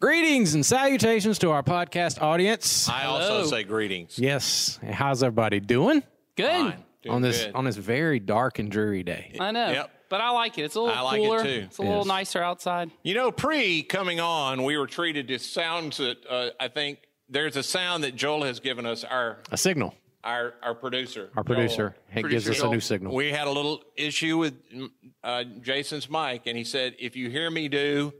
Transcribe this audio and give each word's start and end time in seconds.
Greetings 0.00 0.54
and 0.54 0.64
salutations 0.64 1.40
to 1.40 1.50
our 1.50 1.62
podcast 1.64 2.22
audience. 2.22 2.88
I 2.88 3.06
also 3.06 3.26
Hello. 3.38 3.44
say 3.46 3.64
greetings. 3.64 4.16
Yes, 4.16 4.78
how's 4.92 5.24
everybody 5.24 5.58
doing 5.58 6.04
Good. 6.36 6.46
Fine. 6.48 6.84
Doing 7.02 7.14
on 7.16 7.22
this 7.22 7.44
good. 7.44 7.54
on 7.56 7.64
this 7.64 7.76
very 7.76 8.20
dark 8.20 8.60
and 8.60 8.70
dreary 8.70 9.02
day? 9.02 9.34
I 9.40 9.50
know. 9.50 9.70
Yep. 9.70 9.90
But 10.08 10.20
I 10.20 10.30
like 10.30 10.56
it. 10.56 10.62
It's 10.62 10.76
a 10.76 10.80
little 10.80 10.94
I 10.96 11.00
like 11.00 11.20
it 11.20 11.24
cooler. 11.24 11.42
too. 11.42 11.62
It's 11.66 11.78
a 11.78 11.82
little 11.82 11.98
Yes. 11.98 12.06
nicer 12.06 12.40
outside. 12.42 12.90
You 13.02 13.14
know, 13.14 13.32
pre 13.32 13.82
coming 13.82 14.20
on, 14.20 14.62
we 14.62 14.76
were 14.78 14.86
treated 14.86 15.26
to 15.28 15.38
sounds 15.40 15.96
that 15.96 16.18
uh, 16.30 16.50
I 16.60 16.68
think 16.68 17.00
there's 17.28 17.56
a 17.56 17.62
sound 17.64 18.04
that 18.04 18.14
Joel 18.14 18.44
has 18.44 18.60
given 18.60 18.86
us. 18.86 19.02
Our 19.02 19.38
A 19.50 19.56
signal. 19.56 19.94
our 20.22 20.54
our 20.62 20.74
producer. 20.76 21.30
Our 21.36 21.42
producer 21.42 21.96
Joel. 22.14 22.22
he 22.22 22.28
gives 22.30 22.48
us 22.48 22.60
a 22.60 22.68
new 22.68 22.80
signal. 22.80 23.14
We 23.16 23.32
had 23.32 23.48
a 23.48 23.52
little 23.52 23.82
issue 23.96 24.38
with 24.38 24.54
uh, 25.24 25.42
Jason's 25.60 26.08
mic, 26.08 26.42
and 26.46 26.56
he 26.56 26.62
said, 26.62 26.94
"If 27.00 27.16
you 27.16 27.30
hear 27.30 27.50
me 27.50 27.66
do." 27.68 28.12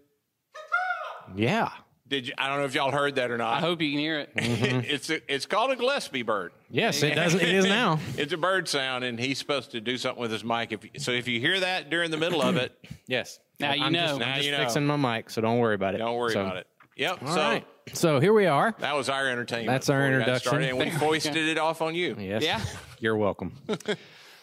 Yeah. 1.37 1.71
Did 2.09 2.27
you, 2.29 2.33
I 2.39 2.49
don't 2.49 2.61
know 2.61 2.65
if 2.65 2.75
y'all 2.75 2.91
heard 2.91 3.17
that 3.17 3.31
or 3.31 3.37
not. 3.37 3.53
I 3.53 3.61
hope 3.61 3.83
you 3.83 3.91
can 3.91 3.99
hear 3.99 4.19
it. 4.21 4.35
Mm-hmm. 4.35 4.81
it's 4.85 5.11
a, 5.11 5.21
it's 5.33 5.45
called 5.45 5.73
a 5.73 5.77
Gillespie 5.77 6.23
bird. 6.23 6.53
Yes, 6.71 7.03
it 7.03 7.15
does. 7.15 7.35
It 7.35 7.43
is 7.43 7.67
now. 7.67 7.99
It's 8.17 8.33
a 8.33 8.39
bird 8.39 8.67
sound, 8.67 9.05
and 9.05 9.21
he's 9.21 9.39
supposed 9.39 9.73
to 9.73 9.81
do 9.83 9.99
something 9.99 10.21
with 10.23 10.31
his 10.33 10.43
mic. 10.43 10.73
If 10.73 11.03
so, 11.03 11.13
if 11.13 11.29
you 11.29 11.39
hear 11.39 11.61
that 11.61 11.91
during 11.91 12.11
the 12.11 12.17
middle 12.17 12.41
of 12.41 12.57
it, 12.57 12.73
Yes. 13.07 13.41
Now 13.61 13.75
you 13.75 13.83
I'm 13.85 13.93
know. 13.93 14.07
Just, 14.07 14.21
Now 14.21 14.27
I'm 14.29 14.35
just 14.37 14.47
you 14.47 14.53
know. 14.53 14.59
fixing 14.59 14.87
my 14.87 14.97
mic, 14.97 15.29
so 15.31 15.43
don't 15.43 15.59
worry 15.59 15.75
about 15.75 15.95
it. 15.95 15.99
don't 15.99 16.17
worry 16.17 16.33
So- 16.33 16.41
about 16.41 16.57
it. 16.57 16.67
Yep. 16.97 17.23
All 17.23 17.29
so 17.35 17.41
right. 17.41 17.67
So 17.93 18.19
here 18.21 18.33
we 18.33 18.47
are. 18.47 18.75
that 18.81 18.97
was 18.97 19.09
our 19.09 19.29
entertainment. 19.29 19.69
That's 19.69 19.89
our 19.89 19.99
before 19.99 20.09
we 20.09 20.13
got 20.25 20.29
introduction. 20.29 20.49
started, 20.49 20.69
and 20.71 20.79
we 20.79 20.91
foisted 20.99 21.37
it 21.37 21.57
off 21.59 21.81
on 21.83 21.95
you. 21.95 22.17
Yes. 22.19 22.43
Yeah. 22.43 22.61
You're 23.01 23.17
welcome. 23.17 23.53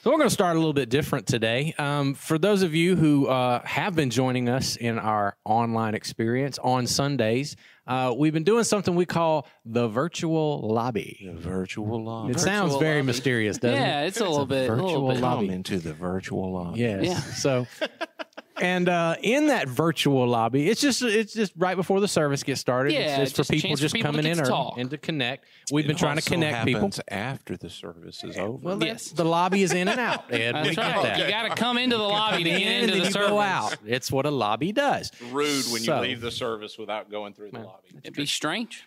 So 0.06 0.12
we're 0.12 0.18
going 0.18 0.30
to 0.30 0.34
start 0.36 0.56
a 0.56 0.60
little 0.60 0.72
bit 0.72 0.90
different 0.90 1.26
today. 1.26 1.74
Um, 1.80 2.14
for 2.14 2.38
those 2.38 2.62
of 2.62 2.76
you 2.76 2.96
who 2.96 3.26
uh, 3.26 3.66
have 3.66 3.96
been 3.96 4.12
joining 4.12 4.50
us 4.50 4.76
in 4.76 5.00
our 5.00 5.36
online 5.46 5.96
experience 5.96 6.60
on 6.60 6.86
Sundays, 6.86 7.56
uh, 7.88 8.14
we've 8.16 8.32
been 8.32 8.44
doing 8.44 8.66
something 8.66 8.94
we 8.94 9.08
call 9.08 9.48
the 9.66 9.88
virtual 9.88 10.62
lobby. 10.62 11.24
The 11.26 11.40
virtual 11.40 12.04
lobby. 12.04 12.34
It 12.34 12.40
sounds 12.40 12.76
very 12.76 12.98
lobby. 12.98 13.08
mysterious, 13.08 13.58
doesn't 13.58 13.82
Yeah, 13.82 14.02
it? 14.02 14.02
Yeah, 14.04 14.08
it's 14.08 14.20
a 14.20 14.30
little 14.30 14.46
bit. 14.46 14.70
A 14.70 14.76
virtual 14.76 14.88
little 15.08 15.12
bit. 15.14 15.22
lobby. 15.22 15.50
into 15.50 15.80
the 15.80 15.94
virtual 15.96 16.54
lobby. 16.54 16.82
Yes. 16.82 17.06
Yeah. 17.06 17.20
So, 17.20 17.68
and 18.62 18.88
uh, 18.90 19.16
in 19.22 19.48
that 19.48 19.68
virtual 19.68 20.28
lobby, 20.28 20.70
it's 20.70 20.82
just 20.82 21.02
it's 21.02 21.34
just 21.34 21.54
right 21.58 21.76
before 21.76 22.00
the 22.00 22.08
service 22.08 22.44
gets 22.44 22.62
started. 22.62 22.94
Yeah, 22.94 23.00
it's, 23.22 23.32
it's 23.32 23.34
just 23.34 23.50
for 23.50 23.54
people 23.54 23.70
chance 23.70 23.80
for 23.80 23.84
just 23.84 23.96
people 23.96 24.12
coming 24.12 24.24
get 24.24 24.32
in 24.34 24.40
or 24.40 24.44
early 24.44 24.50
talk. 24.52 24.78
and 24.78 24.90
to 24.92 24.98
connect. 24.98 25.46
We've 25.72 25.88
been 25.88 25.96
trying 25.96 26.18
to 26.18 26.22
connect 26.22 26.66
people. 26.66 26.92
after 27.10 27.58
the 27.58 27.70
service 27.70 28.24
is 28.24 28.38
over. 28.38 28.58
Well, 28.58 28.84
Yes. 28.84 29.10
the 29.10 29.26
lobby 29.26 29.64
is 29.64 29.74
in 29.74 29.88
and 29.88 30.00
out. 30.00 30.26
Ed. 30.34 30.54
That's 30.56 30.70
get 30.70 30.78
right. 30.78 31.04
that. 31.04 31.20
You 31.20 31.28
got 31.30 31.44
to 31.50 31.56
come 31.56 31.78
into 31.78 31.98
the 31.98 32.04
lobby 32.04 32.44
to 32.44 32.50
in 32.50 32.60
get 32.60 32.72
into 32.84 32.94
the 33.00 33.06
you 33.06 33.12
service. 33.12 33.30
go 33.30 33.40
out. 33.40 33.78
It's 33.86 34.12
what 34.12 34.26
a 34.26 34.32
lobby 34.32 34.72
does. 34.72 35.12
rude 35.32 35.66
when 35.72 35.82
So- 35.82 35.96
you 35.98 36.02
leave 36.10 36.22
the 36.22 36.32
service 36.32 36.78
without 36.78 37.10
going 37.10 37.34
through 37.34 37.52
the 37.52 37.60
lobby. 37.60 37.88
It'd 38.04 38.14
be 38.16 38.26
strange. 38.26 38.84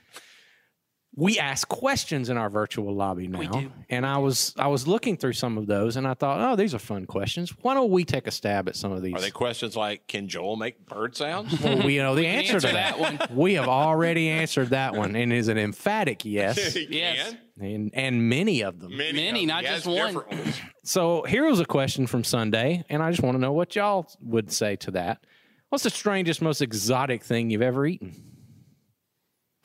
We 1.19 1.41
ask 1.41 1.67
questions 1.67 2.29
in 2.29 2.37
our 2.37 2.49
virtual 2.49 2.95
lobby 2.95 3.27
now, 3.27 3.41
do. 3.51 3.73
and 3.91 4.07
I 4.07 4.19
was 4.19 4.55
I 4.57 4.69
was 4.69 4.87
looking 4.87 5.17
through 5.17 5.33
some 5.33 5.59
of 5.59 5.67
those, 5.67 5.97
and 5.97 6.07
I 6.07 6.15
thought, 6.15 6.41
oh, 6.41 6.55
these 6.55 6.77
are 6.77 6.79
fun 6.79 7.07
questions. 7.07 7.53
Why 7.61 7.75
don't 7.75 7.91
we 7.91 8.05
take 8.05 8.29
a 8.29 8.31
stab 8.31 8.69
at 8.69 8.77
some 8.77 8.93
of 8.93 9.03
these? 9.03 9.15
Are 9.15 9.21
they 9.21 9.33
questions 9.33 9.75
like, 9.75 10.07
can 10.07 10.29
Joel 10.29 10.55
make 10.55 10.87
bird 10.87 11.17
sounds? 11.17 11.61
Well, 11.61 11.85
we 11.85 11.97
know 11.97 12.15
the 12.15 12.25
answer, 12.25 12.55
answer 12.55 12.69
to 12.69 12.75
that. 12.75 12.99
that 13.19 13.31
We 13.35 13.55
have 13.55 13.67
already 13.67 14.29
answered 14.29 14.69
that 14.71 14.95
one, 14.95 15.17
and 15.17 15.33
is 15.33 15.49
an 15.49 15.59
emphatic 15.59 16.25
yes, 16.25 16.77
Yes. 16.89 17.35
and 17.61 17.91
and 17.95 18.29
many 18.29 18.61
of 18.61 18.79
them. 18.79 18.97
Many, 18.97 19.13
Many, 19.15 19.29
of 19.29 19.35
them. 19.35 19.47
not 19.49 19.63
He 19.65 19.67
has 19.71 19.85
just 19.85 20.15
one. 20.15 20.53
So 20.85 21.23
here 21.25 21.45
was 21.45 21.59
a 21.59 21.67
question 21.67 22.07
from 22.07 22.23
Sunday, 22.23 22.85
and 22.89 23.03
I 23.03 23.11
just 23.11 23.25
want 23.25 23.35
to 23.35 23.41
know 23.41 23.53
what 23.53 23.75
y'all 23.75 24.09
would 24.23 24.53
say 24.53 24.77
to 24.77 24.93
that. 24.93 25.25
What's 25.69 25.83
the 25.85 25.91
strangest, 25.91 26.41
most 26.41 26.63
exotic 26.63 27.25
thing 27.25 27.51
you've 27.51 27.61
ever 27.61 27.85
eaten? 27.87 28.28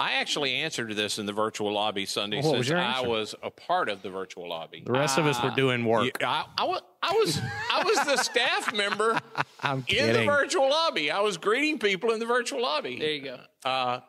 I 0.04 0.14
actually 0.20 0.54
answered 0.56 0.90
to 0.90 0.96
this 0.96 1.18
in 1.18 1.26
the 1.26 1.32
virtual 1.32 1.72
lobby 1.72 2.06
Sunday 2.06 2.42
What 2.42 2.58
was 2.58 2.68
since 2.68 2.70
your 2.70 2.80
I 2.80 3.00
was 3.02 3.36
a 3.42 3.50
part 3.50 3.88
of 3.88 4.02
the 4.02 4.10
virtual 4.10 4.50
lobby. 4.50 4.84
The 4.86 4.92
rest 4.92 5.18
of 5.18 5.26
us 5.26 5.42
were 5.42 5.52
doing 5.52 5.86
work. 5.86 6.10
Yeah, 6.20 6.28
I, 6.30 6.46
I, 6.58 6.66
was, 6.66 6.82
I 7.02 7.14
was 7.14 7.42
I 7.72 7.84
was 7.84 7.98
the 8.06 8.18
staff 8.24 8.74
member 8.74 9.18
I'm 9.62 9.86
in 9.88 10.12
the 10.12 10.26
virtual 10.26 10.70
lobby. 10.70 11.10
I 11.10 11.22
was 11.22 11.38
greeting 11.38 11.80
people 11.80 12.12
in 12.12 12.20
the 12.20 12.26
virtual 12.26 12.62
lobby. 12.62 13.00
There 13.00 13.12
you 13.12 13.22
go. 13.22 13.40
uh, 13.64 14.02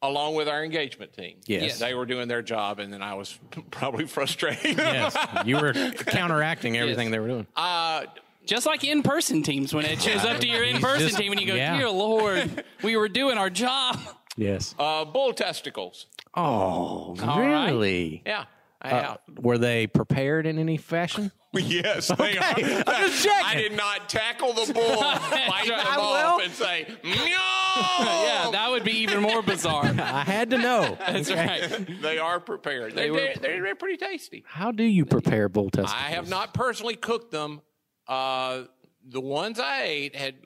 along 0.00 0.36
with 0.36 0.48
our 0.48 0.64
engagement 0.64 1.12
team. 1.12 1.36
Yes. 1.44 1.78
They 1.78 1.92
were 1.92 2.06
doing 2.06 2.26
their 2.26 2.40
job, 2.40 2.78
and 2.78 2.90
then 2.90 3.02
I 3.02 3.12
was 3.12 3.38
probably 3.70 4.06
frustrating. 4.06 4.78
yes, 4.78 5.14
you 5.44 5.56
were 5.56 5.74
counteracting 5.74 6.78
everything 6.78 7.10
they 7.10 7.18
were 7.18 7.28
doing. 7.28 7.46
uh, 7.56 8.04
Just 8.46 8.64
like 8.64 8.84
in 8.84 9.02
person 9.02 9.42
teams, 9.42 9.74
when 9.74 9.84
it 9.84 10.00
shows 10.00 10.24
up 10.24 10.40
to 10.40 10.48
your 10.48 10.64
in 10.64 10.80
person 10.80 11.10
team 11.20 11.32
and 11.32 11.40
you 11.42 11.46
go, 11.46 11.54
yeah. 11.54 11.76
Dear 11.76 11.90
Lord, 11.90 12.64
we 12.82 12.96
were 12.96 13.10
doing 13.10 13.36
our 13.36 13.50
job. 13.50 13.98
Yes. 14.36 14.74
uh, 14.78 15.04
bull 15.04 15.32
testicles. 15.32 16.06
Oh, 16.34 17.14
right. 17.18 17.66
really? 17.70 18.22
Yeah. 18.24 18.44
Uh, 18.82 19.16
were 19.38 19.58
they 19.58 19.86
prepared 19.86 20.46
in 20.46 20.58
any 20.58 20.78
fashion? 20.78 21.30
yes, 21.52 22.08
they 22.08 22.38
are. 22.38 22.54
I 22.86 23.54
did 23.56 23.76
not 23.76 24.08
tackle 24.08 24.52
the 24.54 24.72
bull, 24.72 25.00
bite 25.00 25.66
them 25.66 25.80
I 25.80 25.96
off, 25.98 26.36
will. 26.38 26.44
and 26.44 26.52
say, 26.54 26.86
no! 27.04 27.10
Yeah, 27.12 28.48
that 28.52 28.68
would 28.70 28.84
be 28.84 28.98
even 29.02 29.20
more 29.20 29.42
bizarre. 29.42 29.84
I 29.84 30.22
had 30.24 30.50
to 30.50 30.58
know. 30.58 30.96
That's 30.98 31.30
right. 31.30 32.00
they 32.00 32.18
are 32.18 32.40
prepared. 32.40 32.94
They, 32.94 33.02
They 33.02 33.10
were- 33.10 33.32
they're, 33.40 33.60
they're 33.62 33.74
pretty 33.74 33.98
tasty. 33.98 34.44
How 34.46 34.70
do 34.72 34.84
you 34.84 35.04
prepare 35.04 35.48
bull 35.50 35.68
testicles? 35.70 35.92
I 35.94 36.10
have 36.12 36.28
not 36.30 36.54
personally 36.54 36.96
cooked 36.96 37.32
them. 37.32 37.60
Uh, 38.08 38.62
the 39.06 39.20
ones 39.20 39.60
I 39.60 39.82
ate 39.82 40.16
had 40.16 40.36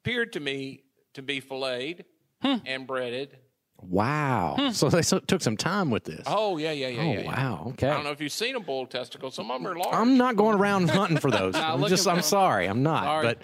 appeared 0.00 0.34
to 0.34 0.40
me 0.40 0.82
to 1.14 1.22
be 1.22 1.40
filleted 1.40 2.04
Hmm. 2.42 2.56
and 2.66 2.86
breaded. 2.86 3.38
Wow. 3.80 4.70
So 4.72 4.88
they 4.88 5.02
so, 5.02 5.18
took 5.18 5.42
some 5.42 5.56
time 5.56 5.90
with 5.90 6.04
this. 6.04 6.22
Oh 6.26 6.56
yeah, 6.56 6.72
yeah, 6.72 6.88
yeah, 6.88 7.00
Oh, 7.00 7.12
yeah. 7.12 7.20
yeah. 7.20 7.26
wow. 7.26 7.66
Okay. 7.72 7.88
I 7.88 7.94
don't 7.94 8.04
know 8.04 8.10
if 8.10 8.20
you've 8.20 8.32
seen 8.32 8.56
a 8.56 8.60
bull 8.60 8.86
testicle. 8.86 9.30
Some 9.30 9.50
of 9.50 9.62
them 9.62 9.70
are 9.70 9.76
large. 9.76 9.94
I'm 9.94 10.16
not 10.16 10.36
going 10.36 10.58
around 10.58 10.88
hunting 10.90 11.18
for 11.18 11.30
those. 11.30 11.54
I'm 11.54 11.84
just. 11.86 12.06
I'm 12.08 12.22
sorry. 12.22 12.66
I'm 12.66 12.82
not. 12.82 13.04
Sorry. 13.04 13.26
But 13.26 13.42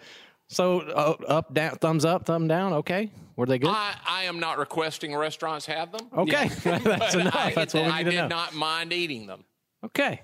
so 0.49 0.81
uh, 0.81 1.17
up, 1.29 1.53
down, 1.55 1.77
thumbs 1.77 2.05
up, 2.05 2.25
thumb 2.27 2.49
down. 2.49 2.73
Okay. 2.75 3.11
Were 3.37 3.47
they 3.47 3.59
good? 3.59 3.71
I, 3.71 3.95
I 4.07 4.23
am 4.25 4.41
not 4.41 4.59
requesting 4.59 5.15
restaurants 5.17 5.67
have 5.67 5.93
them. 5.93 6.09
okay. 6.17 6.49
That's 6.65 7.15
enough. 7.15 7.35
I, 7.37 7.53
That's 7.55 7.75
what 7.75 7.85
we 7.87 7.91
I 7.91 7.99
need 7.99 8.05
to 8.05 8.11
did 8.11 8.17
know. 8.17 8.29
not 8.29 8.55
mind 8.55 8.93
eating 8.93 9.27
them. 9.27 9.45
Okay. 9.85 10.23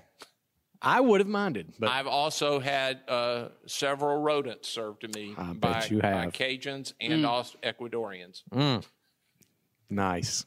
I 0.81 1.01
would 1.01 1.19
have 1.19 1.27
minded, 1.27 1.73
but 1.77 1.89
I've 1.89 2.07
also 2.07 2.59
had 2.59 3.01
uh, 3.07 3.49
several 3.65 4.21
rodents 4.21 4.69
served 4.69 5.01
to 5.01 5.07
me 5.09 5.33
I 5.37 5.53
by, 5.53 5.73
bet 5.73 5.91
you 5.91 5.99
by 5.99 6.07
have. 6.09 6.33
Cajuns 6.33 6.93
Mm. 7.01 7.13
and 7.15 7.25
also 7.25 7.57
Ecuadorians. 7.63 8.43
nice. 9.89 10.45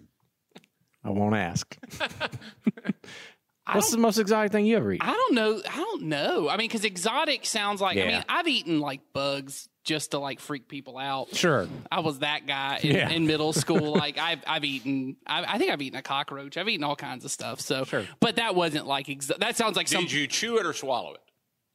I 1.05 1.11
won't 1.11 1.35
ask. 1.37 1.77
What's 3.71 3.91
the 3.93 3.99
most 3.99 4.19
exotic 4.19 4.51
thing 4.53 4.67
you 4.67 4.77
ever 4.77 4.93
eat? 4.93 5.01
I 5.03 5.13
don't 5.13 5.35
know. 5.35 5.61
I 5.71 5.77
don't 5.77 6.03
know. 6.03 6.49
I 6.49 6.57
mean, 6.57 6.67
because 6.69 6.85
exotic 6.85 7.47
sounds 7.47 7.81
like. 7.81 7.97
I 7.97 8.01
Yeah. 8.01 8.07
mean, 8.09 8.25
I've 8.29 8.49
eaten 8.49 8.81
like 8.81 9.01
bugs 9.13 9.69
just 9.85 10.11
to 10.13 10.19
like 10.19 10.41
freak 10.41 10.69
people 10.69 10.99
out. 10.99 11.35
Sure. 11.35 11.69
I 11.91 12.01
was 12.01 12.21
that 12.21 12.47
guy 12.47 12.81
in, 12.83 12.95
Yeah. 12.97 13.09
in 13.11 13.27
middle 13.27 13.53
school. 13.53 13.93
like 13.97 14.19
I've 14.19 14.41
I've 14.47 14.65
eaten. 14.65 15.17
I, 15.27 15.45
I 15.55 15.59
think 15.59 15.71
I've 15.71 15.81
eaten 15.81 15.99
a 15.99 16.03
cockroach. 16.03 16.57
I've 16.57 16.69
eaten 16.69 16.83
all 16.85 16.97
kinds 16.97 17.25
of 17.25 17.31
stuff. 17.31 17.61
So, 17.61 17.85
Sure. 17.85 18.05
but 18.21 18.37
that 18.37 18.55
wasn't 18.57 18.87
like. 18.87 19.07
Exa- 19.07 19.39
that 19.39 19.57
sounds 19.57 19.77
like 19.77 19.87
some. 19.89 20.03
Did 20.03 20.13
you 20.13 20.27
chew 20.27 20.59
it 20.59 20.67
or 20.67 20.73
swallow 20.73 21.15
it? 21.15 21.21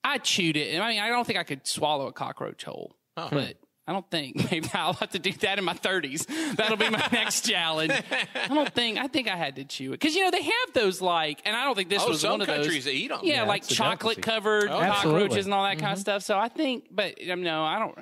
I 0.04 0.18
chewed 0.18 0.58
it. 0.58 0.80
I 0.80 0.90
mean, 0.90 1.00
I 1.00 1.08
don't 1.10 1.26
think 1.26 1.40
I 1.40 1.44
could 1.44 1.66
swallow 1.68 2.08
a 2.08 2.14
cockroach 2.14 2.64
whole, 2.66 2.96
but. 3.16 3.58
I 3.88 3.94
don't 3.94 4.10
think. 4.12 4.36
Maybe 4.52 4.70
I'll 4.74 4.94
have 4.94 5.12
to 5.12 5.20
do 5.20 5.32
that 5.32 5.58
in 5.58 5.64
my 5.64 5.74
30s. 5.74 6.56
That'll 6.58 6.76
be 6.78 6.90
my 6.90 7.08
next 7.12 7.48
challenge. 7.48 7.94
I 8.36 8.48
don't 8.54 8.74
think. 8.74 8.98
I 8.98 9.08
think 9.08 9.30
I 9.30 9.36
had 9.38 9.56
to 9.56 9.64
chew 9.64 9.94
it 9.94 10.00
because 10.02 10.14
you 10.16 10.24
know 10.26 10.32
they 10.32 10.42
have 10.44 10.74
those 10.74 11.02
like, 11.02 11.42
and 11.46 11.56
I 11.56 11.64
don't 11.64 11.76
think 11.76 11.90
this 11.90 12.04
Oh, 12.06 12.10
was 12.10 12.22
some 12.22 12.32
one 12.32 12.42
of 12.42 12.48
countries 12.48 12.84
those. 12.86 12.94
eat 12.94 13.08
them. 13.08 13.22
Yeah, 13.24 13.36
Yeah, 13.36 13.44
like 13.44 13.64
a 13.64 13.68
chocolate 13.68 14.18
delicacy. 14.18 14.22
covered 14.22 14.70
Absolutely. 14.70 15.22
cockroaches 15.22 15.46
and 15.46 15.54
all 15.54 15.64
that 15.64 15.80
kind 15.80 15.94
of 15.94 16.00
stuff. 16.00 16.24
So 16.24 16.38
I 16.38 16.50
think, 16.50 16.86
but 16.92 17.16
um, 17.30 17.44
no, 17.44 17.64
I 17.64 17.80
don't. 17.80 17.98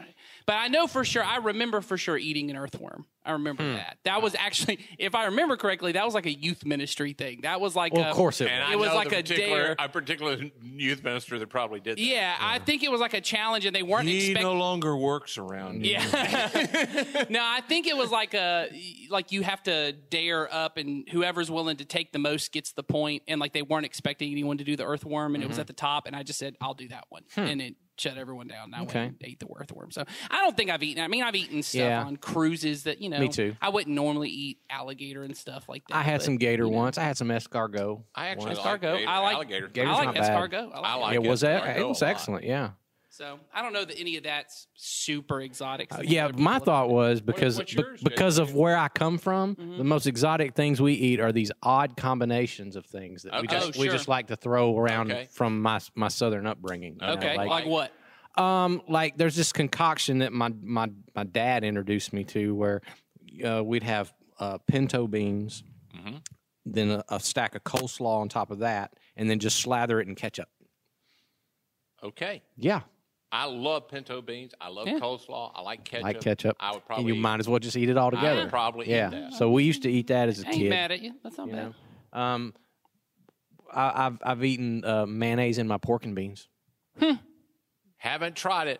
But 0.47 0.57
I 0.57 0.67
know 0.67 0.85
for 0.85 1.03
sure. 1.03 1.23
I 1.23 1.37
remember 1.37 1.81
for 1.81 1.97
sure 1.97 2.17
eating 2.17 2.51
an 2.51 2.57
earthworm. 2.57 3.05
I 3.27 3.31
remember 3.31 3.63
that. 3.73 3.97
That 4.03 4.21
was 4.21 4.35
actually, 4.35 4.77
if 4.99 5.15
I 5.15 5.25
remember 5.25 5.57
correctly, 5.57 5.93
that 5.93 6.05
was 6.05 6.13
like 6.13 6.27
a 6.27 6.31
youth 6.31 6.63
ministry 6.63 7.13
thing. 7.13 7.39
That 7.41 7.59
was 7.59 7.75
like, 7.75 7.91
Well, 7.93 8.03
a, 8.03 8.09
of 8.11 8.15
course 8.15 8.39
it 8.41 8.49
And 8.51 8.59
was. 8.61 8.69
I 8.69 8.73
It 8.73 8.77
was 8.77 8.89
like 8.93 9.07
a 9.07 9.15
particular, 9.23 9.63
dare. 9.63 9.75
a 9.79 9.89
particular 9.89 10.37
youth 10.61 11.03
minister 11.03 11.39
that 11.39 11.47
probably 11.49 11.79
did 11.79 11.97
that. 11.97 12.01
Yeah, 12.03 12.35
I 12.39 12.59
think 12.59 12.83
it 12.83 12.91
was 12.91 13.01
like 13.01 13.15
a 13.15 13.21
challenge, 13.21 13.65
and 13.65 13.75
they 13.75 13.81
weren't 13.81 14.07
expecting. 14.07 14.43
No 14.43 14.53
longer 14.53 14.95
works 14.95 15.39
around 15.39 15.83
here. 15.83 15.99
Yeah. 15.99 17.25
no, 17.31 17.39
I 17.41 17.61
think 17.67 17.87
it 17.87 17.97
was 17.97 18.11
like 18.11 18.35
a 18.35 18.69
like 19.09 19.31
you 19.31 19.41
have 19.41 19.63
to 19.63 19.93
dare 19.93 20.53
up, 20.53 20.77
and 20.77 21.09
whoever's 21.09 21.49
willing 21.49 21.77
to 21.77 21.85
take 21.85 22.11
the 22.11 22.19
most 22.19 22.51
gets 22.51 22.73
the 22.73 22.83
point. 22.83 23.23
And 23.27 23.39
like 23.39 23.53
they 23.53 23.63
weren't 23.63 23.87
expecting 23.87 24.31
anyone 24.31 24.59
to 24.59 24.63
do 24.63 24.75
the 24.75 24.85
earthworm, 24.85 25.33
and 25.33 25.43
it 25.43 25.45
Mm-hmm. 25.47 25.49
was 25.51 25.59
at 25.59 25.65
the 25.67 25.73
top, 25.73 26.05
and 26.05 26.15
I 26.15 26.21
just 26.21 26.37
said 26.37 26.55
I'll 26.61 26.75
do 26.75 26.89
that 26.89 27.05
one, 27.09 27.23
and 27.35 27.59
it 27.59 27.75
shut 27.97 28.17
everyone 28.17 28.47
down. 28.47 28.65
And 28.65 28.75
I. 28.75 28.81
Okay. 28.83 28.99
went 28.99 29.17
and 29.21 29.29
ate 29.29 29.39
the 29.39 29.47
earthworm. 29.55 29.91
So 29.91 30.03
I 30.29 30.41
don't 30.41 30.55
think 30.55 30.69
I've 30.69 30.83
eaten. 30.83 31.03
I 31.03 31.07
mean, 31.07 31.23
I've 31.23 31.35
eaten 31.35 31.63
stuff 31.63 31.79
Yeah. 31.79 32.03
on 32.03 32.17
cruises 32.17 32.83
that 32.83 33.01
you 33.01 33.09
know. 33.09 33.19
Me 33.19 33.27
too. 33.29 33.55
I 33.61 33.69
wouldn't 33.69 33.95
normally 33.95 34.29
eat 34.29 34.59
alligator 34.69 35.23
and 35.23 35.35
stuff 35.35 35.67
like 35.69 35.83
that. 35.87 35.95
I 35.97 36.03
had 36.03 36.19
but, 36.19 36.25
some 36.25 36.37
gator 36.37 36.65
you 36.65 36.71
know. 36.71 36.77
once. 36.77 36.97
I 36.97 37.03
had 37.03 37.17
some 37.17 37.29
escargot. 37.29 38.03
I 38.13 38.27
actually 38.27 38.47
once. 38.55 38.59
like 38.65 38.81
escargot. 38.81 38.97
gator- 38.97 39.09
I 39.09 39.19
like 39.19 39.35
alligator. 39.35 39.67
Gator's 39.67 39.89
I 39.89 39.93
like 39.93 40.05
not 40.05 40.15
bad. 40.15 40.31
I 40.31 40.39
like 40.39 40.53
I 40.53 40.95
it. 40.95 40.99
like 41.01 41.15
it 41.15 41.23
was 41.29 41.43
escargot 41.43 41.77
it 41.77 41.87
was 41.87 42.01
excellent. 42.03 42.43
Yeah. 42.45 42.71
So 43.15 43.39
I 43.53 43.61
don't 43.61 43.71
know 43.71 43.85
that 43.85 43.97
any 43.97 44.17
of 44.17 44.23
that's 44.23 44.67
super 44.75 45.39
exotic. 45.39 45.93
for 45.93 46.03
Yeah, 46.03 46.27
my 46.35 46.59
thought 46.59 46.89
was 46.89 47.21
because 47.21 47.55
what's 47.55 47.73
be- 47.73 47.83
because 48.03 48.39
of 48.39 48.53
where 48.53 48.75
I 48.75 48.89
come 48.89 49.17
from, 49.17 49.55
Mm-hmm. 49.55 49.77
the 49.77 49.83
most 49.85 50.05
exotic 50.05 50.53
things 50.53 50.81
we 50.81 50.91
eat 50.93 51.21
are 51.21 51.31
these 51.31 51.49
odd 51.63 51.95
combinations 51.95 52.75
of 52.75 52.85
things 52.85 53.23
that 53.23 53.41
we 53.41 53.47
just 53.47 53.77
Oh, 53.77 53.79
we 53.79 53.87
just 53.87 54.09
like 54.09 54.27
to 54.27 54.35
throw 54.35 54.77
around 54.77 55.13
Okay. 55.13 55.29
from 55.31 55.61
my 55.61 55.79
my 55.95 56.09
southern 56.09 56.45
upbringing. 56.45 56.97
you 56.99 57.07
know, 57.07 57.13
Okay, 57.13 57.37
like, 57.37 57.47
like, 57.49 57.65
what? 57.67 57.93
um, 58.37 58.81
like 58.89 59.17
there's 59.17 59.37
this 59.37 59.53
concoction 59.53 60.17
that 60.17 60.33
my 60.33 60.49
my 60.61 60.89
my 61.15 61.23
dad 61.23 61.63
introduced 61.63 62.11
me 62.11 62.25
to 62.25 62.53
where 62.53 62.81
uh, 63.47 63.63
we'd 63.63 63.83
have 63.83 64.13
uh, 64.41 64.57
pinto 64.67 65.07
beans, 65.07 65.63
Mm-hmm. 65.95 66.17
then 66.65 66.91
a, 66.91 67.03
a 67.07 67.19
stack 67.21 67.55
of 67.55 67.63
coleslaw 67.63 68.19
on 68.19 68.27
top 68.27 68.51
of 68.51 68.59
that, 68.59 68.91
and 69.15 69.29
then 69.29 69.39
just 69.39 69.59
slather 69.61 70.01
it 70.01 70.07
in 70.09 70.15
ketchup. 70.15 70.49
Okay. 72.03 72.43
Yeah, 72.57 72.81
I 73.31 73.45
love 73.45 73.87
pinto 73.89 74.21
beans. 74.21 74.53
I 74.61 74.69
love 74.69 74.87
Yeah. 74.87 74.99
coleslaw. 74.99 75.51
I 75.55 75.61
like 75.61 75.83
ketchup. 75.83 76.03
like 76.03 76.21
ketchup. 76.21 76.55
I 76.59 76.69
would 76.69 76.75
And 76.77 76.85
probably. 76.85 77.05
you 77.13 77.15
might 77.15 77.39
as 77.39 77.49
well 77.49 77.59
just 77.59 77.75
eat 77.75 77.89
it 77.89 77.97
all 77.97 78.11
together. 78.11 78.41
would 78.41 78.49
probably 78.49 78.85
eat 78.85 78.91
yeah. 78.91 79.09
that. 79.09 79.33
So 79.33 79.49
we 79.51 79.63
used 79.63 79.83
to 79.83 79.91
eat 79.91 80.07
that 80.07 80.29
as 80.29 80.41
a 80.43 80.47
I 80.47 80.51
ain't 80.51 80.57
kid. 80.59 80.69
mad 80.69 80.91
at 80.91 81.01
you. 81.01 81.13
That's 81.23 81.37
not 81.37 81.47
you 81.47 81.53
bad. 81.53 81.73
know? 82.13 82.19
Um, 82.19 82.53
I, 83.73 84.05
I've 84.05 84.19
I've 84.23 84.43
eaten 84.45 84.85
uh, 84.85 85.05
mayonnaise 85.05 85.57
in 85.57 85.67
my 85.67 85.77
pork 85.77 86.05
and 86.05 86.15
beans. 86.15 86.47
Hmm. 86.99 87.13
Haven't 87.97 88.35
tried 88.35 88.67
it, 88.67 88.79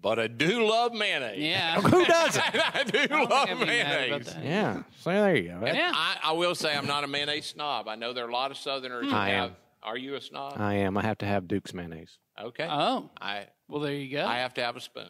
but 0.00 0.18
I 0.18 0.26
do 0.26 0.66
love 0.66 0.94
mayonnaise. 0.94 1.38
Yeah. 1.38 1.80
Who 1.80 2.04
doesn't? 2.04 2.42
I 2.74 2.82
do 2.84 2.98
I'd 2.98 3.30
love 3.30 3.48
be 3.48 3.54
mad 3.54 3.60
about 3.60 3.66
mayonnaise. 3.66 4.36
yeah. 4.42 4.82
So 5.00 5.10
there 5.10 5.36
you 5.36 5.48
go. 5.50 5.66
Yeah. 5.66 5.92
I, 5.94 6.16
I 6.24 6.32
will 6.32 6.54
say 6.56 6.74
I'm 6.74 6.86
not 6.86 7.04
a 7.04 7.06
mayonnaise 7.06 7.46
snob. 7.46 7.86
I 7.88 7.94
know 7.94 8.12
there 8.12 8.24
are 8.24 8.28
a 8.30 8.32
lot 8.32 8.50
of 8.50 8.56
Southerners 8.56 9.06
who 9.10 9.14
I 9.14 9.28
have. 9.28 9.50
am. 9.50 9.56
Are 9.84 9.98
you 9.98 10.14
a 10.16 10.20
snob? 10.20 10.54
I 10.58 10.74
am. 10.74 10.96
I 10.96 11.02
have 11.02 11.18
to 11.18 11.26
have 11.26 11.46
Duke's 11.46 11.74
mayonnaise. 11.74 12.18
Okay. 12.40 12.66
Oh, 12.70 13.10
I 13.20 13.46
well, 13.68 13.80
there 13.80 13.94
you 13.94 14.10
go. 14.16 14.24
I 14.26 14.38
have 14.38 14.54
to 14.54 14.62
have 14.64 14.76
a 14.76 14.80
spoon. 14.80 15.08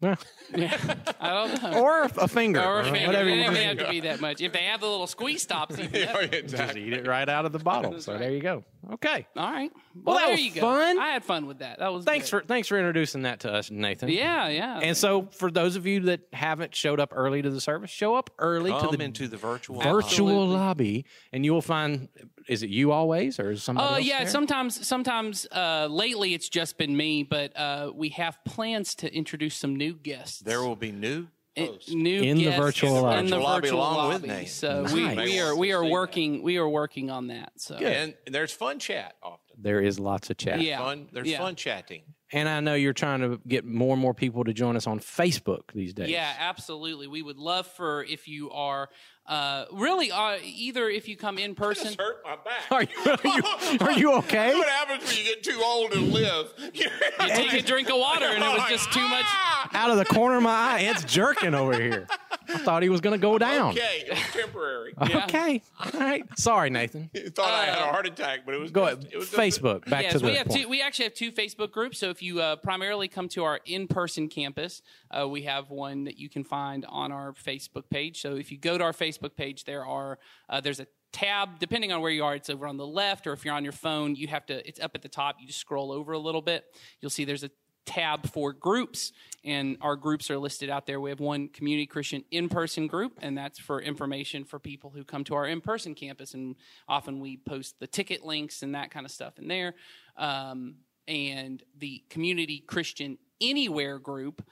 yeah. 0.00 0.14
I 1.20 1.30
don't 1.34 1.60
know. 1.60 1.80
or 1.82 2.02
a 2.04 2.28
finger. 2.28 2.62
Or 2.62 2.78
a 2.80 2.84
finger. 2.84 3.08
Whatever 3.08 3.28
It 3.30 3.34
you 3.38 3.44
doesn't 3.46 3.62
have 3.64 3.78
to 3.78 3.88
be 3.90 4.00
that 4.00 4.20
much. 4.20 4.40
If 4.40 4.52
they 4.52 4.62
have 4.62 4.80
the 4.80 4.86
little 4.86 5.08
squeeze 5.08 5.42
stops, 5.42 5.76
even 5.76 5.90
better. 5.90 6.42
Just 6.42 6.76
eat 6.76 6.92
it 6.92 7.04
right 7.04 7.28
out 7.28 7.46
of 7.46 7.50
the 7.50 7.58
bottle. 7.58 8.00
So 8.00 8.16
there 8.16 8.30
you 8.30 8.40
go. 8.40 8.62
Okay. 8.92 9.26
All 9.36 9.50
right. 9.50 9.72
Well, 10.04 10.14
that 10.16 10.26
there 10.26 10.30
was 10.36 10.40
you 10.40 10.52
go. 10.52 10.60
fun. 10.60 11.00
I 11.00 11.08
had 11.08 11.24
fun 11.24 11.46
with 11.46 11.58
that. 11.58 11.80
That 11.80 11.92
was 11.92 12.04
Thanks 12.04 12.30
good. 12.30 12.42
for 12.42 12.46
thanks 12.46 12.68
for 12.68 12.78
introducing 12.78 13.22
that 13.22 13.40
to 13.40 13.52
us, 13.52 13.72
Nathan. 13.72 14.08
Yeah, 14.08 14.46
yeah. 14.48 14.78
And 14.80 14.96
so, 14.96 15.22
for 15.32 15.50
those 15.50 15.74
of 15.74 15.84
you 15.84 15.98
that 16.02 16.20
haven't 16.32 16.76
showed 16.76 17.00
up 17.00 17.12
early 17.12 17.42
to 17.42 17.50
the 17.50 17.60
service, 17.60 17.90
show 17.90 18.14
up 18.14 18.30
early 18.38 18.70
to 18.70 18.96
the 18.96 19.02
into 19.02 19.26
the 19.26 19.36
virtual. 19.36 19.80
virtual 19.80 19.98
Absolutely. 19.98 20.54
lobby, 20.54 21.04
and 21.32 21.44
you 21.44 21.52
will 21.52 21.60
find. 21.60 22.08
Is 22.48 22.62
it 22.62 22.70
you 22.70 22.92
always, 22.92 23.38
or 23.38 23.50
is 23.50 23.62
somebody? 23.62 23.94
Uh, 23.94 23.98
yeah, 23.98 24.20
there? 24.20 24.28
sometimes, 24.28 24.86
sometimes 24.86 25.46
uh, 25.52 25.86
lately 25.90 26.34
it's 26.34 26.48
just 26.48 26.78
been 26.78 26.96
me, 26.96 27.22
but 27.22 27.54
uh, 27.56 27.92
we 27.94 28.08
have 28.10 28.42
plans 28.44 28.94
to 28.96 29.14
introduce 29.14 29.54
some 29.54 29.76
new 29.76 29.92
guests. 29.94 30.40
There 30.40 30.62
will 30.62 30.76
be 30.76 30.90
new 30.90 31.26
hosts. 31.56 31.90
new 31.92 32.22
In 32.22 32.38
the 32.38 32.50
virtual 32.52 33.02
lobby. 33.02 33.18
in 33.18 33.26
the 33.26 33.36
Virtual 33.36 33.42
lobby 33.42 33.60
virtual 33.68 33.80
along 33.80 34.08
with 34.14 34.26
me. 34.26 34.46
So 34.46 34.86
we, 34.92 35.02
Nice. 35.02 35.16
we 35.16 35.40
are 35.40 35.56
we 35.56 35.72
are 35.72 35.84
working 35.84 36.42
we 36.42 36.56
are 36.56 36.68
working 36.68 37.10
on 37.10 37.26
that. 37.28 37.52
So 37.56 37.74
and 37.76 38.14
there's 38.26 38.52
fun 38.52 38.78
chat 38.78 39.16
often. 39.22 39.56
there 39.60 39.80
is 39.80 39.98
lots 39.98 40.30
of 40.30 40.36
chat. 40.36 40.60
Yeah. 40.60 40.78
Fun. 40.78 41.08
There's 41.12 41.26
Yeah. 41.28 41.38
fun 41.38 41.56
chatting. 41.56 42.02
And 42.30 42.46
I 42.48 42.60
know 42.60 42.74
you're 42.74 42.92
trying 42.92 43.20
to 43.20 43.40
get 43.48 43.64
more 43.64 43.94
and 43.94 44.00
more 44.02 44.12
people 44.14 44.44
to 44.44 44.52
join 44.52 44.76
us 44.76 44.86
on 44.86 45.00
Facebook 45.00 45.72
these 45.74 45.94
days. 45.94 46.10
Yeah, 46.10 46.30
absolutely. 46.38 47.06
We 47.06 47.22
would 47.22 47.38
love 47.38 47.66
for 47.66 48.04
if 48.04 48.28
you 48.28 48.50
are 48.50 48.90
uh, 49.28 49.66
really 49.72 50.10
uh, 50.10 50.38
either 50.42 50.88
if 50.88 51.06
you 51.06 51.16
come 51.16 51.38
in 51.38 51.54
person. 51.54 51.94
hurt 51.98 52.22
my 52.24 52.36
back. 52.36 52.62
Are 52.70 52.82
you, 52.82 52.88
are 53.12 53.36
you, 53.36 53.78
are 53.80 53.92
you 53.92 54.12
okay? 54.14 54.54
what 54.54 54.68
happens 54.68 55.06
when 55.06 55.18
you 55.18 55.24
get 55.24 55.42
too 55.42 55.60
old 55.62 55.92
to 55.92 56.00
live? 56.00 56.52
You 57.20 57.34
take 57.34 57.52
a 57.52 57.62
drink 57.62 57.90
of 57.90 57.98
water 57.98 58.26
and 58.26 58.42
it 58.42 58.46
was 58.46 58.68
just 58.70 58.92
too 58.92 59.06
much. 59.06 59.24
Out 59.74 59.90
of 59.90 59.96
the 59.96 60.04
corner 60.04 60.36
of 60.36 60.42
my 60.44 60.50
eye, 60.50 60.80
it's 60.82 61.02
jerking 61.04 61.52
over 61.52 61.74
here. 61.74 62.06
I 62.48 62.58
thought 62.58 62.82
he 62.82 62.88
was 62.88 63.00
going 63.00 63.12
to 63.14 63.20
go 63.20 63.38
down. 63.38 63.70
Okay, 63.72 64.04
it 64.06 64.10
was 64.10 64.18
temporary. 64.32 64.94
Yeah. 65.08 65.24
Okay. 65.28 65.62
All 65.94 66.00
right. 66.00 66.24
Sorry, 66.38 66.70
Nathan. 66.70 67.10
I 67.16 67.28
thought 67.30 67.50
I 67.52 67.64
had 67.66 67.78
a 67.78 67.92
heart 67.92 68.06
attack, 68.06 68.40
but 68.46 68.54
it 68.54 68.60
was 68.60 68.70
Go 68.70 68.86
just- 68.86 68.98
ahead. 69.02 69.12
It 69.12 69.16
was 69.18 69.30
just- 69.30 69.40
Facebook. 69.62 69.88
Back 69.88 70.04
Yes, 70.04 70.12
to 70.14 70.18
the 70.20 70.26
we 70.26 70.34
have 70.36 70.46
point. 70.46 70.62
two. 70.62 70.68
We 70.68 70.80
actually 70.82 71.04
have 71.06 71.14
two 71.14 71.30
Facebook 71.32 71.70
groups. 71.70 71.98
So 71.98 72.08
if 72.10 72.22
you 72.22 72.40
uh, 72.40 72.56
primarily 72.56 73.08
come 73.08 73.28
to 73.30 73.44
our 73.44 73.60
in-person 73.66 74.28
campus, 74.28 74.82
uh, 75.10 75.28
we 75.28 75.42
have 75.42 75.70
one 75.70 76.04
that 76.04 76.18
you 76.18 76.28
can 76.28 76.44
find 76.44 76.84
on 76.88 77.12
our 77.12 77.32
Facebook 77.32 77.90
page. 77.90 78.20
So 78.22 78.36
if 78.36 78.50
you 78.50 78.58
go 78.58 78.78
to 78.78 78.84
our 78.84 78.92
Facebook 78.92 79.36
page, 79.36 79.64
there 79.64 79.84
are 79.84 80.18
uh, 80.48 80.60
there's 80.60 80.80
a 80.80 80.86
tab 81.12 81.58
depending 81.58 81.92
on 81.92 82.00
where 82.00 82.10
you 82.10 82.24
are. 82.24 82.34
It's 82.34 82.50
over 82.50 82.66
on 82.66 82.76
the 82.76 82.86
left, 82.86 83.26
or 83.26 83.32
if 83.32 83.44
you're 83.44 83.54
on 83.54 83.64
your 83.64 83.72
phone, 83.72 84.14
you 84.14 84.28
have 84.28 84.46
to. 84.46 84.66
It's 84.66 84.80
up 84.80 84.92
at 84.94 85.02
the 85.02 85.08
top. 85.08 85.36
You 85.40 85.46
just 85.46 85.60
scroll 85.60 85.92
over 85.92 86.12
a 86.12 86.18
little 86.18 86.42
bit. 86.42 86.64
You'll 87.00 87.10
see 87.10 87.24
there's 87.24 87.44
a 87.44 87.50
tab 87.88 88.30
for 88.30 88.52
groups 88.52 89.12
and 89.44 89.78
our 89.80 89.96
groups 89.96 90.30
are 90.30 90.36
listed 90.36 90.68
out 90.68 90.84
there. 90.86 91.00
We 91.00 91.08
have 91.08 91.20
one 91.20 91.48
community 91.48 91.86
christian 91.86 92.22
in-person 92.30 92.86
group 92.86 93.18
and 93.22 93.36
that's 93.36 93.58
for 93.58 93.80
information 93.80 94.44
for 94.44 94.58
people 94.58 94.90
who 94.90 95.04
come 95.04 95.24
to 95.24 95.34
our 95.34 95.46
in-person 95.46 95.94
campus 95.94 96.34
and 96.34 96.54
often 96.86 97.18
we 97.18 97.38
post 97.38 97.80
the 97.80 97.86
ticket 97.86 98.26
links 98.26 98.62
and 98.62 98.74
that 98.74 98.90
kind 98.90 99.06
of 99.06 99.10
stuff 99.10 99.38
in 99.38 99.48
there. 99.48 99.74
Um, 100.18 100.74
and 101.06 101.62
the 101.78 102.02
community 102.10 102.62
christian 102.66 103.16
anywhere 103.40 103.98
group 103.98 104.42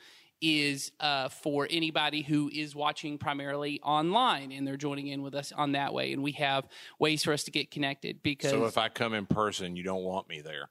is 0.40 0.92
uh, 1.00 1.28
for 1.28 1.66
anybody 1.70 2.22
who 2.22 2.50
is 2.52 2.74
watching 2.74 3.18
primarily 3.18 3.80
online 3.82 4.52
and 4.52 4.66
they're 4.66 4.76
joining 4.76 5.08
in 5.08 5.22
with 5.22 5.34
us 5.34 5.52
on 5.52 5.72
that 5.72 5.92
way. 5.92 6.12
And 6.12 6.22
we 6.22 6.32
have 6.32 6.68
ways 6.98 7.24
for 7.24 7.32
us 7.32 7.44
to 7.44 7.50
get 7.50 7.70
connected 7.70 8.22
because 8.22 8.50
So 8.50 8.66
if 8.66 8.78
I 8.78 8.88
come 8.88 9.14
in 9.14 9.26
person, 9.26 9.76
you 9.76 9.82
don't 9.82 10.02
want 10.02 10.28
me 10.28 10.40
there. 10.40 10.68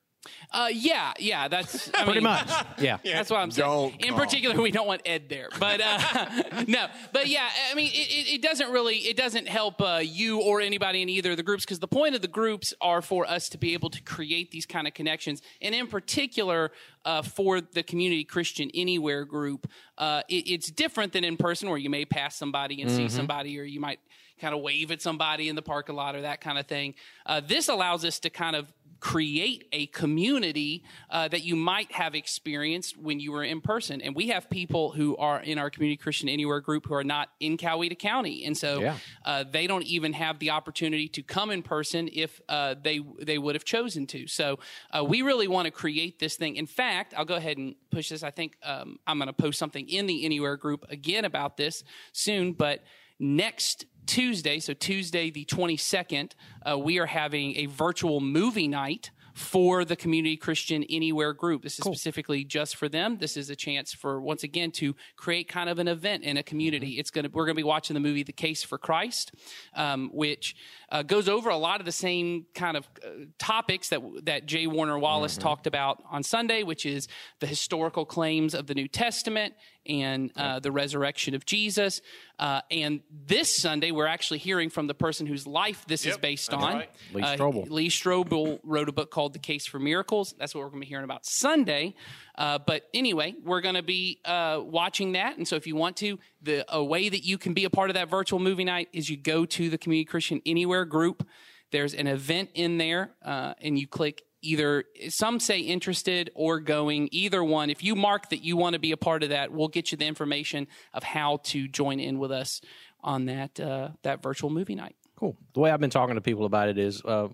Uh, 0.51 0.69
yeah 0.71 1.13
yeah 1.19 1.47
that's 1.47 1.89
I 1.93 2.03
Pretty 2.03 2.19
mean, 2.19 2.23
much. 2.23 2.49
Yeah. 2.79 2.97
that's 3.03 3.29
what 3.29 3.39
I'm 3.39 3.51
saying. 3.51 3.67
Don't 3.69 3.93
In 4.01 4.09
come. 4.09 4.19
particular, 4.19 4.61
we 4.61 4.71
don't 4.71 4.87
want 4.87 5.01
Ed 5.05 5.29
there, 5.29 5.49
but 5.59 5.81
uh, 5.81 6.63
no, 6.67 6.87
but 7.13 7.27
yeah, 7.27 7.47
I 7.71 7.75
mean, 7.75 7.87
it, 7.93 7.97
it- 7.97 8.25
it 8.35 8.41
doesn't 8.41 8.71
really, 8.71 8.97
it 8.97 9.15
doesn't 9.17 9.47
help 9.47 9.81
uh, 9.81 10.01
you 10.03 10.41
or 10.41 10.59
anybody 10.61 11.01
in 11.01 11.09
either 11.09 11.31
of 11.31 11.37
the 11.37 11.43
groups 11.43 11.63
because 11.63 11.79
the 11.79 11.87
point 11.87 12.15
of 12.15 12.21
the 12.21 12.27
groups 12.27 12.73
are 12.81 13.01
for 13.01 13.25
us 13.25 13.49
to 13.49 13.57
be 13.57 13.73
able 13.73 13.89
to 13.91 14.01
create 14.01 14.51
these 14.51 14.65
kind 14.65 14.87
of 14.87 14.93
connections, 14.93 15.41
and 15.61 15.73
in 15.75 15.87
particular. 15.87 16.71
Uh, 17.05 17.21
for 17.21 17.61
the 17.61 17.83
community 17.83 18.23
Christian 18.23 18.71
Anywhere 18.73 19.25
group, 19.25 19.67
uh, 19.99 20.23
it, 20.27 20.49
it's 20.49 20.71
different 20.71 21.13
than 21.13 21.23
in 21.23 21.37
person 21.37 21.69
where 21.69 21.77
you 21.77 21.87
may 21.87 22.03
pass 22.03 22.35
somebody 22.35 22.81
and 22.81 22.89
see 22.89 23.07
somebody, 23.09 23.59
or 23.59 23.63
you 23.63 23.79
might 23.79 23.99
kind 24.41 24.55
of 24.55 24.61
wave 24.61 24.89
at 24.89 25.03
somebody 25.03 25.47
in 25.47 25.55
the 25.55 25.61
parking 25.61 25.95
lot 25.95 26.15
or 26.15 26.21
that 26.21 26.41
kind 26.41 26.57
of 26.57 26.65
thing. 26.65 26.95
Uh, 27.27 27.41
this 27.47 27.69
allows 27.69 28.03
us 28.03 28.17
to 28.21 28.31
kind 28.31 28.55
of 28.55 28.73
create 29.05 29.67
a 29.71 29.85
community 29.87 30.83
uh, 31.11 31.27
that 31.27 31.43
you 31.43 31.55
might 31.55 31.91
have 31.91 32.15
experienced 32.15 32.97
when 32.97 33.19
you 33.19 33.31
were 33.31 33.43
in 33.43 33.61
person. 33.61 34.01
And 34.01 34.15
we 34.15 34.29
have 34.29 34.49
people 34.49 34.93
who 34.93 35.15
are 35.17 35.39
in 35.39 35.59
our 35.59 35.69
Community 35.69 35.95
Christian 35.95 36.27
Anywhere 36.27 36.59
group 36.59 36.87
who 36.87 36.95
are 36.95 37.03
not 37.03 37.29
in 37.39 37.55
Coweta 37.55 37.95
County, 37.99 38.43
and 38.45 38.57
so 38.57 38.81
Yeah. 38.81 38.97
uh, 39.23 39.43
they 39.43 39.67
don't 39.67 39.85
even 39.85 40.13
have 40.13 40.39
the 40.39 40.49
opportunity 40.49 41.07
to 41.09 41.21
come 41.21 41.51
in 41.51 41.61
person 41.61 42.09
if 42.11 42.41
uh, 42.49 42.73
they 42.81 42.99
they 43.21 43.37
would 43.37 43.53
have 43.53 43.63
chosen 43.63 44.07
to. 44.07 44.25
So 44.25 44.57
uh, 44.89 45.03
we 45.03 45.21
really 45.21 45.47
want 45.47 45.65
to 45.67 45.71
create 45.71 46.17
this 46.17 46.35
thing. 46.35 46.55
In 46.55 46.65
fact, 46.65 47.13
I'll 47.15 47.25
go 47.25 47.35
ahead 47.35 47.57
and 47.57 47.75
push 47.91 48.09
this. 48.09 48.23
I 48.23 48.31
think 48.31 48.57
um, 48.63 48.97
I'm 49.05 49.19
going 49.19 49.27
to 49.27 49.33
post 49.33 49.59
something 49.59 49.87
in 49.87 50.07
the 50.07 50.25
Anywhere 50.25 50.57
group 50.57 50.83
again 50.89 51.25
about 51.25 51.57
this 51.57 51.83
soon, 52.11 52.53
but 52.53 52.83
next 53.19 53.85
Tuesday, 54.05 54.59
so 54.59 54.73
Tuesday 54.73 55.29
the 55.29 55.45
22nd, 55.45 56.33
uh, 56.69 56.77
we 56.77 56.99
are 56.99 57.07
having 57.07 57.55
a 57.57 57.65
virtual 57.65 58.19
movie 58.19 58.67
night 58.67 59.11
for 59.35 59.83
the 59.83 59.97
Community 59.97 60.37
Christian 60.37 60.83
Anywhere 60.89 61.33
group. 61.33 61.61
This 61.61 61.77
is 61.77 61.83
specifically 61.83 62.45
just 62.45 62.77
for 62.77 62.87
them. 62.87 63.17
This 63.17 63.35
is 63.35 63.49
a 63.49 63.55
chance 63.55 63.93
for 63.93 64.21
once 64.21 64.43
again 64.43 64.71
to 64.71 64.95
create 65.17 65.49
kind 65.49 65.69
of 65.69 65.77
an 65.77 65.89
event 65.89 66.23
in 66.23 66.37
a 66.37 66.43
community. 66.43 66.91
It's 66.99 67.11
gonna 67.11 67.29
we're 67.31 67.45
gonna 67.45 67.55
be 67.55 67.63
watching 67.63 67.95
the 67.95 67.99
movie 67.99 68.23
The 68.23 68.31
Case 68.31 68.63
for 68.63 68.77
Christ, 68.77 69.33
um, 69.75 70.09
which 70.13 70.55
uh, 70.89 71.03
goes 71.03 71.27
over 71.27 71.49
a 71.49 71.57
lot 71.57 71.81
of 71.81 71.85
the 71.85 71.91
same 71.91 72.45
kind 72.55 72.77
of 72.77 72.87
uh, 73.03 73.25
topics 73.37 73.89
that 73.89 74.01
that 74.23 74.45
J. 74.45 74.67
Warner 74.67 74.97
Wallace 74.97 75.35
talked 75.35 75.67
about 75.67 76.01
on 76.09 76.23
Sunday, 76.23 76.63
which 76.63 76.85
is 76.85 77.09
the 77.41 77.47
historical 77.47 78.05
claims 78.05 78.53
of 78.53 78.67
the 78.67 78.73
New 78.73 78.87
Testament 78.87 79.53
and 79.85 80.31
uh, 80.37 80.59
the 80.59 80.71
resurrection 80.71 81.35
of 81.35 81.45
Jesus. 81.45 82.01
Uh, 82.37 82.61
and 82.69 83.01
this 83.27 83.55
Sunday, 83.55 83.91
we're 83.91 84.07
actually 84.07 84.39
hearing 84.39 84.69
from 84.69 84.87
the 84.87 84.93
person 84.93 85.25
whose 85.25 85.47
life 85.47 85.85
this 85.87 86.05
is 86.05 86.17
based 86.17 86.53
on. 86.53 86.73
right. 86.75 86.89
Lee 87.13 87.21
Uh, 87.21 87.37
Strobel. 87.37 87.69
Lee 87.69 87.89
Strobel 87.89 88.59
wrote 88.63 88.89
a 88.89 88.91
book 88.91 89.09
called 89.11 89.33
The 89.33 89.39
Case 89.39 89.65
for 89.65 89.79
Miracles. 89.79 90.35
That's 90.37 90.53
what 90.53 90.61
we're 90.61 90.69
going 90.69 90.81
to 90.81 90.85
be 90.85 90.89
hearing 90.89 91.05
about 91.05 91.25
Sunday. 91.25 91.95
Uh, 92.37 92.59
but 92.59 92.89
anyway, 92.93 93.35
we're 93.43 93.61
going 93.61 93.75
to 93.75 93.83
be 93.83 94.19
uh, 94.25 94.59
watching 94.63 95.13
that. 95.13 95.37
And 95.37 95.47
so 95.47 95.55
if 95.55 95.65
you 95.65 95.75
want 95.77 95.95
to, 95.97 96.19
the 96.41 96.65
a 96.67 96.83
way 96.83 97.07
that 97.07 97.23
you 97.23 97.37
can 97.37 97.53
be 97.53 97.63
a 97.63 97.69
part 97.69 97.89
of 97.89 97.93
that 97.93 98.09
virtual 98.09 98.39
movie 98.39 98.65
night 98.65 98.89
is 98.91 99.09
you 99.09 99.15
go 99.15 99.45
to 99.45 99.69
the 99.69 99.77
Community 99.77 100.05
Christian 100.05 100.41
Anywhere 100.45 100.83
group. 100.83 101.25
There's 101.71 101.93
an 101.93 102.07
event 102.07 102.49
in 102.53 102.77
there, 102.77 103.11
uh, 103.23 103.53
and 103.61 103.79
you 103.79 103.87
click 103.87 104.23
either 104.45 104.83
some 105.09 105.39
say 105.39 105.59
interested 105.59 106.29
or 106.35 106.59
going 106.59 107.09
either 107.11 107.43
one 107.43 107.69
if 107.69 107.83
you 107.83 107.95
mark 107.95 108.29
that 108.29 108.43
you 108.43 108.55
want 108.57 108.73
to 108.73 108.79
be 108.79 108.91
a 108.91 108.97
part 108.97 109.23
of 109.23 109.29
that 109.29 109.51
we'll 109.51 109.67
get 109.67 109.91
you 109.91 109.97
the 109.97 110.05
information 110.05 110.67
of 110.93 111.03
how 111.03 111.37
to 111.43 111.67
join 111.67 111.99
in 111.99 112.19
with 112.19 112.31
us 112.31 112.61
on 113.01 113.25
that 113.25 113.59
uh, 113.59 113.89
that 114.03 114.21
virtual 114.23 114.49
movie 114.49 114.75
night 114.75 114.95
Cool. 115.15 115.37
The 115.53 115.59
way 115.61 115.71
I've 115.71 115.79
been 115.79 115.89
talking 115.89 116.15
to 116.15 116.21
people 116.21 116.45
about 116.45 116.69
it 116.69 116.77
is 116.77 117.01
uh, 117.03 117.29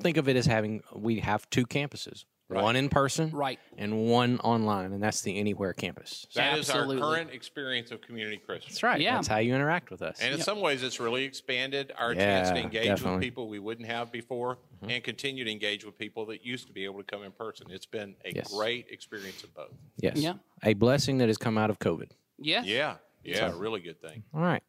think 0.00 0.16
of 0.16 0.28
it 0.28 0.36
as 0.36 0.46
having 0.46 0.82
we 0.94 1.20
have 1.20 1.48
two 1.50 1.66
campuses. 1.66 2.24
One 2.48 2.76
in 2.76 2.90
person, 2.90 3.30
Right. 3.30 3.58
and 3.78 4.04
one 4.10 4.38
online, 4.40 4.92
and 4.92 5.02
that's 5.02 5.22
the 5.22 5.38
Anywhere 5.38 5.72
campus. 5.72 6.26
That 6.34 6.58
is 6.58 6.68
Absolutely. 6.68 7.00
our 7.02 7.14
current 7.14 7.30
experience 7.30 7.90
of 7.90 8.02
community 8.02 8.36
Christian. 8.36 8.70
That's 8.70 8.82
right. 8.82 9.00
Yeah. 9.00 9.14
That's 9.14 9.26
how 9.28 9.38
you 9.38 9.54
interact 9.54 9.90
with 9.90 10.02
us. 10.02 10.20
And 10.20 10.34
in 10.34 10.40
some 10.40 10.60
ways, 10.60 10.82
it's 10.82 11.00
really 11.00 11.24
expanded 11.24 11.92
our 11.96 12.14
chance 12.14 12.50
to 12.50 12.56
Yeah, 12.56 12.62
engage 12.62 12.84
definitely. 12.88 13.04
Mm-hmm. 13.06 13.14
with 13.14 13.22
people 13.22 13.48
we 13.48 13.58
wouldn't 13.58 13.88
have 13.88 14.12
before 14.12 14.58
and 14.86 15.02
continue 15.02 15.44
to 15.44 15.50
engage 15.50 15.84
with 15.86 15.96
people 15.96 16.26
that 16.26 16.44
used 16.44 16.66
to 16.66 16.74
be 16.74 16.84
able 16.84 16.98
to 16.98 17.04
come 17.04 17.22
in 17.22 17.32
person. 17.32 17.68
It's 17.70 17.86
been 17.86 18.16
a 18.24 18.32
Yes. 18.34 18.52
great 18.52 18.86
experience 18.90 19.42
of 19.44 19.54
both. 19.54 19.72
yes. 19.96 20.16
Yeah. 20.18 20.34
A 20.62 20.74
blessing 20.74 21.18
that 21.18 21.28
has 21.28 21.38
come 21.38 21.56
out 21.56 21.70
of 21.70 21.78
COVID. 21.78 22.10
Yeah. 22.38 22.62
Yeah. 22.64 22.96
Yeah. 23.24 23.50
a 23.50 23.54
really 23.56 23.80
good 23.80 24.00
thing. 24.02 24.24
All 24.34 24.40
right. 24.42 24.62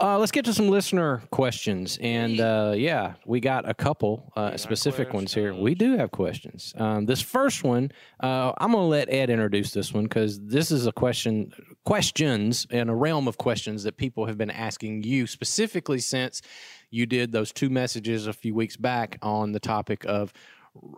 Uh, 0.00 0.18
let's 0.18 0.32
get 0.32 0.44
to 0.44 0.52
some 0.52 0.68
listener 0.68 1.22
questions. 1.30 1.98
And 2.00 2.40
uh, 2.40 2.74
yeah, 2.76 3.14
we 3.26 3.38
got 3.38 3.68
a 3.68 3.74
couple 3.74 4.32
uh, 4.34 4.56
specific 4.56 5.12
ones 5.12 5.32
here. 5.32 5.54
We 5.54 5.76
do 5.76 5.96
have 5.96 6.10
questions. 6.10 6.74
Um, 6.76 7.06
this 7.06 7.20
first 7.20 7.62
one, 7.62 7.92
uh, 8.20 8.52
I'm 8.58 8.72
going 8.72 8.82
to 8.82 8.88
let 8.88 9.08
Ed 9.08 9.30
introduce 9.30 9.72
this 9.72 9.94
one 9.94 10.04
because 10.04 10.40
this 10.40 10.72
is 10.72 10.86
a 10.88 10.92
question, 10.92 11.52
questions 11.84 12.66
in 12.70 12.88
a 12.88 12.94
realm 12.94 13.28
of 13.28 13.38
questions 13.38 13.84
that 13.84 13.96
people 13.96 14.26
have 14.26 14.36
been 14.36 14.50
asking 14.50 15.04
you 15.04 15.28
specifically 15.28 16.00
since 16.00 16.42
you 16.90 17.06
did 17.06 17.30
those 17.30 17.52
two 17.52 17.70
messages 17.70 18.26
a 18.26 18.32
few 18.32 18.54
weeks 18.54 18.76
back 18.76 19.18
on 19.22 19.52
the 19.52 19.60
topic 19.60 20.04
of 20.06 20.32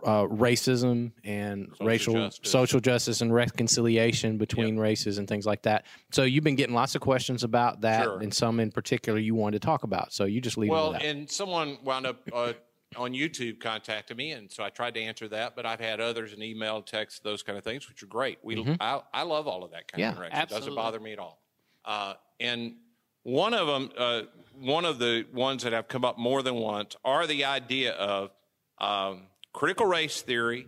uh, 0.03 0.23
racism 0.23 1.11
and 1.23 1.71
racial 1.79 2.13
justice. 2.13 2.51
social 2.51 2.79
justice 2.79 3.21
and 3.21 3.33
reconciliation 3.33 4.37
between 4.37 4.77
races 4.77 5.17
and 5.17 5.27
things 5.27 5.45
like 5.45 5.61
that. 5.63 5.85
So 6.11 6.23
you've 6.23 6.43
been 6.43 6.55
getting 6.55 6.75
lots 6.75 6.95
of 6.95 7.01
questions 7.01 7.43
about 7.43 7.81
that, 7.81 8.03
Sure. 8.05 8.19
and 8.19 8.33
some 8.33 8.59
in 8.59 8.71
particular 8.71 9.19
you 9.19 9.35
wanted 9.35 9.61
to 9.61 9.65
talk 9.65 9.83
about. 9.83 10.13
So 10.13 10.25
you 10.25 10.41
just 10.41 10.57
leave 10.57 10.71
Well, 10.71 10.93
and 10.93 11.29
someone 11.29 11.77
wound 11.83 12.07
up 12.07 12.27
uh, 12.33 12.53
on 12.95 13.11
YouTube 13.13 13.59
contacted 13.59 14.17
me, 14.17 14.31
and 14.31 14.51
so 14.51 14.63
I 14.63 14.69
tried 14.69 14.95
to 14.95 15.01
answer 15.01 15.27
that. 15.29 15.55
But 15.55 15.65
I've 15.65 15.79
had 15.79 15.99
others 16.01 16.33
in 16.33 16.41
email, 16.41 16.81
text, 16.81 17.23
those 17.23 17.43
kind 17.43 17.57
of 17.57 17.63
things, 17.63 17.87
which 17.87 18.01
are 18.01 18.07
great. 18.07 18.39
We, 18.43 18.65
I, 18.79 19.01
I 19.13 19.23
love 19.23 19.47
all 19.47 19.63
of 19.63 19.71
that 19.71 19.91
kind 19.91 19.99
Yeah, 19.99 20.11
of 20.11 20.17
interaction. 20.17 20.39
It 20.41 20.49
doesn't 20.49 20.75
bother 20.75 20.99
me 20.99 21.13
at 21.13 21.19
all. 21.19 21.41
Uh, 21.85 22.13
and 22.39 22.75
one 23.23 23.53
of 23.53 23.67
them, 23.67 23.91
uh, 23.97 24.21
one 24.59 24.85
of 24.85 24.99
the 24.99 25.25
ones 25.33 25.63
that 25.63 25.73
have 25.73 25.87
come 25.87 26.03
up 26.05 26.17
more 26.17 26.41
than 26.41 26.55
once, 26.55 26.95
are 27.05 27.27
the 27.27 27.45
idea 27.45 27.91
of 27.93 28.31
um, 28.79 29.23
critical 29.57 29.87
race 29.87 30.21
theory 30.21 30.67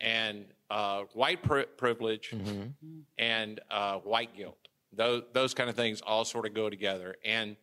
and 0.00 0.46
uh, 0.68 1.02
white 1.14 1.42
pri- 1.44 1.66
privilege 1.76 2.34
and 3.16 3.60
uh, 3.70 3.98
white 3.98 4.36
guilt. 4.36 4.58
Those, 4.92 5.22
those 5.32 5.54
kind 5.54 5.70
of 5.70 5.76
things 5.76 6.00
all 6.00 6.24
sort 6.24 6.44
of 6.44 6.52
go 6.52 6.68
together. 6.68 7.14
And 7.24 7.54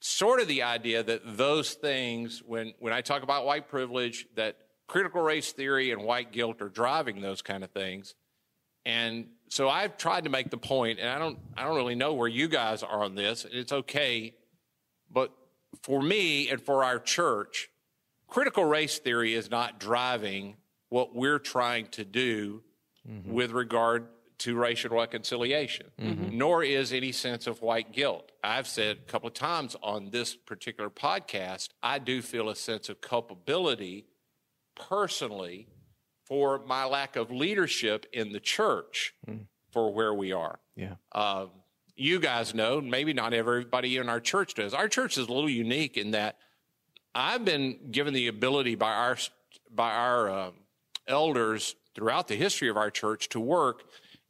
sort 0.00 0.40
of 0.40 0.48
the 0.48 0.62
idea 0.62 1.02
that 1.02 1.22
those 1.38 1.72
things, 1.72 2.42
when, 2.44 2.74
when 2.80 2.92
I 2.92 3.00
talk 3.00 3.22
about 3.22 3.46
white 3.46 3.66
privilege, 3.68 4.26
that 4.36 4.56
critical 4.88 5.22
race 5.22 5.52
theory 5.52 5.90
and 5.90 6.02
white 6.02 6.32
guilt 6.32 6.60
are 6.60 6.68
driving 6.68 7.22
those 7.22 7.40
kind 7.40 7.64
of 7.64 7.70
things. 7.70 8.14
And 8.84 9.28
so 9.48 9.70
I've 9.70 9.96
tried 9.96 10.24
to 10.24 10.30
make 10.30 10.50
the 10.50 10.58
point, 10.58 10.98
and 10.98 11.08
I 11.08 11.18
don't, 11.18 11.38
I 11.56 11.64
don't 11.64 11.76
really 11.76 11.94
know 11.94 12.12
where 12.12 12.28
you 12.28 12.46
guys 12.46 12.82
are 12.82 13.02
on 13.02 13.14
this. 13.14 13.44
and 13.46 13.54
It's 13.54 13.72
okay, 13.72 14.34
but 15.10 15.32
for 15.82 16.02
me 16.02 16.50
and 16.50 16.60
for 16.60 16.84
our 16.84 16.98
church, 16.98 17.70
critical 18.36 18.66
race 18.66 18.98
theory 18.98 19.32
is 19.32 19.50
not 19.50 19.80
driving 19.80 20.56
what 20.90 21.16
we're 21.16 21.38
trying 21.38 21.86
to 21.86 22.04
do 22.04 22.62
mm-hmm. 23.08 23.32
with 23.32 23.50
regard 23.50 24.08
to 24.36 24.54
racial 24.54 24.94
reconciliation, 24.94 25.86
mm-hmm. 25.98 26.36
nor 26.36 26.62
is 26.62 26.92
any 26.92 27.12
sense 27.12 27.46
of 27.46 27.62
white 27.62 27.92
guilt. 27.92 28.32
I've 28.44 28.68
said 28.68 28.98
a 28.98 29.10
couple 29.10 29.28
of 29.28 29.32
times 29.32 29.74
on 29.82 30.10
this 30.10 30.36
particular 30.36 30.90
podcast, 30.90 31.70
I 31.82 31.98
do 31.98 32.20
feel 32.20 32.50
a 32.50 32.56
sense 32.56 32.90
of 32.90 33.00
culpability 33.00 34.04
personally 34.74 35.68
for 36.26 36.58
my 36.58 36.84
lack 36.84 37.16
of 37.16 37.30
leadership 37.30 38.04
in 38.12 38.32
the 38.32 38.40
church 38.40 39.14
mm. 39.26 39.46
for 39.70 39.94
where 39.94 40.12
we 40.12 40.32
are. 40.32 40.58
yeah. 40.74 40.96
Uh, 41.10 41.46
you 41.98 42.20
guys 42.20 42.54
know, 42.54 42.82
maybe 42.82 43.14
not 43.14 43.32
everybody 43.32 43.96
in 43.96 44.10
our 44.10 44.20
church 44.20 44.52
does. 44.52 44.74
Our 44.74 44.88
church 44.88 45.16
is 45.16 45.26
a 45.26 45.32
little 45.32 45.48
unique 45.48 45.96
in 45.96 46.10
that 46.10 46.36
I've 47.16 47.46
been 47.46 47.78
given 47.90 48.12
the 48.12 48.28
ability 48.28 48.74
by 48.74 48.92
our 48.92 49.16
by 49.74 49.92
our 49.92 50.30
uh, 50.30 50.50
elders 51.08 51.74
throughout 51.94 52.28
the 52.28 52.36
history 52.36 52.68
of 52.68 52.76
our 52.76 52.90
church 52.90 53.30
to 53.30 53.40
work 53.40 53.84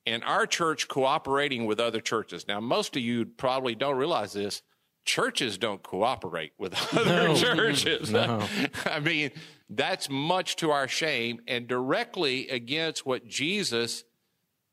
and 0.06 0.22
our 0.22 0.46
church 0.46 0.86
cooperating 0.86 1.66
with 1.66 1.80
other 1.80 2.00
churches. 2.00 2.46
Now, 2.46 2.60
most 2.60 2.96
of 2.96 3.02
you 3.02 3.26
probably 3.26 3.74
don't 3.74 3.96
realize 3.96 4.32
this. 4.32 4.62
Churches 5.04 5.58
don't 5.58 5.82
cooperate 5.82 6.52
with 6.58 6.74
other 6.96 7.34
churches. 7.34 8.14
I 8.84 9.00
mean, 9.00 9.32
that's 9.68 10.08
much 10.08 10.54
to 10.56 10.70
our 10.70 10.86
shame 10.86 11.40
and 11.48 11.66
directly 11.66 12.48
against 12.48 13.04
what 13.04 13.26
Jesus 13.26 14.04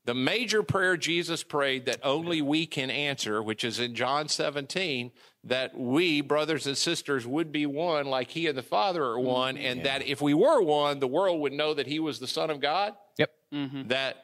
the 0.04 0.14
major 0.14 0.62
prayer 0.62 0.96
Jesus 0.96 1.42
prayed 1.42 1.86
that 1.86 2.00
only 2.02 2.42
we 2.42 2.66
can 2.66 2.90
answer, 2.90 3.42
which 3.42 3.64
is 3.64 3.80
in 3.80 3.94
John 3.94 4.28
17, 4.28 5.12
that 5.44 5.78
we, 5.78 6.20
brothers 6.20 6.66
and 6.66 6.76
sisters, 6.76 7.26
would 7.26 7.50
be 7.52 7.64
one 7.64 8.06
like 8.06 8.30
he 8.30 8.46
and 8.46 8.56
the 8.56 8.62
Father 8.62 9.02
are 9.02 9.16
mm-hmm. 9.16 9.26
one, 9.26 9.56
and 9.56 9.84
that 9.84 10.06
if 10.06 10.20
we 10.20 10.34
were 10.34 10.62
one, 10.62 11.00
the 11.00 11.06
world 11.06 11.40
would 11.40 11.52
know 11.52 11.72
that 11.74 11.86
he 11.86 12.00
was 12.00 12.18
the 12.18 12.26
Son 12.26 12.50
of 12.50 12.60
God, 12.60 12.94
Yep. 13.18 13.30
Mm-hmm. 13.52 13.88
that 13.88 14.16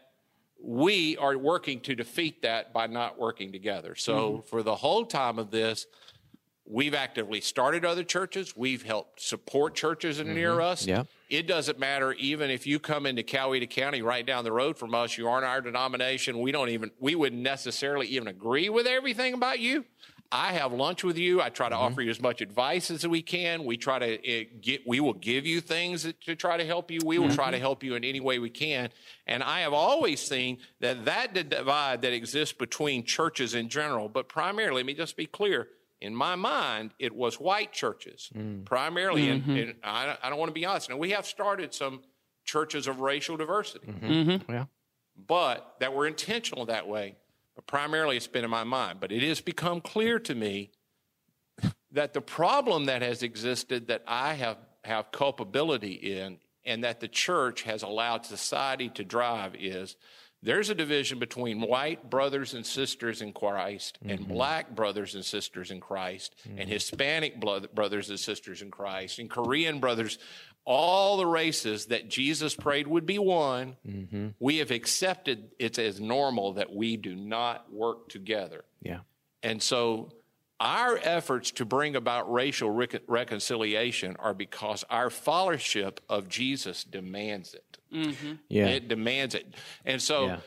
we 0.63 1.17
are 1.17 1.39
working 1.39 1.81
to 1.81 1.95
defeat 1.95 2.43
that 2.43 2.73
by 2.73 2.87
not 2.87 3.19
working 3.19 3.53
together. 3.53 3.95
So 3.95 4.33
mm-hmm. 4.33 4.49
for 4.49 4.63
the 4.63 4.75
whole 4.75 5.07
time 5.07 5.39
of 5.39 5.51
this, 5.51 5.87
we've 6.71 6.95
actively 6.95 7.41
started 7.41 7.85
other 7.85 8.05
churches. 8.05 8.57
We've 8.57 8.83
helped 8.83 9.21
support 9.21 9.75
churches 9.75 10.21
are 10.21 10.25
near 10.25 10.53
mm-hmm. 10.53 10.61
us. 10.61 10.87
Yeah. 10.87 11.05
It 11.29 11.47
doesn't 11.47 11.79
matter 11.79 12.13
even 12.15 12.51
if 12.51 12.67
you 12.67 12.79
come 12.79 13.07
into 13.07 13.23
Coweta 13.23 13.69
County 13.69 14.03
right 14.03 14.25
down 14.25 14.45
the 14.45 14.53
road 14.53 14.79
from 14.79 14.95
us, 14.95 15.19
you 15.19 15.29
aren't 15.29 15.45
our 15.45 15.61
denomination. 15.61 16.41
We 16.41 16.53
don't 16.53 16.71
even 16.71 16.91
we 17.01 17.15
wouldn't 17.15 17.43
necessarily 17.43 18.07
even 18.09 18.29
agree 18.29 18.69
with 18.69 18.87
everything 18.87 19.35
about 19.35 19.61
you. 19.61 19.85
I 20.33 20.53
have 20.53 20.73
lunch 20.73 21.03
with 21.03 21.19
you. 21.19 21.43
I 21.43 21.49
try 21.49 21.69
to 21.69 21.75
mm-hmm. 21.75 21.85
offer 21.85 22.03
you 22.03 22.11
as 22.11 22.21
much 22.21 22.41
advice 22.41 22.91
as 22.91 23.07
we 23.07 23.21
can. 23.21 23.65
We 23.65 23.77
try 23.77 23.99
to 23.99 24.15
uh, 24.15 24.45
get. 24.61 24.87
We 24.87 25.01
will 25.01 25.15
give 25.15 25.45
you 25.45 25.61
things 25.61 26.07
to 26.27 26.37
try 26.37 26.57
to 26.57 26.65
help 26.65 26.91
you. 26.91 27.01
We 27.05 27.19
will 27.19 27.35
try 27.35 27.51
to 27.51 27.57
mm-hmm. 27.57 27.63
help 27.63 27.83
you 27.83 27.97
in 27.97 28.05
any 28.05 28.21
way 28.21 28.39
we 28.39 28.51
can. 28.51 28.91
And 29.27 29.43
I 29.43 29.61
have 29.61 29.73
always 29.73 30.21
seen 30.21 30.59
that 30.79 31.05
that 31.07 31.35
divide 31.35 32.03
that 32.03 32.13
exists 32.13 32.55
between 32.57 33.05
churches 33.05 33.55
in 33.55 33.69
general, 33.69 34.09
but 34.09 34.29
primarily, 34.29 34.83
let 34.83 34.87
me 34.87 34.95
just 34.95 35.17
be 35.17 35.27
clear. 35.27 35.69
In 36.01 36.15
my 36.15 36.35
mind, 36.35 36.93
it 36.99 37.15
was 37.15 37.39
white 37.39 37.73
churches 37.73 38.31
mm. 38.35 38.65
primarily, 38.65 39.29
and, 39.29 39.45
and 39.47 39.75
I, 39.85 40.17
I 40.23 40.31
don't 40.31 40.39
want 40.39 40.49
to 40.49 40.55
be 40.55 40.65
honest. 40.65 40.89
Now 40.89 40.97
we 40.97 41.11
have 41.11 41.27
started 41.27 41.75
some 41.75 42.01
churches 42.45 42.87
of 42.87 43.01
racial 43.01 43.37
diversity 43.37 43.87
mm-hmm. 43.87 44.07
Mm-hmm. 44.07 44.53
Yeah. 44.53 44.65
but 45.15 45.77
that 45.81 45.95
were 45.95 46.07
intentional 46.07 46.67
that 46.67 46.89
way. 46.89 47.17
But 47.55 47.67
primarily, 47.67 48.17
it's 48.17 48.27
been 48.27 48.45
in 48.45 48.51
my 48.51 48.65
mind. 48.65 49.01
But 49.01 49.13
it 49.13 49.23
has 49.23 49.41
become 49.41 49.81
clear 49.81 50.19
to 50.21 50.35
me 50.35 50.71
that 51.93 52.15
the 52.15 52.21
problem 52.21 52.87
that 52.87 53.03
has 53.03 53.23
existed 53.23 53.89
that 53.89 54.03
I 54.07 54.35
have, 54.35 54.57
have 54.85 55.13
culpability 55.13 55.93
in 55.93 56.39
and 56.65 56.85
that 56.85 57.01
the 57.01 57.09
church 57.09 57.63
has 57.63 57.83
allowed 57.83 58.25
society 58.25 58.89
to 58.91 59.05
drive 59.05 59.55
is 59.55 59.97
there's 60.43 60.71
a 60.71 60.75
division 60.75 61.19
between 61.19 61.61
white 61.61 62.09
brothers 62.09 62.55
and 62.55 62.65
sisters 62.65 63.21
in 63.21 63.33
Christ 63.33 63.99
and 64.03 64.21
mm-hmm. 64.21 64.33
black 64.33 64.75
brothers 64.75 65.15
and 65.15 65.25
sisters 65.25 65.71
in 65.71 65.81
Christ 65.81 66.35
and 66.45 66.59
mm-hmm. 66.59 66.71
Hispanic 66.71 67.41
brothers 67.75 68.09
and 68.09 68.19
sisters 68.19 68.63
in 68.63 68.71
Christ 68.71 69.19
and 69.19 69.29
Korean 69.29 69.81
brothers, 69.81 70.19
all 70.65 71.17
the 71.19 71.27
races 71.27 71.87
that 71.87 72.09
Jesus 72.09 72.55
prayed 72.55 72.87
would 72.87 73.05
be 73.07 73.19
one. 73.19 73.77
Mm-hmm. 73.87 74.29
We 74.39 74.59
have 74.59 74.71
accepted 74.71 75.51
it's 75.59 75.79
as 75.79 76.01
normal 76.01 76.55
that 76.55 76.75
we 76.75 76.97
do 76.97 77.15
not 77.15 77.71
work 77.73 78.09
together. 78.09 78.65
Yeah. 78.83 79.01
And 79.43 79.63
so 79.63 80.13
our 80.59 80.99
efforts 81.03 81.51
to 81.53 81.65
bring 81.65 81.97
about 81.97 82.31
racial 82.31 82.71
rec- 82.71 83.03
reconciliation 83.07 84.17
are 84.19 84.35
because 84.35 84.85
our 84.91 85.09
followership 85.09 85.99
of 86.09 86.29
Jesus 86.29 86.85
demands 86.85 87.55
it. 87.55 87.70
Mm-hmm. 87.93 88.33
Yeah. 88.49 88.67
It 88.69 88.89
demands 88.89 89.35
it. 89.35 89.55
And 89.85 90.01
so, 90.01 90.27
Yeah. 90.27 90.41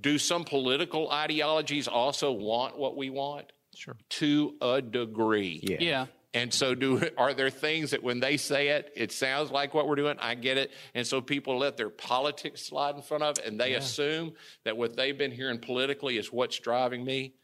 do 0.00 0.18
some 0.18 0.44
political 0.44 1.10
ideologies 1.10 1.88
also 1.88 2.32
want 2.32 2.78
what 2.78 2.96
we 2.96 3.10
want? 3.10 3.52
Sure. 3.74 3.96
To 4.10 4.54
a 4.60 4.80
degree. 4.82 5.60
Yeah. 5.62 5.76
Yeah. 5.80 6.06
And 6.34 6.52
so, 6.52 6.74
do 6.74 7.00
are 7.16 7.32
there 7.32 7.48
things 7.50 7.92
that 7.92 8.02
when 8.02 8.20
they 8.20 8.36
say 8.36 8.68
it, 8.68 8.92
it 8.94 9.10
sounds 9.12 9.50
like 9.50 9.72
what 9.72 9.86
we're 9.88 9.94
doing? 9.96 10.16
I 10.18 10.34
get 10.34 10.58
it. 10.58 10.70
And 10.94 11.06
so, 11.06 11.20
people 11.22 11.58
let 11.58 11.76
their 11.78 11.88
politics 11.90 12.62
slide 12.66 12.94
in 12.96 13.02
front 13.02 13.22
of 13.22 13.38
it, 13.38 13.46
and 13.46 13.58
they 13.60 13.72
assume 13.74 14.32
that 14.64 14.76
what 14.76 14.96
they've 14.96 15.16
been 15.16 15.32
hearing 15.32 15.58
politically 15.58 16.18
is 16.18 16.30
what's 16.32 16.58
driving 16.58 17.04
me 17.04 17.34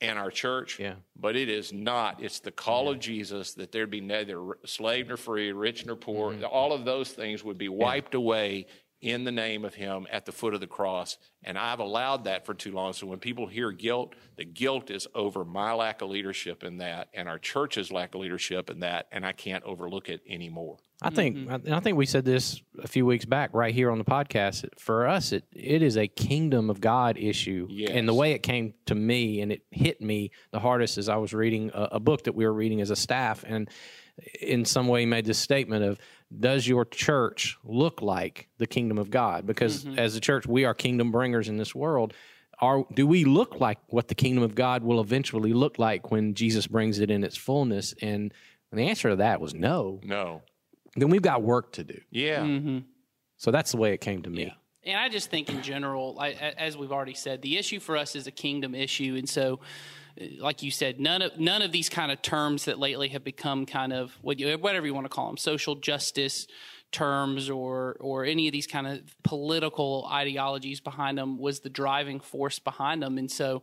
and 0.00 0.18
our 0.18 0.30
church. 0.30 0.78
Yeah. 0.78 0.94
But 1.18 1.36
it 1.36 1.48
is 1.48 1.72
not. 1.72 2.22
It's 2.22 2.40
the 2.40 2.50
call 2.50 2.88
of 2.88 2.98
Jesus 2.98 3.54
that 3.54 3.72
there'd 3.72 3.90
be 3.90 4.00
neither 4.00 4.42
slave 4.64 5.08
nor 5.08 5.16
free, 5.16 5.52
rich 5.52 5.86
nor 5.86 5.96
poor. 5.96 6.32
Mm-hmm. 6.32 6.44
All 6.44 6.72
of 6.72 6.84
those 6.84 7.10
things 7.10 7.42
would 7.44 7.58
be 7.58 7.68
wiped 7.68 8.14
away 8.14 8.66
in 9.00 9.24
the 9.24 9.32
name 9.32 9.64
of 9.64 9.74
Him 9.74 10.06
at 10.10 10.26
the 10.26 10.32
foot 10.32 10.54
of 10.54 10.60
the 10.60 10.66
cross. 10.66 11.18
And 11.44 11.56
I've 11.56 11.78
allowed 11.78 12.24
that 12.24 12.44
for 12.44 12.54
too 12.54 12.72
long. 12.72 12.92
So 12.92 13.06
when 13.06 13.18
people 13.18 13.46
hear 13.46 13.70
guilt, 13.70 14.14
the 14.36 14.44
guilt 14.44 14.90
is 14.90 15.06
over 15.14 15.44
my 15.44 15.72
lack 15.72 16.02
of 16.02 16.10
leadership 16.10 16.64
in 16.64 16.78
that 16.78 17.08
and 17.14 17.28
our 17.28 17.38
church's 17.38 17.92
lack 17.92 18.14
of 18.14 18.20
leadership 18.20 18.70
in 18.70 18.80
that. 18.80 19.06
And 19.12 19.24
I 19.24 19.32
can't 19.32 19.64
overlook 19.64 20.08
it 20.08 20.22
anymore. 20.28 20.78
I 21.00 21.10
think 21.10 21.36
mm-hmm. 21.36 21.72
I, 21.72 21.76
I 21.76 21.80
think 21.80 21.96
we 21.96 22.06
said 22.06 22.24
this 22.24 22.60
a 22.82 22.88
few 22.88 23.06
weeks 23.06 23.24
back 23.24 23.50
right 23.52 23.72
here 23.72 23.90
on 23.90 23.98
the 23.98 24.04
podcast. 24.04 24.68
For 24.80 25.06
us, 25.06 25.30
it 25.30 25.44
it 25.52 25.80
is 25.80 25.96
a 25.96 26.08
kingdom 26.08 26.70
of 26.70 26.80
God 26.80 27.16
issue, 27.16 27.68
and 27.88 28.08
the 28.08 28.14
way 28.14 28.32
it 28.32 28.42
came 28.42 28.74
to 28.86 28.96
me 28.96 29.40
and 29.40 29.52
it 29.52 29.62
hit 29.70 30.00
me 30.00 30.32
the 30.50 30.58
hardest 30.58 30.98
is 30.98 31.08
I 31.08 31.16
was 31.16 31.32
reading 31.32 31.70
a, 31.72 31.88
a 31.92 32.00
book 32.00 32.24
that 32.24 32.34
we 32.34 32.44
were 32.44 32.52
reading 32.52 32.80
as 32.80 32.90
a 32.90 32.96
staff, 32.96 33.44
and 33.46 33.70
in 34.40 34.64
some 34.64 34.88
way 34.88 35.06
made 35.06 35.24
this 35.24 35.38
statement 35.38 35.84
of 35.84 35.98
does 36.36 36.66
your 36.66 36.84
church 36.84 37.56
look 37.64 38.02
like 38.02 38.48
the 38.58 38.66
kingdom 38.66 38.98
of 38.98 39.10
God? 39.10 39.46
Because 39.46 39.86
as 39.96 40.14
a 40.16 40.20
church, 40.20 40.46
we 40.46 40.64
are 40.64 40.74
kingdom 40.74 41.10
bringers 41.10 41.48
in 41.48 41.56
this 41.56 41.74
world. 41.74 42.12
Are 42.60 42.84
do 42.92 43.06
we 43.06 43.24
look 43.24 43.60
like 43.60 43.78
what 43.88 44.08
the 44.08 44.14
kingdom 44.14 44.42
of 44.42 44.54
God 44.54 44.82
will 44.82 45.00
eventually 45.00 45.52
look 45.52 45.78
like 45.78 46.10
when 46.10 46.34
Jesus 46.34 46.66
brings 46.66 46.98
it 46.98 47.10
in 47.10 47.22
its 47.24 47.36
fullness? 47.36 47.94
And 48.02 48.34
the 48.72 48.88
answer 48.88 49.10
to 49.10 49.16
that 49.16 49.40
was 49.40 49.54
no. 49.54 50.00
No. 50.02 50.42
Then 50.96 51.08
we've 51.10 51.22
got 51.22 51.42
work 51.42 51.72
to 51.74 51.84
do. 51.84 52.00
Yeah. 52.10 52.40
Mm-hmm. 52.40 52.78
So 53.36 53.50
that's 53.50 53.70
the 53.70 53.76
way 53.76 53.94
it 53.94 54.00
came 54.00 54.22
to 54.22 54.30
me. 54.30 54.52
And 54.84 54.96
I 54.96 55.08
just 55.08 55.30
think 55.30 55.50
in 55.50 55.62
general, 55.62 56.16
I, 56.18 56.28
a- 56.28 56.60
as 56.60 56.76
we've 56.76 56.92
already 56.92 57.14
said, 57.14 57.42
the 57.42 57.56
issue 57.58 57.78
for 57.78 57.96
us 57.96 58.16
is 58.16 58.26
a 58.26 58.30
kingdom 58.32 58.74
issue, 58.74 59.14
and 59.16 59.28
so, 59.28 59.60
like 60.38 60.62
you 60.62 60.70
said, 60.70 61.00
none 61.00 61.22
of 61.22 61.38
none 61.38 61.62
of 61.62 61.72
these 61.72 61.88
kind 61.88 62.10
of 62.10 62.22
terms 62.22 62.64
that 62.64 62.78
lately 62.78 63.08
have 63.08 63.24
become 63.24 63.66
kind 63.66 63.92
of 63.92 64.12
whatever 64.22 64.86
you 64.86 64.94
want 64.94 65.04
to 65.04 65.10
call 65.10 65.26
them, 65.26 65.36
social 65.36 65.74
justice 65.74 66.46
terms 66.90 67.50
or 67.50 67.96
or 68.00 68.24
any 68.24 68.48
of 68.48 68.52
these 68.52 68.66
kind 68.66 68.86
of 68.86 69.00
political 69.22 70.08
ideologies 70.10 70.80
behind 70.80 71.18
them 71.18 71.38
was 71.38 71.60
the 71.60 71.70
driving 71.70 72.20
force 72.20 72.58
behind 72.58 73.02
them, 73.02 73.18
and 73.18 73.30
so. 73.30 73.62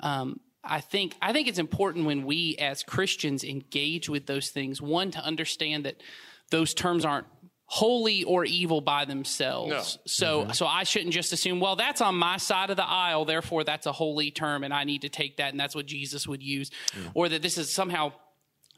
Um, 0.00 0.40
I 0.68 0.80
think 0.80 1.14
I 1.22 1.32
think 1.32 1.46
it's 1.46 1.60
important 1.60 2.06
when 2.06 2.26
we 2.26 2.56
as 2.56 2.82
Christians 2.82 3.44
engage 3.44 4.08
with 4.08 4.26
those 4.26 4.50
things. 4.50 4.82
One 4.82 5.12
to 5.12 5.20
understand 5.20 5.84
that 5.84 6.02
those 6.50 6.74
terms 6.74 7.04
aren't 7.04 7.26
holy 7.66 8.22
or 8.24 8.44
evil 8.44 8.80
by 8.80 9.04
themselves. 9.04 9.70
No. 9.70 10.02
So 10.06 10.48
so 10.52 10.66
I 10.66 10.84
shouldn't 10.84 11.12
just 11.12 11.32
assume, 11.32 11.60
well, 11.60 11.76
that's 11.76 12.00
on 12.00 12.14
my 12.14 12.36
side 12.36 12.70
of 12.70 12.76
the 12.76 12.88
aisle, 12.88 13.24
therefore 13.24 13.64
that's 13.64 13.86
a 13.86 13.92
holy 13.92 14.30
term 14.30 14.64
and 14.64 14.72
I 14.72 14.84
need 14.84 15.02
to 15.02 15.08
take 15.08 15.38
that 15.38 15.50
and 15.50 15.60
that's 15.60 15.74
what 15.74 15.86
Jesus 15.86 16.26
would 16.26 16.42
use. 16.42 16.70
Or 17.14 17.28
that 17.28 17.42
this 17.42 17.58
is 17.58 17.72
somehow 17.72 18.12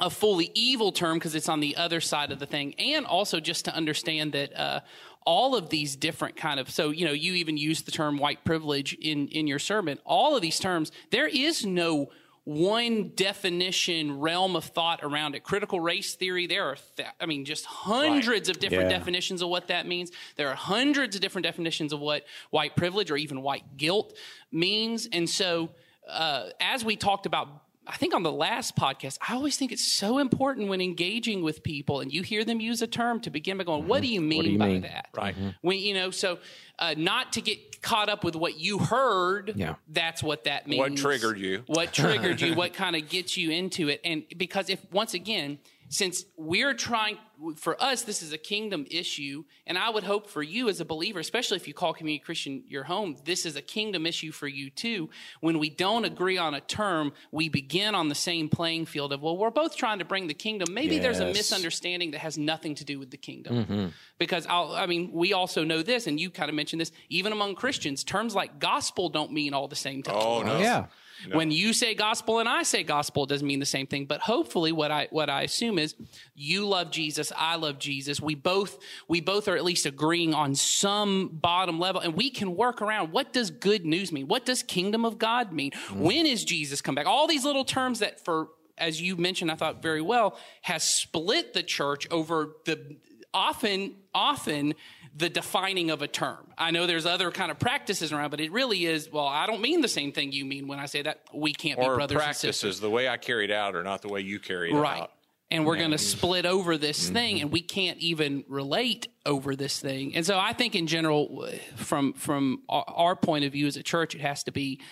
a 0.00 0.11
fully 0.11 0.50
evil 0.54 0.92
term 0.92 1.18
because 1.18 1.35
it's 1.35 1.49
on 1.49 1.61
the 1.61 1.76
other 1.76 2.00
side 2.00 2.30
of 2.30 2.38
the 2.38 2.47
thing. 2.47 2.75
And 2.78 3.04
also 3.04 3.40
just 3.40 3.64
to 3.66 3.75
understand 3.75 4.33
that 4.33 4.59
uh, 4.59 4.80
all 5.26 5.54
of 5.57 5.68
these 5.68 5.97
different 5.97 6.37
kind 6.37 6.59
of 6.59 6.71
so 6.71 6.90
you 6.90 7.04
know 7.04 7.12
you 7.12 7.35
even 7.35 7.59
used 7.59 7.85
the 7.85 7.90
term 7.90 8.16
white 8.16 8.45
privilege 8.45 8.95
in 8.95 9.28
in 9.28 9.47
your 9.47 9.59
sermon. 9.59 9.99
All 10.07 10.35
of 10.35 10.42
these 10.42 10.59
terms, 10.59 10.92
there 11.11 11.28
is 11.28 11.66
no 11.66 12.09
one 12.49 13.12
definition 13.14 14.19
realm 14.21 14.57
of 14.57 14.64
thought 14.64 15.00
around 15.02 15.35
it. 15.35 15.43
Critical 15.43 15.81
race 15.81 16.14
theory, 16.14 16.47
there 16.47 16.64
are, 16.64 16.76
th- 16.97 17.09
I 17.21 17.26
mean, 17.26 17.45
just 17.45 17.67
hundreds 17.67 18.49
of 18.49 18.59
different 18.59 18.90
Yeah. 18.90 18.97
definitions 18.99 19.43
of 19.43 19.50
what 19.50 19.67
that 19.69 19.87
means. 19.87 20.11
There 20.37 20.49
are 20.49 20.55
hundreds 20.55 21.14
of 21.14 21.21
different 21.21 21.45
definitions 21.45 21.93
of 21.93 22.00
what 22.00 22.25
white 22.49 22.75
privilege 22.75 23.11
or 23.11 23.19
even 23.19 23.43
white 23.43 23.76
guilt 23.76 24.17
means. 24.50 25.07
And 25.12 25.28
so, 25.28 25.69
uh, 26.09 26.49
as 26.59 26.83
we 26.87 26.97
talked 26.97 27.26
about, 27.26 27.49
I 27.88 27.97
think 27.97 28.14
on 28.14 28.23
the 28.23 28.33
last 28.33 28.76
podcast, 28.76 29.18
I 29.26 29.35
always 29.35 29.57
think 29.57 29.73
it's 29.73 29.85
so 29.85 30.18
important 30.18 30.68
when 30.68 30.80
engaging 30.80 31.42
with 31.42 31.62
people 31.62 32.00
and 32.00 32.12
you 32.12 32.23
hear 32.23 32.45
them 32.45 32.61
use 32.61 32.83
a 32.83 32.87
term 32.87 33.21
to 33.21 33.30
begin 33.30 33.57
by 33.57 33.64
going, 33.64 33.88
what 33.88 34.02
do 34.02 34.09
you 34.09 34.21
mean 34.21 34.45
you 34.45 34.59
by 34.59 34.68
mean? 34.68 34.83
that? 34.83 35.09
Right. 35.16 35.35
When, 35.62 35.78
you 35.78 35.95
know, 35.95 36.11
so 36.11 36.38
uh, 36.78 36.95
not 36.97 37.33
to 37.33 37.40
get 37.40 37.80
caught 37.80 38.09
up 38.09 38.25
with 38.25 38.37
what 38.37 38.59
you 38.59 38.78
heard. 38.78 39.54
Yeah. 39.57 39.76
That's 39.88 40.23
what 40.23 40.45
that 40.45 40.66
means. 40.66 40.80
What 40.80 40.97
triggered 40.97 41.38
you? 41.38 41.62
What 41.66 41.92
triggered 41.92 42.40
you? 42.40 42.54
What 42.59 42.75
kind 42.75 42.97
of 42.97 43.09
gets 43.09 43.37
you 43.37 43.50
into 43.50 43.88
it? 43.88 44.00
And 44.04 44.25
because 44.37 44.68
if 44.68 44.80
once 44.90 45.14
again, 45.14 45.59
since 45.88 46.25
we're 46.37 46.75
trying 46.75 47.18
for 47.57 47.80
us, 47.80 48.02
this 48.02 48.21
is 48.23 48.33
a 48.33 48.38
kingdom 48.38 48.85
issue, 48.90 49.45
and 49.66 49.78
I 49.78 49.90
would 49.90 50.02
hope 50.02 50.28
for 50.28 50.42
you 50.42 50.68
as 50.68 50.80
a 50.80 50.85
believer, 50.85 51.21
especially 51.21 51.57
if 51.57 51.68
you 51.68 51.75
call 51.75 51.95
community 51.95 52.23
Christian 52.23 52.64
your 52.66 52.85
home, 52.85 53.16
this 53.25 53.47
is 53.47 53.54
a 53.54 53.62
kingdom 53.62 54.07
issue 54.07 54.33
for 54.33 54.49
you 54.49 54.71
too. 54.71 55.09
When 55.40 55.59
we 55.59 55.71
don't 55.71 56.04
agree 56.04 56.37
on 56.37 56.54
a 56.54 56.61
term, 56.61 57.12
we 57.30 57.49
begin 57.49 57.95
on 57.95 58.09
the 58.09 58.14
same 58.14 58.49
playing 58.49 58.87
field 58.87 59.12
of, 59.12 59.23
well, 59.23 59.37
we're 59.37 59.50
both 59.50 59.76
trying 59.76 60.00
to 60.00 60.04
bring 60.04 60.26
the 60.26 60.35
kingdom. 60.35 60.75
Maybe 60.75 60.99
there's 60.99 61.21
a 61.21 61.26
misunderstanding 61.26 62.11
that 62.11 62.18
has 62.18 62.37
nothing 62.37 62.74
to 62.77 62.85
do 62.85 62.98
with 62.98 63.11
the 63.11 63.16
kingdom. 63.16 63.64
Mm-hmm. 63.64 63.87
Because 64.18 64.46
I'll, 64.46 64.72
I 64.72 64.87
mean, 64.87 65.12
we 65.12 65.33
also 65.33 65.62
know 65.62 65.83
this, 65.83 66.07
and 66.07 66.18
you 66.18 66.31
kind 66.31 66.48
of 66.48 66.57
mentioned 66.57 66.81
this, 66.81 66.90
even 67.09 67.33
among 67.33 67.55
Christians, 67.55 68.03
terms 68.03 68.35
like 68.35 68.59
gospel 68.59 69.11
don't 69.11 69.33
mean 69.33 69.55
all 69.55 69.68
the 69.68 69.77
same 69.77 70.03
thing. 70.03 70.14
Oh, 70.16 70.42
no. 70.42 70.59
Yeah. 70.59 70.87
When 71.33 71.50
you 71.50 71.72
say 71.72 71.94
gospel 71.94 72.38
and 72.38 72.48
I 72.48 72.62
say 72.62 72.83
gospel, 72.83 73.24
it 73.24 73.28
doesn't 73.28 73.46
mean 73.46 73.61
the 73.61 73.66
same 73.66 73.87
thing. 73.87 74.07
But 74.07 74.20
hopefully, 74.20 74.72
what 74.72 74.90
I 74.90 75.09
what 75.11 75.28
I 75.28 75.42
assume 75.42 75.78
is 75.78 75.94
you 76.35 76.66
love 76.66 76.90
Jesus, 76.90 77.33
I 77.37 77.57
love 77.57 77.78
Jesus. 77.78 78.20
We 78.20 78.35
both 78.35 78.78
we 79.09 79.20
both 79.20 79.48
are 79.48 79.57
at 79.57 79.64
least 79.64 79.87
agreeing 79.87 80.35
on 80.35 80.54
some 80.54 81.28
bottom 81.28 81.78
level, 81.78 82.00
and 82.00 82.14
we 82.14 82.31
can 82.31 82.57
work 82.57 82.81
around. 82.81 83.12
What 83.12 83.33
does 83.33 83.50
good 83.50 83.85
news 83.85 84.12
mean? 84.12 84.28
What 84.28 84.46
does 84.46 84.62
kingdom 84.62 85.04
of 85.04 85.18
God 85.18 85.52
mean? 85.52 85.72
Mm. 85.88 85.96
When 86.00 86.26
is 86.26 86.44
Jesus 86.44 86.81
come 86.81 86.94
back? 86.94 87.07
All 87.07 87.26
these 87.26 87.44
little 87.44 87.64
terms 87.64 87.98
that 88.00 88.24
for 88.24 88.48
as 88.76 89.02
you 89.02 89.16
mentioned, 89.16 89.50
I 89.50 89.57
thought 89.57 89.83
very 89.83 90.00
well, 90.00 90.38
has 90.62 90.85
split 90.85 91.52
the 91.52 91.64
church 91.64 92.07
over 92.12 92.57
the 92.64 92.96
often, 93.35 93.96
often 94.14 94.74
the 95.18 95.28
defining 95.28 95.90
of 95.90 96.00
a 96.00 96.07
term. 96.09 96.46
I 96.57 96.70
know 96.70 96.87
there's 96.87 97.04
other 97.04 97.33
kind 97.33 97.50
of 97.50 97.59
practices 97.59 98.12
around, 98.12 98.31
but 98.31 98.40
it 98.40 98.52
really 98.52 98.87
is, 98.87 99.11
well, 99.11 99.26
I 99.26 99.46
don't 99.46 99.61
mean 99.61 99.81
the 99.81 99.88
same 99.88 100.12
thing 100.12 100.31
you 100.31 100.44
mean 100.44 100.68
when 100.68 100.78
I 100.78 100.87
say 100.87 101.02
that. 101.02 101.22
We 101.35 101.52
can't 101.52 101.78
be 101.78 101.85
Or 101.85 101.96
brothers 101.96 102.22
and 102.22 102.37
sisters. 102.37 102.78
the 102.78 102.88
way 102.88 103.09
I 103.09 103.16
carried 103.16 103.50
out 103.50 103.74
are 103.74 103.83
not 103.83 104.00
the 104.00 104.09
way 104.09 104.20
you 104.20 104.38
carried 104.38 104.74
it 104.74 104.78
Right. 104.78 105.02
out. 105.02 105.11
And 105.50 105.66
we're 105.66 105.74
mm-hmm. 105.74 105.81
going 105.81 105.90
to 105.92 105.98
split 105.98 106.46
over 106.46 106.76
this 106.76 107.07
mm-hmm. 107.07 107.14
thing, 107.14 107.40
and 107.40 107.50
we 107.50 107.62
can't 107.62 107.98
even 107.98 108.44
relate 108.48 109.09
over 109.24 109.57
this 109.57 109.81
thing. 109.81 110.14
And 110.14 110.24
so, 110.24 110.38
I 110.38 110.52
think 110.52 110.74
in 110.74 110.87
general, 110.87 111.48
from 111.74 112.12
from 112.12 112.64
our 112.68 113.16
point 113.16 113.46
of 113.46 113.52
view 113.52 113.66
as 113.66 113.78
a 113.78 113.83
church, 113.83 114.14
it 114.14 114.20
has 114.20 114.44
to 114.44 114.52
be 114.52 114.83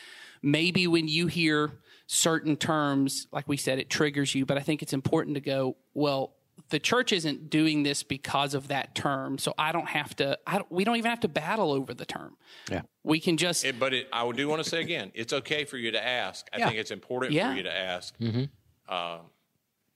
maybe 0.43 0.87
when 0.87 1.09
you 1.09 1.27
hear 1.27 1.73
certain 2.07 2.57
terms, 2.57 3.27
like 3.33 3.47
we 3.47 3.59
said, 3.59 3.79
it 3.79 3.91
triggers 3.91 4.35
you. 4.35 4.47
But 4.47 4.57
I 4.57 4.61
think 4.61 4.81
it's 4.81 4.95
important 4.95 5.35
to 5.35 5.43
go, 5.43 5.77
well, 5.93 6.36
the 6.71 6.79
church 6.81 7.13
isn't 7.13 7.49
doing 7.51 7.83
this 7.85 8.03
because 8.03 8.55
of 8.55 8.69
that 8.69 8.95
term, 8.95 9.39
so 9.39 9.55
I 9.57 9.71
don't 9.73 9.89
have 9.89 10.17
to. 10.17 10.39
I 10.47 10.55
don't, 10.57 10.71
we 10.73 10.85
don't 10.85 10.97
even 10.97 11.11
have 11.11 11.21
to 11.21 11.29
battle 11.29 11.71
over 11.73 11.95
the 11.95 12.05
term. 12.07 12.37
Yeah. 12.71 12.83
We 13.05 13.21
can 13.21 13.37
just 13.37 13.65
It, 13.65 13.79
but 13.79 13.95
it, 13.95 14.09
I 14.13 14.31
do 14.33 14.49
want 14.49 14.63
to 14.65 14.69
say 14.69 14.81
again, 14.81 15.13
it's 15.15 15.33
okay 15.33 15.65
for 15.65 15.77
you 15.77 15.93
to 15.93 16.05
ask. 16.05 16.47
I 16.53 16.59
Yeah. 16.59 16.67
think 16.69 16.79
it's 16.81 16.91
important 16.91 17.33
Yeah. 17.35 17.51
for 17.51 17.57
you 17.57 17.63
to 17.65 17.73
ask. 17.77 18.15
Uh, 18.89 19.19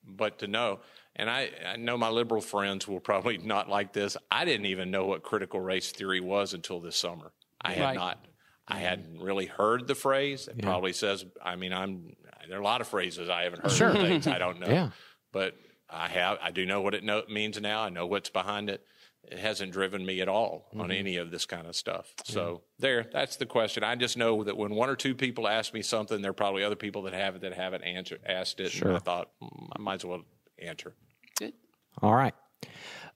but 0.06 0.38
to 0.40 0.46
know, 0.46 0.80
and 1.16 1.28
I, 1.28 1.50
I 1.66 1.76
know 1.76 1.96
my 1.98 2.08
liberal 2.08 2.40
friends 2.40 2.86
will 2.88 3.00
probably 3.00 3.38
not 3.54 3.68
like 3.68 3.92
this. 3.92 4.16
I 4.30 4.44
didn't 4.44 4.66
even 4.66 4.90
know 4.90 5.06
what 5.06 5.22
critical 5.22 5.60
race 5.60 5.90
theory 5.92 6.20
was 6.20 6.54
until 6.54 6.80
this 6.80 6.96
summer. 6.96 7.32
I 7.60 7.72
had 7.72 7.82
Right. 7.84 7.96
not. 7.96 8.24
I 8.68 8.78
hadn't 8.78 9.20
really 9.20 9.46
heard 9.46 9.88
the 9.88 9.96
phrase. 9.96 10.46
It 10.46 10.62
probably 10.62 10.92
says. 10.92 11.24
I 11.42 11.56
mean, 11.56 11.72
I'm. 11.72 12.14
There 12.48 12.56
are 12.56 12.60
a 12.60 12.64
lot 12.64 12.80
of 12.80 12.86
phrases 12.86 13.28
I 13.28 13.42
haven't 13.42 13.62
heard. 13.62 13.72
Sure. 13.72 13.92
Things 13.92 14.28
I 14.28 14.38
don't 14.44 14.60
know. 14.60 14.68
Yeah. 14.68 14.90
But 15.32 15.54
I 15.92 16.08
have. 16.08 16.38
I 16.42 16.50
do 16.50 16.66
know 16.66 16.80
what 16.80 16.94
it 16.94 17.04
know, 17.04 17.22
means 17.28 17.60
now. 17.60 17.82
I 17.82 17.88
know 17.88 18.06
what's 18.06 18.30
behind 18.30 18.70
it. 18.70 18.84
It 19.24 19.38
hasn't 19.38 19.72
driven 19.72 20.04
me 20.04 20.20
at 20.22 20.28
all 20.28 20.68
on 20.74 20.90
any 20.90 21.16
of 21.16 21.30
this 21.30 21.44
kind 21.44 21.66
of 21.66 21.76
stuff. 21.76 22.14
So 22.24 22.62
there, 22.78 23.06
that's 23.12 23.36
the 23.36 23.44
question. 23.46 23.84
I 23.84 23.94
just 23.94 24.16
know 24.16 24.42
that 24.44 24.56
when 24.56 24.74
one 24.74 24.88
or 24.88 24.96
two 24.96 25.14
people 25.14 25.46
ask 25.46 25.74
me 25.74 25.82
something, 25.82 26.22
there 26.22 26.30
are 26.30 26.34
probably 26.34 26.64
other 26.64 26.74
people 26.74 27.02
that 27.02 27.12
have 27.12 27.36
it 27.36 27.42
that 27.42 27.52
haven't 27.52 27.84
answered 27.84 28.20
asked 28.26 28.60
it. 28.60 28.74
And 28.80 28.96
I 28.96 28.98
thought 28.98 29.28
mm, 29.42 29.68
I 29.76 29.78
might 29.80 29.96
as 29.96 30.04
well 30.06 30.22
answer. 30.58 30.94
Good. 31.38 31.52
All 32.00 32.14
right. 32.14 32.34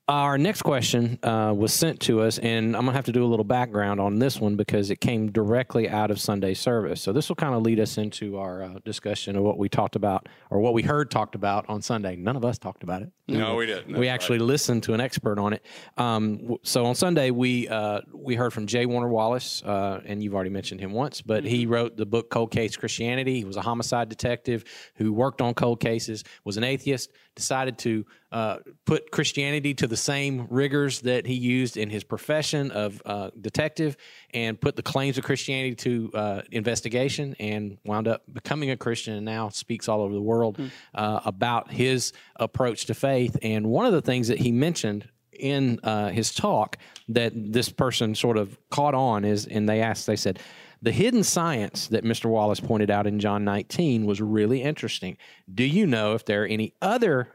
Our 0.07 0.37
next 0.37 0.61
question 0.61 1.19
uh, 1.23 1.55
was 1.57 1.73
sent 1.73 2.01
to 2.01 2.21
us, 2.21 2.39
and 2.39 2.77
I'm 2.77 2.83
going 2.83 2.93
to 2.93 2.97
have 2.97 3.07
to 3.07 3.13
do 3.13 3.25
a 3.25 3.27
little 3.27 3.45
background 3.45 4.01
on 4.01 4.19
this 4.19 4.39
one 4.39 4.55
because 4.55 4.91
it 4.91 5.01
came 5.01 5.33
directly 5.33 5.89
out 5.89 6.11
of 6.11 6.21
Sunday 6.21 6.53
service. 6.53 7.01
So, 7.01 7.11
this 7.11 7.31
will 7.31 7.37
kind 7.37 7.55
of 7.55 7.63
lead 7.63 7.81
us 7.81 7.97
into 7.97 8.37
our 8.37 8.63
uh, 8.65 8.75
discussion 8.85 9.35
of 9.35 9.45
what 9.45 9.57
we 9.57 9.71
talked 9.71 9.97
about 9.97 10.29
or 10.51 10.61
what 10.61 10.75
we 10.75 10.83
heard 10.83 11.11
talked 11.11 11.35
about 11.35 11.65
on 11.71 11.81
Sunday. 11.81 12.17
None 12.17 12.37
of 12.37 12.45
us 12.45 12.59
talked 12.59 12.83
about 12.83 13.01
it. 13.01 13.13
No, 13.29 13.55
we 13.55 13.65
didn't. 13.65 13.87
we 13.87 14.07
That's 14.07 14.09
actually 14.09 14.41
listened 14.41 14.83
to 14.83 14.93
an 14.93 15.01
expert 15.01 15.39
on 15.39 15.55
it. 15.55 15.65
Um, 15.97 16.57
so 16.63 16.85
on 16.85 16.95
Sunday, 16.95 17.31
we 17.31 17.67
uh, 17.69 18.03
we 18.13 18.35
heard 18.35 18.53
from 18.53 18.67
J. 18.67 18.85
Warner 18.85 19.09
Wallace, 19.09 19.63
uh, 19.63 20.03
and 20.05 20.23
you've 20.23 20.35
already 20.35 20.51
mentioned 20.51 20.81
him 20.81 20.93
once, 20.93 21.23
but 21.23 21.45
he 21.45 21.65
wrote 21.65 21.97
the 21.97 22.05
book 22.05 22.29
Cold 22.29 22.51
Case 22.51 22.77
Christianity. 22.77 23.39
He 23.39 23.45
was 23.47 23.57
a 23.57 23.63
homicide 23.63 24.11
detective 24.11 24.65
who 24.97 25.15
worked 25.15 25.41
on 25.41 25.55
cold 25.55 25.81
cases, 25.81 26.25
was 26.45 26.59
an 26.59 26.65
atheist, 26.65 27.11
decided 27.35 27.79
to 27.79 28.05
uh, 28.35 28.59
put 28.85 29.13
Christianity 29.13 29.75
to 29.75 29.87
the 29.87 29.97
same 29.97 30.49
rigors 30.51 31.03
that 31.03 31.25
he 31.25 31.35
used 31.35 31.77
in 31.77 31.89
his 31.89 32.03
profession 32.03 32.73
of 32.73 33.01
uh, 33.07 33.31
detective, 33.41 33.97
and 34.35 34.61
put 34.61 34.75
the 34.75 34.83
claims 34.83 35.17
of 35.19 35.25
Christianity 35.25 35.77
to 35.77 36.11
uh, 36.13 36.43
investigation, 36.51 37.37
and 37.39 37.79
wound 37.85 38.09
up 38.09 38.23
becoming 38.33 38.71
a 38.71 38.77
Christian, 38.77 39.15
and 39.15 39.25
now 39.25 39.51
speaks 39.51 39.89
all 39.89 40.03
over 40.03 40.13
the 40.13 40.21
world 40.21 40.61
uh, 40.95 41.21
about 41.25 41.71
his 41.71 42.13
approach 42.35 42.87
to 42.87 42.95
faith. 42.95 43.39
And 43.41 43.67
one 43.69 43.87
of 43.87 43.93
the 43.93 44.03
things 44.03 44.27
that 44.29 44.41
he 44.41 44.51
mentioned 44.51 45.09
in 45.33 45.79
uh, 45.85 46.09
his 46.09 46.35
talk 46.35 46.77
that 47.09 47.33
this 47.35 47.69
person 47.69 48.17
sort 48.17 48.37
of 48.37 48.59
caught 48.71 48.95
on 48.95 49.25
is, 49.25 49.47
and 49.47 49.69
they 49.69 49.81
asked, 49.81 50.07
they 50.07 50.17
said, 50.17 50.41
the 50.85 50.93
hidden 50.93 51.25
science 51.25 51.89
that 51.89 52.05
Mr. 52.05 52.27
Wallace 52.27 52.61
pointed 52.61 52.91
out 52.91 53.07
in 53.07 53.19
John 53.19 53.43
19 53.43 54.05
was 54.05 54.21
really 54.21 54.63
interesting. 54.63 55.17
Do 55.53 55.65
you 55.65 55.87
know 55.87 56.13
if 56.13 56.27
there 56.27 56.43
are 56.43 56.47
any 56.47 56.75
other 56.83 57.29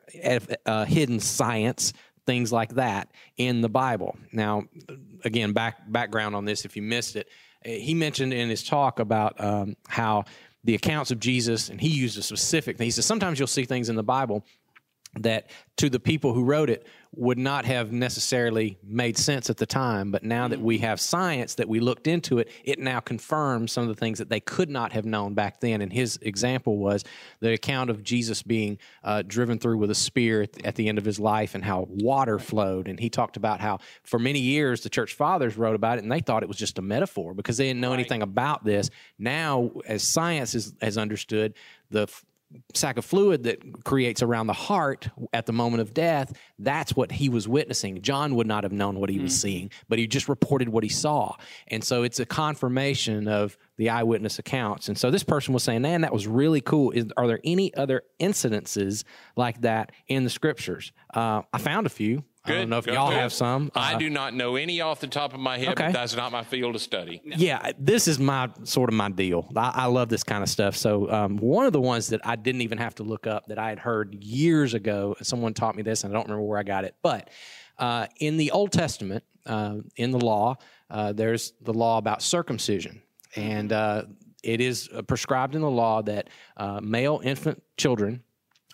uh, 0.67 0.85
hidden 0.85 1.19
science 1.19 1.93
things 2.27 2.51
like 2.51 2.75
that 2.75 3.09
in 3.38 3.62
the 3.62 3.69
Bible. 3.69 4.15
Now, 4.31 4.65
again, 5.25 5.51
back 5.51 5.91
background 5.91 6.35
on 6.35 6.45
this 6.45 6.63
if 6.63 6.75
you 6.75 6.83
missed 6.83 7.15
it, 7.15 7.27
eh, 7.65 7.79
he 7.79 7.95
mentioned 7.95 8.33
in 8.33 8.49
his 8.49 8.63
talk 8.63 8.99
about 8.99 9.43
um, 9.43 9.75
how 9.88 10.25
the 10.63 10.75
accounts 10.75 11.09
of 11.09 11.19
Jesus, 11.19 11.69
and 11.69 11.81
he 11.81 11.88
used 11.88 12.19
a 12.19 12.21
specific 12.21 12.77
thing. 12.77 12.85
He 12.85 12.91
says 12.91 13.07
sometimes 13.07 13.39
you'll 13.39 13.47
see 13.47 13.65
things 13.65 13.89
in 13.89 13.95
the 13.95 14.03
Bible 14.03 14.45
that 15.15 15.49
to 15.77 15.89
the 15.89 15.99
people 15.99 16.33
who 16.33 16.43
wrote 16.43 16.69
it 16.69 16.85
would 17.15 17.39
not 17.39 17.65
have 17.65 17.91
necessarily 17.91 18.77
made 18.83 19.17
sense 19.17 19.49
at 19.49 19.57
the 19.57 19.65
time. 19.65 20.11
But 20.11 20.23
now 20.23 20.47
that 20.47 20.61
we 20.61 20.77
have 20.79 20.99
science 20.99 21.55
that 21.55 21.67
we 21.67 21.79
looked 21.79 22.05
into 22.05 22.37
it, 22.37 22.49
it 22.63 22.77
now 22.77 22.99
confirms 22.99 23.71
some 23.71 23.83
of 23.83 23.89
the 23.89 23.95
things 23.95 24.19
that 24.19 24.29
they 24.29 24.39
could 24.39 24.69
not 24.69 24.91
have 24.93 25.05
known 25.05 25.33
back 25.33 25.59
then. 25.59 25.81
And 25.81 25.91
his 25.91 26.19
example 26.21 26.77
was 26.77 27.03
the 27.39 27.53
account 27.53 27.89
of 27.89 28.03
Jesus 28.03 28.43
being 28.43 28.77
uh, 29.03 29.23
driven 29.25 29.57
through 29.57 29.77
with 29.77 29.89
a 29.89 29.95
spear 29.95 30.45
at, 30.63 30.75
the 30.75 30.87
end 30.87 30.97
of 30.97 31.03
his 31.03 31.19
life 31.19 31.55
and 31.55 31.65
how 31.65 31.87
water 31.89 32.37
flowed. 32.37 32.87
And 32.87 32.99
he 32.99 33.09
talked 33.09 33.37
about 33.37 33.59
how 33.59 33.79
for 34.03 34.19
many 34.19 34.39
years 34.39 34.81
the 34.81 34.89
church 34.89 35.15
fathers 35.15 35.57
wrote 35.57 35.75
about 35.75 35.97
it 35.97 36.03
and 36.03 36.11
they 36.11 36.21
thought 36.21 36.43
it 36.43 36.47
was 36.47 36.57
just 36.57 36.77
a 36.77 36.81
metaphor 36.81 37.33
because 37.33 37.57
they 37.57 37.65
didn't 37.65 37.81
know 37.81 37.93
anything 37.93 38.21
about 38.21 38.63
this. 38.63 38.89
Now, 39.17 39.71
as 39.87 40.03
science 40.03 40.53
is, 40.53 40.73
has 40.79 40.97
understood, 40.97 41.55
the 41.89 42.07
sac 42.73 42.97
of 42.97 43.05
fluid 43.05 43.43
that 43.43 43.83
creates 43.83 44.21
around 44.21 44.47
the 44.47 44.53
heart 44.53 45.09
at 45.33 45.45
the 45.45 45.53
moment 45.53 45.81
of 45.81 45.93
death, 45.93 46.33
that's 46.57 46.95
what 46.95 47.12
he 47.12 47.29
was 47.29 47.47
witnessing. 47.47 48.01
John 48.01 48.35
would 48.35 48.47
not 48.47 48.63
have 48.63 48.71
known 48.71 48.99
what 48.99 49.09
he 49.09 49.19
was 49.19 49.39
seeing, 49.39 49.71
but 49.88 49.99
he 49.99 50.07
just 50.07 50.27
reported 50.27 50.69
what 50.69 50.83
he 50.83 50.89
saw. 50.89 51.35
And 51.67 51.83
so 51.83 52.03
it's 52.03 52.19
a 52.19 52.25
confirmation 52.25 53.27
of 53.27 53.57
the 53.77 53.89
eyewitness 53.89 54.39
accounts. 54.39 54.88
And 54.88 54.97
so 54.97 55.12
this 55.12 55.23
person 55.23 55.53
was 55.53 55.63
saying, 55.63 55.81
man, 55.81 56.01
that 56.01 56.13
was 56.13 56.27
really 56.27 56.62
cool. 56.62 56.91
Is, 56.91 57.05
are 57.17 57.27
there 57.27 57.39
any 57.43 57.73
other 57.75 58.01
incidences 58.19 59.03
like 59.35 59.62
that 59.62 59.91
in 60.07 60.23
the 60.23 60.29
scriptures? 60.29 60.91
Uh, 61.13 61.43
I 61.53 61.59
found 61.59 61.85
a 61.85 61.89
few. 61.89 62.23
I 62.55 62.57
don't 62.59 62.69
know 62.69 62.77
if 62.79 62.85
Good. 62.85 62.93
y'all 62.93 63.09
Good. 63.09 63.17
have 63.19 63.33
some. 63.33 63.71
I 63.75 63.93
Uh, 63.95 63.97
do 63.99 64.09
not 64.09 64.33
know 64.33 64.55
any 64.55 64.81
off 64.81 64.99
the 64.99 65.07
top 65.07 65.33
of 65.33 65.39
my 65.39 65.57
head, 65.57 65.69
Okay. 65.69 65.85
but 65.88 65.93
that's 65.93 66.15
not 66.15 66.31
my 66.31 66.43
field 66.43 66.75
of 66.75 66.81
study. 66.81 67.21
yeah, 67.25 67.71
this 67.79 68.07
is 68.07 68.19
my 68.19 68.49
sort 68.63 68.89
of 68.89 68.95
my 68.95 69.09
deal. 69.09 69.49
I, 69.55 69.71
I 69.75 69.85
love 69.88 70.09
this 70.09 70.23
kind 70.23 70.43
of 70.43 70.49
stuff. 70.49 70.75
So 70.75 71.09
um, 71.12 71.38
one 71.38 71.65
of 71.65 71.73
the 71.73 71.81
ones 71.81 72.07
that 72.09 72.21
I 72.25 72.35
didn't 72.35 72.62
even 72.62 72.77
have 72.77 72.95
to 72.95 73.03
look 73.03 73.27
up 73.27 73.45
that 73.47 73.59
I 73.59 73.69
had 73.69 73.79
heard 73.79 74.15
years 74.23 74.73
ago, 74.73 75.15
someone 75.21 75.53
taught 75.53 75.75
me 75.75 75.83
this, 75.83 76.03
and 76.03 76.13
I 76.13 76.17
don't 76.17 76.25
remember 76.27 76.43
where 76.45 76.59
I 76.59 76.63
got 76.63 76.83
it, 76.85 76.95
but 77.03 77.29
uh, 77.77 78.07
in 78.19 78.38
the 78.38 78.51
Old 78.51 78.71
Testament, 78.71 79.23
uh, 79.45 79.77
in 79.95 80.12
the 80.12 80.19
law, 80.19 80.55
uh, 80.89 81.13
there's 81.13 81.53
the 81.62 81.73
law 81.73 81.97
about 81.97 82.21
circumcision, 82.21 83.01
and 83.35 83.71
uh, 83.71 84.03
it 84.43 84.59
is 84.62 84.89
uh, 84.93 85.01
prescribed 85.01 85.55
in 85.55 85.62
the 85.62 85.69
law 85.69 86.01
that 86.01 86.29
uh, 86.57 86.79
male 86.81 87.21
infant 87.23 87.62
children 87.77 88.21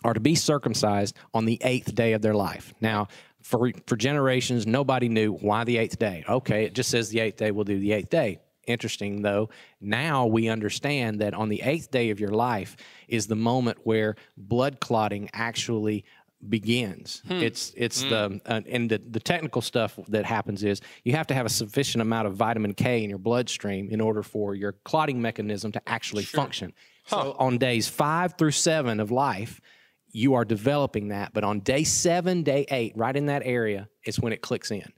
are 0.04 0.14
to 0.14 0.20
be 0.20 0.36
circumcised 0.36 1.16
on 1.34 1.46
the 1.46 1.60
eighth 1.64 1.94
day 1.96 2.14
of 2.14 2.22
their 2.22 2.34
life. 2.36 2.74
Now, 2.82 3.08
for 3.46 3.72
for 3.86 3.96
generations, 3.96 4.66
nobody 4.66 5.08
knew 5.08 5.32
why 5.34 5.64
the 5.64 5.78
eighth 5.78 6.00
day. 6.00 6.24
Okay, 6.28 6.66
it 6.66 6.74
just 6.74 6.90
says 6.90 7.10
the 7.10 7.20
eighth 7.20 7.38
day. 7.38 7.52
We'll 7.52 7.64
do 7.64 7.80
the 7.80 7.92
eighth 7.92 8.10
day. 8.10 8.40
Interesting 8.66 9.22
though. 9.22 9.50
Now 9.80 10.26
we 10.26 10.50
understand 10.50 11.22
that 11.22 11.36
on 11.36 11.50
the 11.50 11.62
eighth 11.62 11.92
day 11.92 12.10
of 12.10 12.20
your 12.20 12.32
life 12.32 12.76
is 13.08 13.28
the 13.28 13.36
moment 13.36 13.78
where 13.84 14.16
blood 14.36 14.80
clotting 14.80 15.30
actually 15.32 16.06
begins. 16.50 17.22
It's 17.30 17.72
it's 17.78 18.02
the 18.02 18.42
uh, 18.48 18.62
and 18.68 18.90
the, 18.90 18.98
the 18.98 19.20
technical 19.20 19.62
stuff 19.62 20.00
that 20.08 20.26
happens 20.26 20.64
is 20.64 20.82
you 21.04 21.14
have 21.14 21.28
to 21.28 21.36
have 21.36 21.46
a 21.46 21.50
sufficient 21.50 22.02
amount 22.02 22.28
of 22.28 22.34
vitamin 22.34 22.74
K 22.74 23.04
in 23.04 23.12
your 23.12 23.20
bloodstream 23.20 23.90
in 23.92 24.02
order 24.02 24.24
for 24.24 24.56
your 24.56 24.72
clotting 24.84 25.22
mechanism 25.22 25.72
to 25.74 25.82
actually 25.88 26.24
function. 26.24 26.74
So 27.06 27.36
on 27.38 27.60
days 27.60 27.88
five 27.88 28.34
through 28.40 28.52
seven 28.52 29.00
of 29.00 29.12
life, 29.12 29.62
you 30.12 30.36
are 30.36 30.46
developing 30.46 31.10
that. 31.10 31.34
But 31.34 31.44
on 31.44 31.60
day 31.60 31.84
seven, 31.84 32.44
day 32.44 32.66
eight, 32.70 32.94
right 32.96 33.16
in 33.16 33.26
that 33.28 33.42
area, 33.46 33.90
is 34.06 34.20
when 34.20 34.34
it 34.34 34.42
clicks 34.42 34.72
in. 34.72 34.92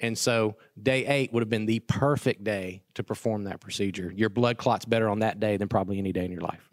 And 0.00 0.16
so 0.18 0.56
day 0.80 1.06
eight 1.06 1.32
would 1.32 1.40
have 1.42 1.48
been 1.50 1.66
the 1.66 1.78
perfect 1.80 2.42
day 2.42 2.82
to 2.94 3.02
perform 3.02 3.44
that 3.44 3.60
procedure. 3.60 4.12
Your 4.14 4.28
blood 4.28 4.56
clots 4.56 4.84
better 4.84 5.08
on 5.08 5.20
that 5.20 5.40
day 5.40 5.56
than 5.56 5.68
probably 5.68 5.98
any 5.98 6.12
day 6.12 6.24
in 6.24 6.30
your 6.32 6.40
life, 6.42 6.68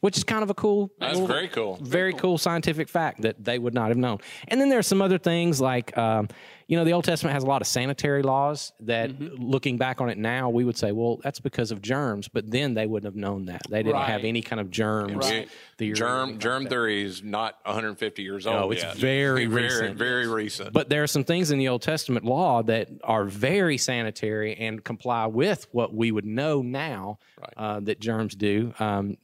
which 0.00 0.16
is 0.16 0.24
kind 0.24 0.42
of 0.42 0.48
a 0.50 0.54
cool, 0.54 0.90
That's 0.98 1.14
little- 1.14 1.28
very 1.28 1.48
cool. 1.48 1.78
very 1.82 2.12
cool 2.14 2.38
scientific 2.38 2.88
fact 2.88 3.22
that 3.22 3.42
they 3.44 3.58
would 3.58 3.74
not 3.74 3.88
have 3.88 3.96
known. 3.98 4.18
And 4.48 4.60
then 4.60 4.68
there 4.70 4.78
are 4.78 4.82
some 4.82 5.02
other 5.02 5.18
things 5.18 5.60
like, 5.60 5.96
um, 5.98 6.28
you 6.68 6.76
know, 6.76 6.84
the 6.84 6.92
Old 6.92 7.04
Testament 7.04 7.32
has 7.34 7.44
a 7.44 7.46
lot 7.46 7.60
of 7.62 7.68
sanitary 7.68 8.22
laws 8.22 8.72
that, 8.80 9.20
looking 9.20 9.76
back 9.78 10.00
on 10.00 10.08
it 10.08 10.18
now, 10.18 10.48
we 10.50 10.64
would 10.64 10.76
say, 10.76 10.90
well, 10.92 11.20
that's 11.22 11.38
because 11.40 11.70
of 11.70 11.80
germs. 11.80 12.26
But 12.26 12.50
then 12.50 12.74
they 12.74 12.86
wouldn't 12.86 13.06
have 13.12 13.14
known 13.20 13.46
that. 13.46 13.62
They 13.70 13.82
didn't 13.84 14.00
have 14.02 14.24
any 14.24 14.42
kind 14.42 14.58
of 14.60 14.70
germs. 14.70 15.14
Right. 15.30 15.48
Germ 15.78 16.38
germ 16.40 16.62
like 16.64 16.70
theory 16.70 17.04
is 17.04 17.22
not 17.22 17.58
150 17.64 18.22
years 18.22 18.46
old. 18.46 18.56
No, 18.56 18.70
it's 18.72 18.82
yet. 18.82 18.96
very 18.96 19.46
very 19.46 19.66
recent. 19.66 19.96
very 19.98 20.26
recent. 20.26 20.72
But 20.72 20.88
there 20.88 21.02
are 21.04 21.06
some 21.06 21.22
things 21.22 21.50
in 21.52 21.58
the 21.58 21.68
Old 21.68 21.82
Testament 21.82 22.24
law 22.24 22.62
that 22.64 22.88
are 23.04 23.24
very 23.26 23.45
sanitary 23.78 24.56
and 24.56 24.82
comply 24.82 25.26
with 25.26 25.66
what 25.72 25.94
we 25.94 26.10
would 26.10 26.26
know 26.26 26.62
now 26.62 27.18
uh, 27.56 27.80
that 27.80 28.00
germs 28.00 28.34
do. 28.34 28.74
Um, 28.78 29.16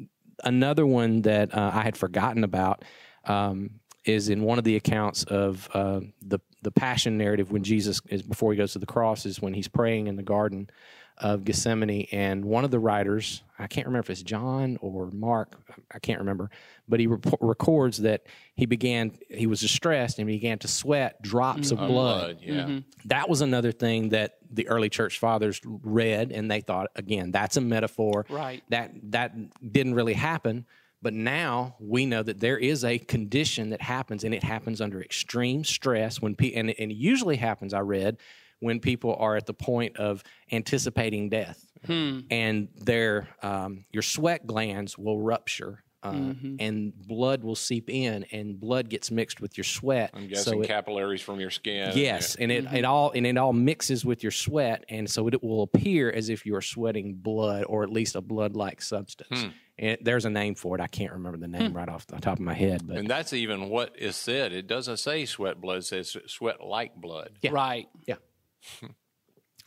another 0.44 0.86
one 0.86 1.22
that 1.22 1.54
uh, 1.54 1.70
I 1.74 1.82
had 1.82 1.96
forgotten 1.96 2.44
about 2.44 2.84
um, 3.24 3.80
is 4.04 4.28
in 4.28 4.42
one 4.42 4.58
of 4.58 4.64
the 4.64 4.76
accounts 4.76 5.24
of 5.24 5.68
uh, 5.74 6.00
the 6.20 6.40
the 6.62 6.70
Passion 6.70 7.18
narrative 7.18 7.50
when 7.50 7.64
Jesus 7.64 8.00
is 8.08 8.22
before 8.22 8.52
he 8.52 8.56
goes 8.56 8.72
to 8.72 8.78
the 8.78 8.86
cross 8.86 9.26
is 9.26 9.42
when 9.42 9.52
he's 9.52 9.68
praying 9.68 10.06
in 10.06 10.16
the 10.16 10.22
Garden 10.22 10.70
of 11.18 11.44
Gethsemane, 11.44 12.08
and 12.10 12.44
one 12.44 12.64
of 12.64 12.70
the 12.70 12.78
writers, 12.78 13.42
I 13.58 13.66
can't 13.66 13.86
remember 13.86 14.06
if 14.06 14.10
it's 14.10 14.22
John 14.22 14.78
or 14.80 15.10
Mark, 15.12 15.56
I 15.92 15.98
can't 15.98 16.18
remember, 16.18 16.50
but 16.88 17.00
he 17.00 17.06
rep- 17.06 17.38
records 17.40 17.98
that 17.98 18.26
he 18.54 18.66
began, 18.66 19.12
he 19.28 19.46
was 19.46 19.60
distressed 19.60 20.18
and 20.18 20.26
began 20.26 20.58
to 20.60 20.68
sweat 20.68 21.22
drops 21.22 21.70
of 21.70 21.78
blood. 21.78 21.88
blood, 21.88 22.38
yeah. 22.40 22.54
Mm-hmm. 22.54 22.78
That 23.04 23.28
was 23.28 23.40
another 23.40 23.72
thing 23.72 24.08
that 24.10 24.38
the 24.50 24.68
early 24.68 24.88
church 24.88 25.18
fathers 25.18 25.60
read, 25.64 26.32
and 26.32 26.50
they 26.50 26.60
thought, 26.60 26.88
again, 26.96 27.30
that's 27.30 27.56
a 27.56 27.60
metaphor. 27.60 28.26
Right. 28.28 28.62
That 28.70 28.92
that 29.12 29.72
didn't 29.72 29.94
really 29.94 30.14
happen. 30.14 30.66
But 31.02 31.14
now 31.14 31.74
we 31.80 32.06
know 32.06 32.22
that 32.22 32.38
there 32.38 32.58
is 32.58 32.84
a 32.84 32.96
condition 32.98 33.70
that 33.70 33.82
happens, 33.82 34.22
and 34.22 34.32
it 34.32 34.44
happens 34.44 34.80
under 34.80 35.02
extreme 35.02 35.64
stress 35.64 36.22
when 36.22 36.36
pe- 36.36 36.52
and, 36.52 36.70
and 36.70 36.92
it 36.92 36.96
usually 36.96 37.36
happens. 37.36 37.74
I 37.74 37.80
read 37.80 38.18
when 38.62 38.78
people 38.78 39.16
are 39.18 39.34
at 39.36 39.44
the 39.44 39.52
point 39.52 39.96
of 39.96 40.22
anticipating 40.52 41.28
death, 41.28 41.66
hmm. 41.84 42.20
and 42.30 42.68
their 42.76 43.28
um, 43.42 43.84
your 43.90 44.02
sweat 44.02 44.46
glands 44.46 44.96
will 44.96 45.20
rupture. 45.20 45.82
Uh, 46.04 46.12
mm-hmm. 46.14 46.56
And 46.58 46.92
blood 47.06 47.44
will 47.44 47.54
seep 47.54 47.88
in, 47.88 48.26
and 48.32 48.58
blood 48.58 48.88
gets 48.88 49.12
mixed 49.12 49.40
with 49.40 49.56
your 49.56 49.62
sweat. 49.62 50.10
I'm 50.14 50.26
guessing 50.26 50.64
it- 50.64 50.66
capillaries 50.66 51.22
from 51.22 51.38
your 51.38 51.50
skin. 51.50 51.92
Yes, 51.94 52.34
and 52.34 52.50
it, 52.50 52.64
mm-hmm. 52.64 52.74
it 52.74 52.84
all 52.84 53.12
and 53.12 53.24
it 53.24 53.36
all 53.36 53.52
mixes 53.52 54.04
with 54.04 54.24
your 54.24 54.32
sweat, 54.32 54.84
and 54.88 55.08
so 55.08 55.28
it 55.28 55.40
will 55.44 55.62
appear 55.62 56.10
as 56.10 56.28
if 56.28 56.44
you 56.44 56.56
are 56.56 56.60
sweating 56.60 57.14
blood 57.14 57.64
or 57.68 57.84
at 57.84 57.90
least 57.90 58.16
a 58.16 58.20
blood-like 58.20 58.82
substance. 58.82 59.42
Hmm. 59.42 59.48
And 59.78 59.98
there's 60.02 60.24
a 60.24 60.30
name 60.30 60.56
for 60.56 60.76
it. 60.76 60.80
I 60.80 60.88
can't 60.88 61.12
remember 61.12 61.38
the 61.38 61.46
name 61.46 61.70
hmm. 61.70 61.76
right 61.76 61.88
off 61.88 62.06
the 62.08 62.20
top 62.20 62.38
of 62.38 62.44
my 62.44 62.54
head, 62.54 62.84
but 62.84 62.96
And 62.96 63.08
that's 63.08 63.32
even 63.32 63.68
what 63.68 63.96
is 63.96 64.16
said. 64.16 64.52
It 64.52 64.66
doesn't 64.66 64.96
say 64.96 65.24
sweat 65.24 65.60
blood, 65.60 65.78
it 65.78 65.86
says 65.86 66.16
sweat 66.26 66.60
like 66.64 66.96
blood. 66.96 67.38
Right. 67.48 67.86
yeah. 68.08 68.16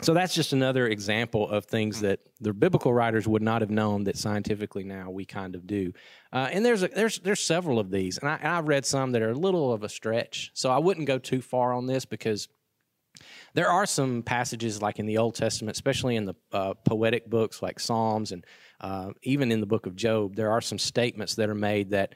So 0.02 0.14
that's 0.14 0.36
just 0.36 0.52
another 0.52 0.88
example 0.88 1.50
of 1.50 1.66
things 1.66 2.02
that 2.02 2.20
the 2.42 2.52
biblical 2.52 2.94
writers 2.94 3.28
would 3.28 3.42
not 3.42 3.62
have 3.62 3.70
known 3.70 4.04
that 4.04 4.18
scientifically 4.18 4.84
now 4.84 5.10
we 5.10 5.24
kind 5.24 5.56
of 5.56 5.66
do. 5.66 5.94
Uh, 6.34 6.50
and 6.52 6.66
there's 6.66 6.84
a, 6.84 6.90
there's 6.90 7.20
there's 7.20 7.40
several 7.40 7.80
of 7.80 7.92
these, 7.92 8.18
and 8.18 8.28
I, 8.28 8.36
and 8.36 8.48
I've 8.50 8.68
read 8.68 8.86
some 8.86 9.12
that 9.14 9.22
are 9.22 9.32
a 9.32 9.36
little 9.38 9.72
of 9.72 9.84
a 9.84 9.90
stretch. 9.90 10.52
So 10.54 10.70
I 10.70 10.80
wouldn't 10.80 11.08
go 11.08 11.18
too 11.18 11.42
far 11.42 11.72
on 11.72 11.86
this 11.88 12.04
because 12.04 12.50
there 13.54 13.70
are 13.70 13.86
some 13.86 14.22
passages 14.22 14.82
like 14.82 15.00
in 15.00 15.06
the 15.06 15.18
Old 15.18 15.36
Testament, 15.36 15.78
especially 15.78 16.18
in 16.18 16.26
the 16.26 16.36
uh, 16.52 16.74
poetic 16.74 17.30
books 17.30 17.62
like 17.62 17.80
Psalms 17.80 18.34
and 18.34 18.46
uh, 18.82 19.12
even 19.24 19.50
in 19.50 19.62
the 19.62 19.66
book 19.66 19.86
of 19.86 19.96
Job, 19.96 20.36
there 20.36 20.52
are 20.52 20.60
some 20.60 20.78
statements 20.78 21.36
that 21.36 21.50
are 21.50 21.56
made 21.56 21.92
that 21.92 22.14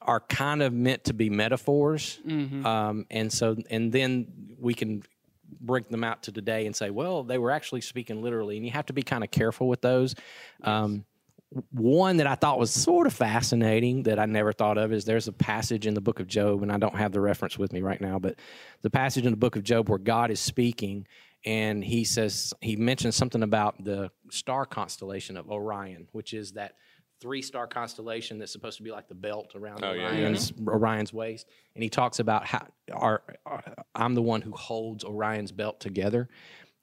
are 0.00 0.20
kind 0.20 0.62
of 0.62 0.72
meant 0.72 1.04
to 1.04 1.12
be 1.12 1.28
metaphors. 1.28 2.18
Um, 2.64 3.04
and 3.10 3.30
so, 3.30 3.56
and 3.68 3.92
then 3.92 4.56
we 4.58 4.72
can 4.72 5.02
break 5.60 5.88
them 5.88 6.04
out 6.04 6.22
to 6.24 6.32
today 6.32 6.66
and 6.66 6.74
say, 6.74 6.90
well, 6.90 7.22
they 7.22 7.38
were 7.38 7.50
actually 7.50 7.80
speaking 7.80 8.22
literally. 8.22 8.56
And 8.56 8.66
you 8.66 8.72
have 8.72 8.86
to 8.86 8.92
be 8.92 9.02
kind 9.02 9.24
of 9.24 9.30
careful 9.30 9.68
with 9.68 9.80
those. 9.80 10.14
Um, 10.62 11.04
one 11.72 12.18
that 12.18 12.26
I 12.26 12.34
thought 12.34 12.58
was 12.58 12.70
sort 12.70 13.06
of 13.06 13.14
fascinating 13.14 14.02
that 14.02 14.18
I 14.18 14.26
never 14.26 14.52
thought 14.52 14.76
of 14.76 14.92
is 14.92 15.04
there's 15.04 15.28
a 15.28 15.32
passage 15.32 15.86
in 15.86 15.94
the 15.94 16.00
book 16.00 16.20
of 16.20 16.26
Job, 16.26 16.62
and 16.62 16.70
I 16.70 16.76
don't 16.76 16.96
have 16.96 17.12
the 17.12 17.20
reference 17.20 17.58
with 17.58 17.72
me 17.72 17.80
right 17.80 18.00
now, 18.00 18.18
but 18.18 18.36
the 18.82 18.90
passage 18.90 19.24
in 19.24 19.32
the 19.32 19.38
book 19.38 19.56
of 19.56 19.62
Job 19.62 19.88
where 19.88 19.98
God 19.98 20.30
is 20.30 20.40
speaking 20.40 21.06
and 21.44 21.82
he 21.82 22.04
says, 22.04 22.52
he 22.60 22.76
mentions 22.76 23.16
something 23.16 23.42
about 23.42 23.82
the 23.82 24.10
star 24.30 24.66
constellation 24.66 25.36
of 25.36 25.50
Orion, 25.50 26.08
which 26.12 26.34
is 26.34 26.52
that 26.52 26.74
three 27.20 27.42
star 27.42 27.66
constellation 27.66 28.38
that's 28.38 28.52
supposed 28.52 28.76
to 28.78 28.82
be 28.82 28.90
like 28.90 29.08
the 29.08 29.14
belt 29.14 29.52
around 29.54 29.84
Oh, 29.84 29.92
yeah, 29.92 30.12
yeah. 30.12 30.18
Orion's, 30.18 30.52
Orion's 30.66 31.12
waist. 31.12 31.46
And 31.74 31.82
he 31.82 31.90
talks 31.90 32.18
about 32.18 32.46
how 32.46 32.66
our, 32.92 33.22
our, 33.44 33.62
I'm 33.94 34.14
the 34.14 34.22
one 34.22 34.42
who 34.42 34.52
holds 34.52 35.04
Orion's 35.04 35.52
belt 35.52 35.80
together. 35.80 36.28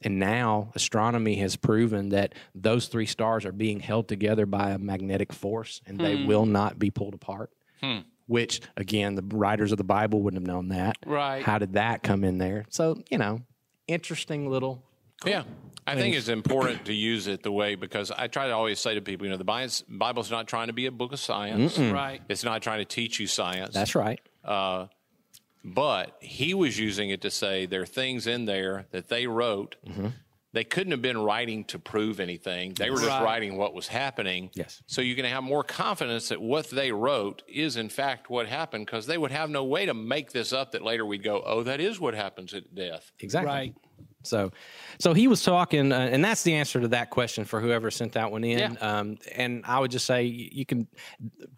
And 0.02 0.20
now 0.20 0.72
astronomy 0.76 1.36
has 1.36 1.56
proven 1.56 2.10
that 2.10 2.34
those 2.54 2.88
three 2.88 3.06
stars 3.06 3.46
are 3.46 3.52
being 3.52 3.80
held 3.80 4.08
together 4.08 4.46
by 4.46 4.72
a 4.72 4.78
magnetic 4.78 5.32
force 5.32 5.82
and 5.86 6.00
they 6.00 6.18
hmm. 6.18 6.28
will 6.28 6.46
not 6.46 6.78
be 6.78 6.92
pulled 6.92 7.14
apart. 7.14 7.52
Hmm. 7.82 8.00
which 8.26 8.62
again, 8.78 9.16
the 9.16 9.22
writers 9.36 9.74
of 9.74 9.78
the 9.78 9.84
Bible 9.84 10.22
wouldn't 10.22 10.42
have 10.42 10.48
known 10.48 10.70
that. 10.70 10.96
Right. 11.06 11.44
How 11.44 11.58
did 11.60 11.74
that 11.74 12.04
come 12.04 12.24
in 12.24 12.38
there? 12.38 12.66
So, 12.70 13.04
you 13.10 13.18
know, 13.18 13.42
interesting 13.88 14.50
little. 14.50 14.82
Yeah. 15.26 15.44
I 15.88 15.96
think 15.96 16.16
it's 16.16 16.30
important 16.30 16.86
to 16.86 16.94
use 16.94 17.28
it 17.28 17.44
the 17.44 17.52
way 17.52 17.76
because 17.76 18.10
I 18.10 18.26
try 18.28 18.48
to 18.48 18.54
always 18.54 18.80
say 18.80 18.96
to 18.96 19.02
people, 19.02 19.28
you 19.28 19.32
know, 19.32 19.38
the 19.38 19.44
Bible's 19.88 20.32
not 20.32 20.48
trying 20.48 20.68
to 20.68 20.74
be 20.74 20.88
a 20.88 20.92
book 20.92 21.14
of 21.14 21.20
science. 21.20 21.78
Right. 21.78 22.22
It's 22.28 22.44
not 22.44 22.64
trying 22.64 22.80
to 22.80 22.86
teach 22.86 23.20
you 23.20 23.28
science. 23.28 23.74
That's 23.76 23.94
right. 23.94 24.20
but 25.64 26.18
he 26.22 26.54
was 26.54 26.78
using 26.80 27.10
it 27.10 27.22
to 27.22 27.32
say 27.32 27.66
there 27.66 27.82
are 27.82 27.86
things 27.86 28.28
in 28.28 28.46
there 28.46 28.86
that 28.92 29.10
they 29.10 29.28
wrote. 29.28 29.76
Mm-hmm. 29.88 30.08
They 30.54 30.64
couldn't 30.64 30.92
have 30.92 31.02
been 31.02 31.18
writing 31.18 31.66
to 31.66 31.80
prove 31.80 32.20
anything. 32.22 32.74
They 32.76 32.90
were 32.90 32.98
just 32.98 33.10
Right. 33.10 33.24
writing 33.24 33.58
what 33.58 33.74
was 33.74 33.88
happening. 33.88 34.52
Yes. 34.54 34.82
So 34.88 35.02
you 35.02 35.14
can 35.16 35.26
have 35.26 35.44
more 35.44 35.64
confidence 35.66 36.30
that 36.30 36.42
what 36.42 36.70
they 36.70 36.92
wrote 36.94 37.44
is 37.48 37.76
in 37.76 37.90
fact 37.90 38.30
what 38.30 38.48
happened 38.48 38.86
because 38.86 39.06
they 39.06 39.18
would 39.18 39.32
have 39.32 39.50
no 39.50 39.66
way 39.66 39.86
to 39.86 39.94
make 39.94 40.32
this 40.32 40.54
up 40.54 40.72
that 40.72 40.82
later 40.82 41.06
we'd 41.06 41.24
go, 41.24 41.44
oh, 41.46 41.64
that 41.64 41.82
is 41.82 42.00
what 42.00 42.14
happens 42.16 42.54
at 42.54 42.74
death. 42.74 43.12
Exactly. 43.20 43.52
Right. 43.52 43.76
So, 44.26 44.52
so 45.00 45.14
he 45.14 45.28
was 45.28 45.44
talking, 45.44 45.92
uh, 45.92 46.10
and 46.12 46.24
that's 46.24 46.44
the 46.44 46.54
answer 46.54 46.80
to 46.82 46.88
that 46.90 47.10
question 47.10 47.46
for 47.46 47.62
whoever 47.62 47.92
sent 47.92 48.14
that 48.14 48.32
one 48.32 48.44
in. 48.44 48.60
Yeah. 48.60 48.74
Um, 48.80 49.18
and 49.36 49.64
I 49.66 49.80
would 49.80 49.92
just 49.92 50.06
say 50.06 50.24
you 50.24 50.66
can, 50.66 50.88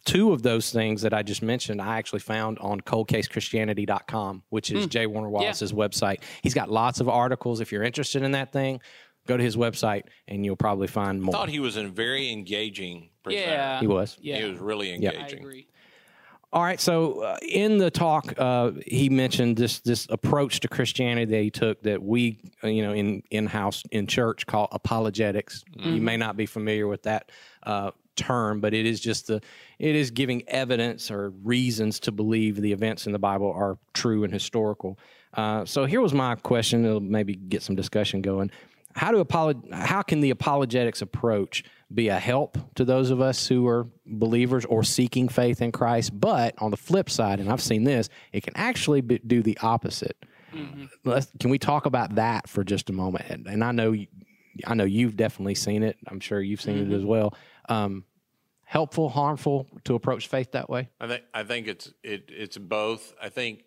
two 0.05 0.31
of 0.33 0.43
those 0.43 0.71
things 0.71 1.01
that 1.01 1.13
I 1.13 1.23
just 1.23 1.41
mentioned, 1.41 1.81
I 1.81 1.97
actually 1.97 2.19
found 2.19 2.59
on 2.59 2.81
coldcasechristianity.com, 2.81 4.43
which 4.49 4.71
is 4.71 4.87
J. 4.87 5.07
Warner 5.07 5.29
Wallace's 5.29 5.73
website. 5.73 6.21
He's 6.41 6.53
got 6.53 6.69
lots 6.69 6.99
of 6.99 7.09
articles. 7.09 7.59
If 7.59 7.71
you're 7.71 7.83
interested 7.83 8.23
in 8.23 8.31
that 8.31 8.51
thing, 8.51 8.81
go 9.27 9.37
to 9.37 9.43
his 9.43 9.55
website 9.55 10.03
and 10.27 10.43
you'll 10.45 10.55
probably 10.55 10.87
find 10.87 11.21
more. 11.21 11.35
I 11.35 11.39
thought 11.39 11.49
he 11.49 11.59
was 11.59 11.77
a 11.77 11.87
very 11.87 12.31
engaging 12.31 13.09
presenter. 13.23 13.51
Yeah. 13.51 13.79
he 13.79 13.87
was. 13.87 14.17
Yeah. 14.21 14.37
He 14.37 14.49
was 14.49 14.59
really 14.59 14.91
I 14.91 14.95
engaging. 14.95 15.39
agree. 15.39 15.67
All 16.53 16.63
right. 16.63 16.79
So 16.79 17.21
uh, 17.23 17.37
in 17.45 17.77
the 17.77 17.91
talk, 17.91 18.33
uh, 18.37 18.71
he 18.85 19.09
mentioned 19.09 19.57
this 19.57 19.79
this 19.79 20.07
approach 20.09 20.61
to 20.61 20.67
Christianity 20.69 21.25
that 21.25 21.41
he 21.41 21.51
took 21.51 21.81
that 21.83 22.01
we, 22.01 22.39
uh, 22.63 22.67
you 22.67 22.81
know, 22.83 22.93
in 22.93 23.21
in 23.31 23.47
house 23.47 23.83
in 23.91 24.07
church 24.07 24.45
call 24.45 24.69
apologetics. 24.71 25.63
You 25.75 26.01
may 26.01 26.15
not 26.15 26.37
be 26.37 26.45
familiar 26.45 26.87
with 26.87 27.03
that 27.03 27.31
uh, 27.63 27.91
term, 28.15 28.61
but 28.61 28.73
it 28.73 28.85
is 28.85 29.01
just 29.01 29.27
the 29.27 29.41
it 29.77 29.93
is 29.95 30.09
giving 30.09 30.47
evidence 30.47 31.11
or 31.11 31.31
reasons 31.43 31.99
to 32.01 32.13
believe 32.13 32.55
the 32.61 32.71
events 32.71 33.05
in 33.07 33.11
the 33.11 33.19
Bible 33.19 33.51
are 33.51 33.77
true 33.93 34.23
and 34.23 34.31
historical. 34.31 34.97
Uh, 35.33 35.65
so 35.65 35.83
here 35.83 35.99
was 35.99 36.13
my 36.13 36.35
question. 36.35 36.85
It'll 36.85 37.01
maybe 37.01 37.35
get 37.35 37.61
some 37.61 37.75
discussion 37.75 38.21
going. 38.21 38.51
How 38.95 39.11
do 39.11 39.23
apolog- 39.23 39.71
How 39.73 40.01
can 40.01 40.21
the 40.21 40.29
apologetics 40.31 41.01
approach 41.01 41.63
be 41.93 42.09
a 42.09 42.19
help 42.19 42.57
to 42.75 42.85
those 42.85 43.11
of 43.11 43.21
us 43.21 43.47
who 43.47 43.67
are 43.67 43.87
believers 44.05 44.65
or 44.65 44.83
seeking 44.83 45.29
faith 45.29 45.61
in 45.61 45.71
Christ? 45.71 46.11
But 46.19 46.55
on 46.59 46.71
the 46.71 46.77
flip 46.77 47.09
side, 47.09 47.39
and 47.39 47.49
I've 47.51 47.61
seen 47.61 47.83
this, 47.83 48.09
it 48.31 48.43
can 48.43 48.53
actually 48.55 49.01
be, 49.01 49.19
do 49.19 49.41
the 49.41 49.57
opposite. 49.61 50.17
Mm-hmm. 50.53 50.85
Let's, 51.03 51.31
can 51.39 51.49
we 51.49 51.59
talk 51.59 51.85
about 51.85 52.15
that 52.15 52.49
for 52.49 52.63
just 52.63 52.89
a 52.89 52.93
moment? 52.93 53.25
And, 53.29 53.47
and 53.47 53.63
I 53.63 53.71
know, 53.71 53.91
you- 53.91 54.07
I 54.65 54.73
know 54.73 54.85
you've 54.85 55.15
definitely 55.15 55.55
seen 55.55 55.83
it. 55.83 55.97
I'm 56.07 56.19
sure 56.19 56.41
you've 56.41 56.61
seen 56.61 56.77
it 56.77 56.93
as 56.93 57.01
mm-hmm. 57.01 57.07
well. 57.07 57.35
Um, 57.69 58.05
helpful, 58.67 59.07
harmful 59.07 59.65
to 59.85 59.95
approach 59.95 60.27
faith 60.27 60.51
that 60.51 60.69
way? 60.69 60.89
I 60.99 61.07
think 61.07 61.23
I 61.33 61.43
think 61.43 61.67
it's 61.67 61.93
it 62.03 62.29
it's 62.29 62.57
both. 62.57 63.13
I 63.21 63.29
think 63.29 63.63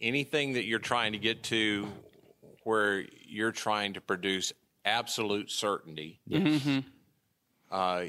anything 0.00 0.54
that 0.54 0.64
you're 0.64 0.78
trying 0.78 1.12
to 1.12 1.18
get 1.18 1.44
to 1.44 1.88
where 2.64 3.04
you're 3.26 3.52
trying 3.52 3.94
to 3.94 4.00
produce 4.00 4.52
absolute 4.84 5.50
certainty, 5.50 6.20
mm-hmm. 6.28 6.80
Uh, 7.72 8.04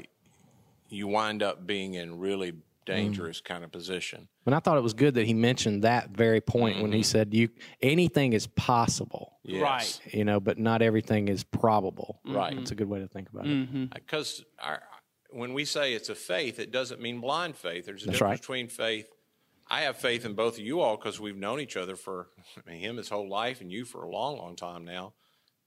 you 0.88 1.08
wind 1.08 1.42
up 1.42 1.66
being 1.66 1.94
in 1.94 2.18
really 2.18 2.52
mm. 2.52 2.60
dangerous 2.84 3.40
kind 3.40 3.64
of 3.64 3.72
position. 3.72 4.28
And 4.46 4.54
I 4.54 4.60
thought 4.60 4.76
it 4.76 4.82
was 4.82 4.94
good 4.94 5.14
that 5.14 5.26
he 5.26 5.34
mentioned 5.34 5.82
that 5.82 6.10
very 6.10 6.40
point 6.40 6.80
when 6.80 6.92
he 6.92 7.00
mm-hmm. 7.00 7.04
said 7.04 7.34
you 7.34 7.48
anything 7.82 8.34
is 8.34 8.46
possible. 8.46 9.38
Yes. 9.42 9.62
Right. 9.62 10.14
you 10.14 10.24
know, 10.24 10.38
but 10.38 10.58
not 10.58 10.82
everything 10.82 11.28
is 11.28 11.42
probable. 11.42 12.20
Right. 12.26 12.56
It's 12.56 12.70
a 12.70 12.74
good 12.74 12.88
way 12.88 13.00
to 13.00 13.08
think 13.08 13.30
about 13.30 13.46
it. 13.46 13.48
Mm-hmm. 13.48 13.84
Uh, 13.84 13.94
because 13.94 14.44
when 15.30 15.52
we 15.52 15.64
say 15.64 15.94
it's 15.94 16.10
a 16.10 16.14
faith, 16.14 16.58
it 16.58 16.70
doesn't 16.70 17.00
mean 17.00 17.20
blind 17.20 17.56
faith. 17.56 17.86
There's 17.86 18.02
a 18.02 18.06
That's 18.06 18.18
difference 18.18 18.30
right. 18.30 18.40
between 18.40 18.68
faith. 18.68 19.08
I 19.68 19.82
have 19.82 19.96
faith 19.96 20.26
in 20.26 20.34
both 20.34 20.58
of 20.58 20.64
you 20.64 20.80
all 20.80 20.96
because 20.96 21.18
we've 21.18 21.36
known 21.36 21.58
each 21.58 21.76
other 21.76 21.96
for 21.96 22.28
I 22.56 22.70
mean, 22.70 22.80
him 22.80 22.98
his 22.98 23.08
whole 23.08 23.28
life 23.28 23.60
and 23.60 23.72
you 23.72 23.84
for 23.84 24.02
a 24.02 24.10
long, 24.10 24.36
long 24.36 24.56
time 24.56 24.84
now. 24.84 25.14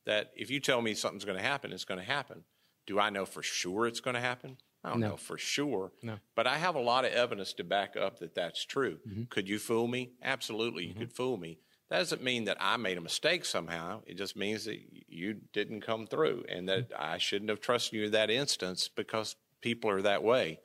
That 0.05 0.31
if 0.37 0.49
you 0.49 0.61
tell 0.61 0.81
me 0.81 0.93
something's 0.93 1.25
going 1.25 1.37
to 1.37 1.43
happen, 1.43 1.73
it's 1.73 1.83
going 1.83 1.99
to 1.99 2.05
happen. 2.05 2.45
Do 2.87 2.99
I 2.99 3.11
know 3.11 3.25
for 3.25 3.43
sure 3.43 3.85
it's 3.85 3.99
going 3.99 4.15
to 4.15 4.21
happen? 4.21 4.57
I 4.83 4.91
don't 4.91 5.01
know 5.01 5.17
for 5.17 5.37
sure. 5.37 5.91
No. 6.01 6.15
But 6.33 6.47
I 6.47 6.57
have 6.57 6.75
a 6.75 6.79
lot 6.79 7.03
of 7.03 7.11
evidence 7.11 7.53
to 7.53 7.63
back 7.63 7.97
up 7.97 8.19
that 8.19 8.35
that's 8.35 8.63
true. 8.63 8.99
Mm-hmm. 9.07 9.23
Could 9.23 9.49
you 9.49 9.59
fool 9.59 9.87
me? 9.87 10.11
Absolutely, 10.23 10.85
you 10.85 10.91
mm-hmm. 10.91 10.99
could 10.99 11.13
fool 11.13 11.37
me. 11.37 11.59
That 11.89 11.99
doesn't 11.99 12.23
mean 12.23 12.45
that 12.45 12.57
I 12.59 12.77
made 12.77 12.97
a 12.97 13.01
mistake 13.01 13.45
somehow. 13.45 14.01
It 14.05 14.17
just 14.17 14.35
means 14.35 14.65
that 14.65 14.77
you 15.07 15.35
didn't 15.53 15.81
come 15.81 16.07
through 16.07 16.45
and 16.49 16.67
that 16.69 16.89
mm-hmm. 16.89 17.01
I 17.01 17.17
shouldn't 17.17 17.49
have 17.49 17.61
trusted 17.61 17.93
you 17.93 18.05
in 18.05 18.11
that 18.11 18.29
instance 18.29 18.89
because 18.93 19.35
people 19.61 19.89
are 19.89 20.01
that 20.01 20.23
way. 20.23 20.59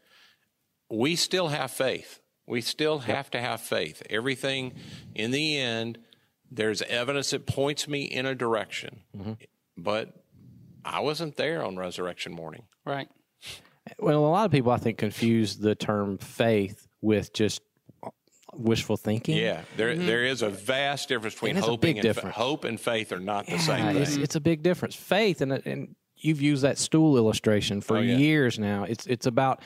We 0.91 1.17
still 1.17 1.49
have 1.49 1.71
faith. 1.71 2.21
We 2.47 2.61
still 2.61 3.01
have 3.01 3.31
to 3.31 3.41
have 3.41 3.61
faith. 3.61 4.03
Everything 4.11 4.75
in 5.15 5.31
the 5.31 5.59
end, 5.59 5.99
there's 6.51 6.83
evidence 6.83 7.31
that 7.31 7.47
points 7.47 7.87
me 7.87 8.03
in 8.03 8.27
a 8.27 8.35
direction. 8.35 9.01
Mm-hmm. 9.17 9.33
But 9.77 10.22
I 10.85 11.01
wasn't 11.01 11.37
there 11.37 11.65
on 11.65 11.77
resurrection 11.77 12.33
morning. 12.33 12.65
Right. 12.85 13.09
Well, 13.99 14.25
a 14.25 14.27
lot 14.27 14.45
of 14.47 14.53
people 14.53 14.71
I 14.73 14.77
think 14.79 14.99
confuse 14.99 15.57
the 15.57 15.75
term 15.75 16.19
faith 16.19 16.87
with 17.01 17.33
just 17.33 17.63
wishful 18.55 18.97
thinking. 18.97 19.37
Yeah, 19.37 19.63
there 19.77 19.93
mm-hmm. 19.95 20.07
there 20.07 20.25
is 20.25 20.43
a 20.43 20.51
vast 20.51 21.09
difference 21.09 21.35
between 21.35 21.51
And 21.51 21.59
it's 21.59 21.67
a 21.67 21.71
hoping 21.71 21.97
big 21.97 22.05
and 22.05 22.15
fa- 22.15 22.21
difference. 22.21 22.37
hope 22.37 22.65
and 22.65 22.81
faith 22.81 23.13
are 23.13 23.21
not 23.21 23.47
the 23.47 23.53
Yeah, 23.53 23.59
same 23.59 23.97
it's, 23.97 24.15
thing. 24.15 24.23
it's 24.23 24.37
a 24.37 24.41
big 24.41 24.63
difference. 24.63 24.95
Faith 24.95 25.41
and 25.41 25.53
uh, 25.53 25.59
and 25.65 25.95
you've 26.17 26.41
used 26.41 26.63
that 26.63 26.79
stool 26.79 27.17
illustration 27.17 27.81
for 27.81 27.97
Oh, 27.97 28.01
yeah. 28.01 28.17
years 28.17 28.59
now. 28.59 28.85
It's 28.85 29.07
it's 29.07 29.27
about 29.27 29.63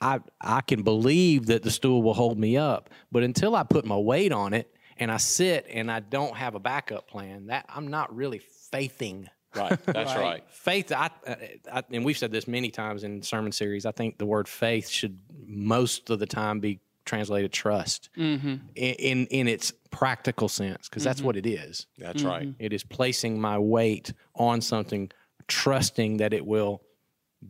I 0.00 0.20
I 0.40 0.60
can 0.60 0.82
believe 0.82 1.46
that 1.46 1.62
the 1.62 1.70
stool 1.70 2.02
will 2.02 2.14
hold 2.14 2.38
me 2.38 2.56
up, 2.56 2.90
but 3.10 3.22
until 3.22 3.56
I 3.56 3.62
put 3.62 3.84
my 3.84 3.96
weight 3.96 4.32
on 4.32 4.52
it 4.52 4.72
and 4.96 5.10
I 5.10 5.16
sit 5.16 5.66
and 5.70 5.90
I 5.90 6.00
don't 6.00 6.36
have 6.36 6.54
a 6.54 6.60
backup 6.60 7.08
plan, 7.08 7.46
that 7.46 7.64
I'm 7.68 7.88
not 7.88 8.14
really 8.14 8.38
faithing. 8.70 9.28
Right, 9.54 9.78
that's 9.84 10.14
right. 10.14 10.44
Faith, 10.50 10.92
I, 10.92 11.10
uh, 11.26 11.34
I, 11.72 11.82
and 11.90 12.04
we've 12.04 12.18
said 12.18 12.32
this 12.32 12.46
many 12.46 12.70
times 12.70 13.04
in 13.04 13.22
sermon 13.22 13.52
series. 13.52 13.86
I 13.86 13.92
think 13.92 14.18
the 14.18 14.26
word 14.26 14.48
faith 14.48 14.88
should 14.88 15.18
most 15.46 16.10
of 16.10 16.18
the 16.18 16.26
time 16.26 16.60
be 16.60 16.80
translated 17.04 17.52
trust 17.52 18.08
mm-hmm. 18.16 18.56
in, 18.76 18.94
in 18.94 19.26
in 19.26 19.48
its 19.48 19.72
practical 19.90 20.48
sense 20.48 20.88
because 20.88 21.02
that's 21.02 21.18
mm-hmm. 21.18 21.26
what 21.26 21.36
it 21.36 21.46
is. 21.46 21.86
That's 21.98 22.22
right. 22.22 22.46
Mm-hmm. 22.48 22.64
It 22.64 22.72
is 22.72 22.84
placing 22.84 23.40
my 23.40 23.58
weight 23.58 24.12
on 24.36 24.60
something, 24.60 25.10
trusting 25.48 26.18
that 26.18 26.32
it 26.32 26.46
will 26.46 26.82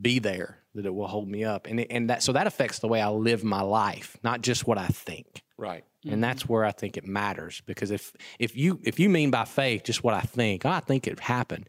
be 0.01 0.19
there, 0.19 0.59
that 0.75 0.87
it 0.87 0.95
will 0.95 1.09
hold 1.09 1.29
me 1.29 1.45
up, 1.45 1.67
and 1.67 1.81
it, 1.81 1.89
and 1.91 2.09
that 2.09 2.23
so 2.23 2.33
that 2.33 2.47
affects 2.47 2.79
the 2.79 2.89
way 2.89 3.03
I 3.03 3.09
live 3.09 3.45
my 3.45 3.61
life, 3.61 4.17
not 4.23 4.41
just 4.41 4.67
what 4.67 4.79
I 4.79 4.87
think. 4.87 5.43
Right. 5.59 5.85
And 6.09 6.25
that's 6.25 6.49
where 6.49 6.65
I 6.65 6.73
think 6.73 6.97
it 6.97 7.07
matters 7.07 7.61
because 7.67 7.91
if 7.91 8.15
if 8.39 8.57
you 8.57 8.81
if 8.83 8.99
you 8.99 9.11
mean 9.11 9.31
by 9.31 9.45
faith 9.45 9.85
just 9.85 10.03
what 10.03 10.15
I 10.15 10.23
think, 10.23 10.65
"Oh, 10.65 10.71
I 10.71 10.81
think 10.81 11.07
it 11.07 11.21
happened, 11.21 11.69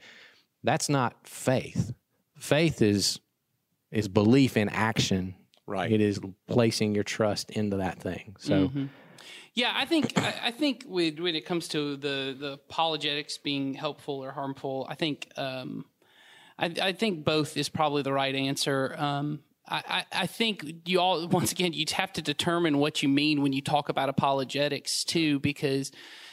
that's 0.64 0.90
not 0.90 1.28
faith. 1.28 1.94
Faith 2.38 2.82
is 2.82 3.20
is 3.92 4.08
belief 4.08 4.58
in 4.58 4.70
action. 4.70 5.36
Right. 5.68 5.92
It 5.92 6.02
is 6.02 6.20
placing 6.48 6.96
your 6.96 7.04
trust 7.04 7.52
into 7.52 7.78
that 7.78 8.00
thing. 8.00 8.36
So 8.40 8.70
Yeah, 9.54 9.72
I 9.76 9.86
think 9.86 10.18
I, 10.18 10.36
I 10.46 10.52
think 10.52 10.86
with, 10.88 11.20
when 11.20 11.36
it 11.36 11.46
comes 11.46 11.68
to 11.70 11.98
the 11.98 12.36
the 12.38 12.54
apologetics 12.54 13.38
being 13.38 13.74
helpful 13.74 14.24
or 14.24 14.32
harmful, 14.32 14.88
I 14.90 14.96
think 14.96 15.30
um, 15.38 15.86
I, 16.58 16.74
I 16.82 16.94
think 16.94 17.26
both 17.26 17.58
is 17.58 17.68
probably 17.68 18.02
the 18.02 18.14
right 18.14 18.34
answer. 18.34 18.96
Um, 18.98 19.40
I, 19.68 19.84
I, 19.88 20.22
I 20.24 20.28
think 20.28 20.66
you 20.86 21.00
all 21.00 21.28
once 21.28 21.52
again 21.52 21.74
you 21.74 21.86
have 21.94 22.14
to 22.14 22.22
determine 22.22 22.78
what 22.78 23.04
you 23.04 23.10
mean 23.10 23.42
when 23.42 23.52
you 23.52 23.62
talk 23.62 23.90
about 23.90 24.10
apologetics 24.10 25.04
too, 25.04 25.40
because 25.40 25.92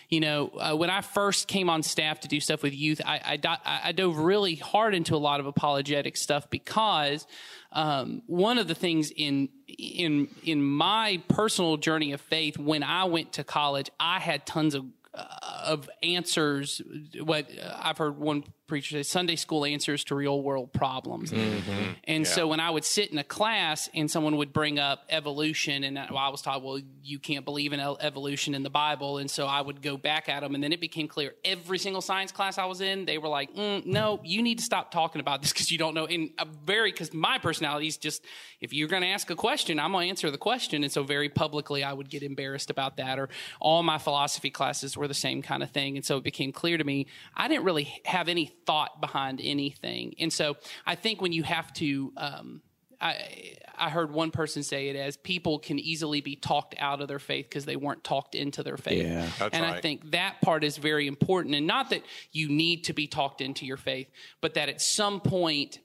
you 0.08 0.20
know 0.20 0.48
uh, 0.48 0.74
when 0.74 0.90
I 0.90 1.00
first 1.00 1.48
came 1.48 1.68
on 1.68 1.82
staff 1.82 2.20
to 2.20 2.28
do 2.28 2.40
stuff 2.40 2.62
with 2.62 2.74
youth, 2.74 3.00
I 3.04 3.20
I, 3.24 3.36
do- 3.36 3.48
I 3.64 3.92
dove 3.92 4.18
really 4.18 4.54
hard 4.56 4.94
into 4.94 5.14
a 5.14 5.18
lot 5.18 5.40
of 5.40 5.46
apologetic 5.46 6.16
stuff 6.16 6.48
because 6.50 7.26
um, 7.72 8.22
one 8.26 8.58
of 8.58 8.68
the 8.68 8.74
things 8.74 9.10
in 9.10 9.48
in 9.66 10.28
in 10.42 10.62
my 10.62 11.22
personal 11.28 11.76
journey 11.76 12.12
of 12.12 12.20
faith 12.20 12.58
when 12.58 12.82
I 12.82 13.04
went 13.04 13.34
to 13.34 13.44
college, 13.44 13.90
I 14.00 14.18
had 14.18 14.46
tons 14.46 14.74
of 14.74 14.86
uh, 15.14 15.24
of 15.68 15.90
answers. 16.02 16.82
What 17.22 17.46
uh, 17.50 17.76
I've 17.78 17.98
heard 17.98 18.18
one 18.18 18.44
preacher 18.68 18.96
say 18.96 19.02
Sunday 19.02 19.34
school 19.34 19.64
answers 19.64 20.04
to 20.04 20.14
real 20.14 20.42
world 20.42 20.72
problems. 20.72 21.32
Mm-hmm. 21.32 21.92
And 22.04 22.26
so 22.26 22.46
when 22.46 22.60
I 22.60 22.70
would 22.70 22.84
sit 22.84 23.10
in 23.10 23.18
a 23.18 23.24
class 23.24 23.88
and 23.94 24.10
someone 24.10 24.36
would 24.36 24.52
bring 24.52 24.78
up 24.78 25.04
evolution, 25.08 25.84
and 25.84 25.98
I 25.98 26.28
was 26.28 26.42
taught, 26.42 26.62
well, 26.62 26.78
you 27.02 27.18
can't 27.18 27.44
believe 27.44 27.72
in 27.72 27.80
evolution 27.80 28.54
in 28.54 28.62
the 28.62 28.70
Bible. 28.70 29.18
And 29.18 29.30
so 29.30 29.46
I 29.46 29.62
would 29.62 29.80
go 29.80 29.96
back 29.96 30.28
at 30.28 30.40
them. 30.40 30.54
And 30.54 30.62
then 30.62 30.72
it 30.72 30.80
became 30.80 31.08
clear 31.08 31.34
every 31.44 31.78
single 31.78 32.02
science 32.02 32.30
class 32.30 32.58
I 32.58 32.66
was 32.66 32.80
in, 32.82 33.06
they 33.06 33.18
were 33.18 33.28
like, 33.28 33.54
mm, 33.54 33.84
no, 33.86 34.20
you 34.22 34.42
need 34.42 34.58
to 34.58 34.64
stop 34.64 34.90
talking 34.90 35.20
about 35.20 35.40
this 35.40 35.52
because 35.52 35.70
you 35.70 35.78
don't 35.78 35.94
know. 35.94 36.06
And 36.06 36.30
a 36.38 36.46
very, 36.64 36.92
because 36.92 37.14
my 37.14 37.38
personality 37.38 37.86
is 37.86 37.96
just, 37.96 38.22
if 38.60 38.74
you're 38.74 38.88
going 38.88 39.02
to 39.02 39.08
ask 39.08 39.30
a 39.30 39.36
question, 39.36 39.80
I'm 39.80 39.92
going 39.92 40.06
to 40.06 40.10
answer 40.10 40.30
the 40.30 40.38
question. 40.38 40.84
And 40.84 40.92
so 40.92 41.02
very 41.04 41.30
publicly, 41.30 41.82
I 41.82 41.94
would 41.94 42.10
get 42.10 42.22
embarrassed 42.22 42.68
about 42.68 42.98
that. 42.98 43.18
Or 43.18 43.30
all 43.60 43.82
my 43.82 43.96
philosophy 43.96 44.50
classes 44.50 44.94
were 44.96 45.08
the 45.08 45.14
same 45.14 45.40
kind 45.40 45.57
of 45.62 45.70
thing. 45.70 45.96
And 45.96 46.04
so 46.04 46.16
it 46.16 46.24
became 46.24 46.52
clear 46.52 46.76
to 46.76 46.84
me, 46.84 47.06
I 47.34 47.48
didn't 47.48 47.64
really 47.64 47.92
have 48.04 48.28
any 48.28 48.46
thought 48.66 49.00
behind 49.00 49.40
anything. 49.42 50.14
And 50.18 50.32
so 50.32 50.56
I 50.86 50.94
think 50.94 51.20
when 51.20 51.32
you 51.32 51.42
have 51.42 51.72
to, 51.74 52.12
um, 52.16 52.62
I, 53.00 53.54
I 53.76 53.90
heard 53.90 54.12
one 54.12 54.30
person 54.30 54.62
say 54.62 54.88
it 54.88 54.96
as 54.96 55.16
people 55.16 55.58
can 55.58 55.78
easily 55.78 56.20
be 56.20 56.34
talked 56.34 56.74
out 56.78 57.00
of 57.00 57.08
their 57.08 57.20
faith 57.20 57.46
because 57.48 57.64
they 57.64 57.76
weren't 57.76 58.02
talked 58.02 58.34
into 58.34 58.62
their 58.62 58.76
faith. 58.76 59.06
Yeah. 59.06 59.28
That's 59.38 59.54
and 59.54 59.64
I 59.64 59.80
think 59.80 60.10
that 60.10 60.40
part 60.42 60.64
is 60.64 60.76
very 60.78 61.06
important. 61.06 61.54
And 61.54 61.66
not 61.66 61.90
that 61.90 62.02
you 62.32 62.48
need 62.48 62.84
to 62.84 62.92
be 62.92 63.06
talked 63.06 63.40
into 63.40 63.66
your 63.66 63.76
faith, 63.76 64.08
but 64.40 64.54
that 64.54 64.68
at 64.68 64.80
some 64.80 65.20
point 65.20 65.78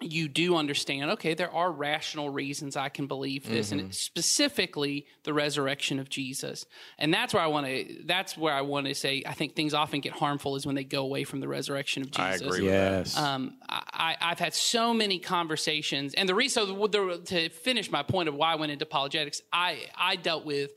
you 0.00 0.28
do 0.28 0.56
understand, 0.56 1.10
okay, 1.12 1.34
there 1.34 1.52
are 1.52 1.72
rational 1.72 2.30
reasons 2.30 2.76
I 2.76 2.88
can 2.88 3.06
believe 3.06 3.48
this, 3.48 3.72
and 3.72 3.80
it's 3.80 3.98
specifically 3.98 5.06
the 5.24 5.34
resurrection 5.34 5.98
of 5.98 6.08
Jesus. 6.08 6.66
And 6.98 7.12
that's 7.12 7.34
where 7.34 7.42
I 7.42 7.48
want 7.48 7.66
to, 7.66 8.02
that's 8.04 8.36
where 8.36 8.54
I 8.54 8.60
want 8.60 8.86
to 8.86 8.94
say, 8.94 9.24
I 9.26 9.34
think 9.34 9.56
things 9.56 9.74
often 9.74 10.00
get 10.00 10.12
harmful 10.12 10.54
is 10.54 10.64
when 10.64 10.76
they 10.76 10.84
go 10.84 11.02
away 11.02 11.24
from 11.24 11.40
the 11.40 11.48
resurrection 11.48 12.02
of 12.02 12.10
Jesus. 12.10 12.24
I 12.24 12.32
Jesus. 12.32 12.46
agree 12.46 12.64
with 12.66 12.74
that. 12.74 12.98
Yes. 12.98 13.16
Um, 13.16 13.58
I, 13.68 14.16
I've 14.20 14.38
had 14.38 14.54
so 14.54 14.94
many 14.94 15.18
conversations, 15.18 16.14
and 16.14 16.28
the 16.28 16.34
reason 16.34 16.66
so 16.66 16.86
the, 16.86 17.22
to 17.26 17.48
finish 17.48 17.90
my 17.90 18.02
point 18.02 18.28
of 18.28 18.34
why 18.34 18.52
I 18.52 18.54
went 18.54 18.72
into 18.72 18.84
apologetics, 18.84 19.42
I 19.52 19.86
I 19.96 20.16
dealt 20.16 20.44
with 20.44 20.70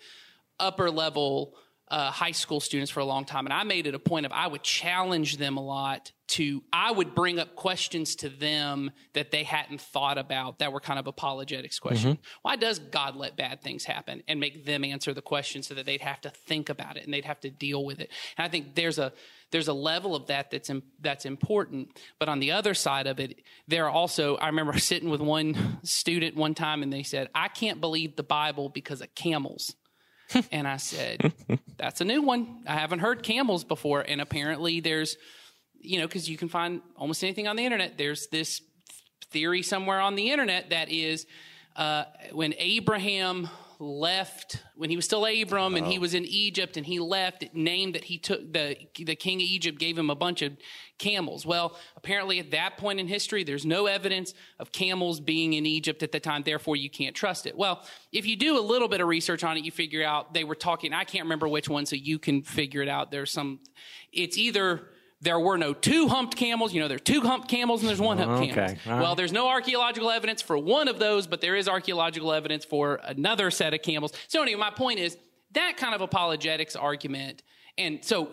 upper 0.59 0.91
level 0.91 1.55
uh, 1.89 2.09
high 2.09 2.31
school 2.31 2.59
students 2.59 2.89
for 2.89 3.01
a 3.01 3.05
long 3.05 3.25
time, 3.25 3.45
and 3.45 3.53
I 3.53 3.63
made 3.63 3.85
it 3.85 3.93
a 3.93 3.99
point 3.99 4.25
of 4.25 4.31
I 4.31 4.47
would 4.47 4.63
challenge 4.63 5.37
them 5.37 5.57
a 5.57 5.61
lot. 5.63 6.11
To 6.31 6.63
I 6.71 6.91
would 6.91 7.13
bring 7.13 7.39
up 7.39 7.55
questions 7.55 8.15
to 8.17 8.29
them 8.29 8.91
that 9.13 9.31
they 9.31 9.43
hadn't 9.43 9.81
thought 9.81 10.17
about 10.17 10.59
that 10.59 10.71
were 10.71 10.79
kind 10.79 10.97
of 10.97 11.07
apologetics 11.07 11.77
mm-hmm. 11.77 11.87
questions. 11.89 12.17
Why 12.41 12.55
does 12.55 12.79
God 12.79 13.15
let 13.17 13.35
bad 13.35 13.61
things 13.61 13.83
happen 13.83 14.23
and 14.27 14.39
make 14.39 14.65
them 14.65 14.85
answer 14.85 15.13
the 15.13 15.21
question 15.21 15.61
so 15.61 15.73
that 15.73 15.85
they'd 15.85 16.01
have 16.01 16.21
to 16.21 16.29
think 16.29 16.69
about 16.69 16.95
it 16.95 17.03
and 17.03 17.13
they'd 17.13 17.25
have 17.25 17.41
to 17.41 17.49
deal 17.49 17.83
with 17.83 17.99
it? 17.99 18.09
And 18.37 18.45
I 18.45 18.49
think 18.49 18.75
there's 18.75 18.97
a 18.97 19.11
there's 19.51 19.67
a 19.67 19.73
level 19.73 20.15
of 20.15 20.27
that 20.27 20.49
that's 20.51 20.71
that's 20.99 21.25
important. 21.25 21.99
But 22.17 22.29
on 22.29 22.39
the 22.39 22.51
other 22.51 22.73
side 22.73 23.07
of 23.07 23.19
it, 23.19 23.41
there 23.67 23.85
are 23.85 23.91
also 23.91 24.37
I 24.37 24.47
remember 24.47 24.77
sitting 24.79 25.09
with 25.09 25.21
one 25.21 25.79
student 25.83 26.35
one 26.35 26.55
time 26.55 26.81
and 26.81 26.91
they 26.91 27.03
said, 27.03 27.29
"I 27.35 27.49
can't 27.49 27.81
believe 27.81 28.15
the 28.15 28.23
Bible 28.23 28.69
because 28.69 29.01
of 29.01 29.13
camels." 29.15 29.75
and 30.51 30.67
I 30.67 30.77
said, 30.77 31.33
"That's 31.77 32.01
a 32.01 32.05
new 32.05 32.21
one. 32.21 32.63
I 32.65 32.75
haven't 32.75 32.99
heard 32.99 33.21
camels 33.23 33.63
before." 33.63 34.01
And 34.01 34.21
apparently, 34.21 34.79
there's 34.79 35.17
you 35.81 35.99
know 35.99 36.07
because 36.07 36.29
you 36.29 36.37
can 36.37 36.49
find 36.49 36.81
almost 36.95 37.23
anything 37.23 37.47
on 37.47 37.55
the 37.55 37.65
internet. 37.65 37.97
There's 37.97 38.27
this 38.27 38.61
theory 39.31 39.61
somewhere 39.61 39.99
on 39.99 40.15
the 40.15 40.31
internet 40.31 40.69
that 40.69 40.89
is 40.89 41.25
uh, 41.75 42.03
when 42.33 42.53
Abraham 42.57 43.49
left 43.81 44.63
when 44.75 44.91
he 44.91 44.95
was 44.95 45.05
still 45.05 45.25
Abram 45.25 45.75
and 45.75 45.87
he 45.87 45.97
was 45.97 46.13
in 46.13 46.23
Egypt 46.25 46.77
and 46.77 46.85
he 46.85 46.99
left 46.99 47.41
it 47.41 47.55
named 47.55 47.95
that 47.95 48.03
he 48.03 48.19
took 48.19 48.53
the 48.53 48.77
the 48.95 49.15
king 49.15 49.39
of 49.39 49.41
Egypt 49.41 49.79
gave 49.79 49.97
him 49.97 50.11
a 50.11 50.15
bunch 50.15 50.43
of 50.43 50.55
camels. 50.99 51.47
Well, 51.47 51.75
apparently 51.97 52.37
at 52.37 52.51
that 52.51 52.77
point 52.77 52.99
in 52.99 53.07
history 53.07 53.43
there's 53.43 53.65
no 53.65 53.87
evidence 53.87 54.35
of 54.59 54.71
camels 54.71 55.19
being 55.19 55.53
in 55.53 55.65
Egypt 55.65 56.03
at 56.03 56.11
the 56.11 56.19
time 56.19 56.43
therefore 56.43 56.75
you 56.75 56.91
can't 56.91 57.15
trust 57.15 57.47
it. 57.47 57.57
Well, 57.57 57.83
if 58.11 58.27
you 58.27 58.35
do 58.35 58.59
a 58.59 58.61
little 58.61 58.87
bit 58.87 59.01
of 59.01 59.07
research 59.07 59.43
on 59.43 59.57
it 59.57 59.65
you 59.65 59.71
figure 59.71 60.03
out 60.03 60.35
they 60.35 60.43
were 60.43 60.55
talking 60.55 60.93
I 60.93 61.03
can't 61.03 61.23
remember 61.23 61.47
which 61.47 61.67
one 61.67 61.87
so 61.87 61.95
you 61.95 62.19
can 62.19 62.43
figure 62.43 62.83
it 62.83 62.89
out. 62.89 63.09
There's 63.09 63.31
some 63.31 63.61
it's 64.13 64.37
either 64.37 64.89
there 65.21 65.39
were 65.39 65.57
no 65.57 65.73
two 65.73 66.07
humped 66.07 66.35
camels. 66.35 66.73
You 66.73 66.81
know, 66.81 66.87
there 66.87 66.95
are 66.95 66.99
two 66.99 67.21
humped 67.21 67.47
camels 67.47 67.81
and 67.81 67.89
there's 67.89 68.01
one 68.01 68.17
humped 68.17 68.41
Okay. 68.43 68.53
camels. 68.53 68.77
All 68.87 68.91
right. 68.93 69.01
Well, 69.01 69.15
there's 69.15 69.31
no 69.31 69.47
archaeological 69.47 70.09
evidence 70.09 70.41
for 70.41 70.57
one 70.57 70.87
of 70.87 70.97
those, 70.99 71.27
but 71.27 71.41
there 71.41 71.55
is 71.55 71.67
archaeological 71.67 72.33
evidence 72.33 72.65
for 72.65 72.99
another 73.03 73.51
set 73.51 73.73
of 73.73 73.81
camels. 73.81 74.11
So 74.27 74.41
anyway, 74.41 74.59
my 74.59 74.71
point 74.71 74.99
is 74.99 75.17
that 75.51 75.77
kind 75.77 75.93
of 75.93 76.01
apologetics 76.01 76.75
argument. 76.75 77.43
And 77.77 78.03
so 78.03 78.31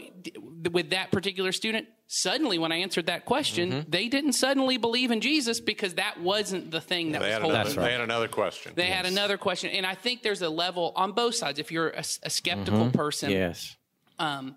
with 0.73 0.91
that 0.91 1.13
particular 1.13 1.53
student, 1.53 1.87
suddenly 2.07 2.59
when 2.59 2.73
I 2.73 2.77
answered 2.77 3.07
that 3.07 3.25
question, 3.25 3.71
Mm-hmm. 3.71 3.91
they 3.91 4.09
didn't 4.09 4.33
suddenly 4.33 4.79
believe 4.79 5.11
in 5.11 5.21
Jesus 5.21 5.61
because 5.61 5.95
that 5.95 6.21
wasn't 6.21 6.71
the 6.71 6.81
thing 6.81 7.13
that 7.13 7.21
They 7.21 7.27
was 7.27 7.33
had, 7.35 7.43
holding 7.43 7.61
another, 7.61 7.75
them. 7.75 7.85
they 7.85 7.93
had 7.93 8.01
another 8.01 8.29
question. 8.29 8.73
They 8.75 8.87
had 8.87 9.05
another 9.07 9.37
question. 9.39 9.71
And 9.71 9.85
I 9.87 9.95
think 9.95 10.23
there's 10.23 10.43
a 10.43 10.49
level 10.49 10.93
on 10.97 11.13
both 11.13 11.35
sides. 11.35 11.59
If 11.59 11.71
you're 11.71 11.91
a, 11.91 12.05
a 12.23 12.31
skeptical 12.31 12.87
Mm-hmm. 12.87 12.97
person, 12.99 13.31
yes. 13.31 13.77
um, 14.19 14.57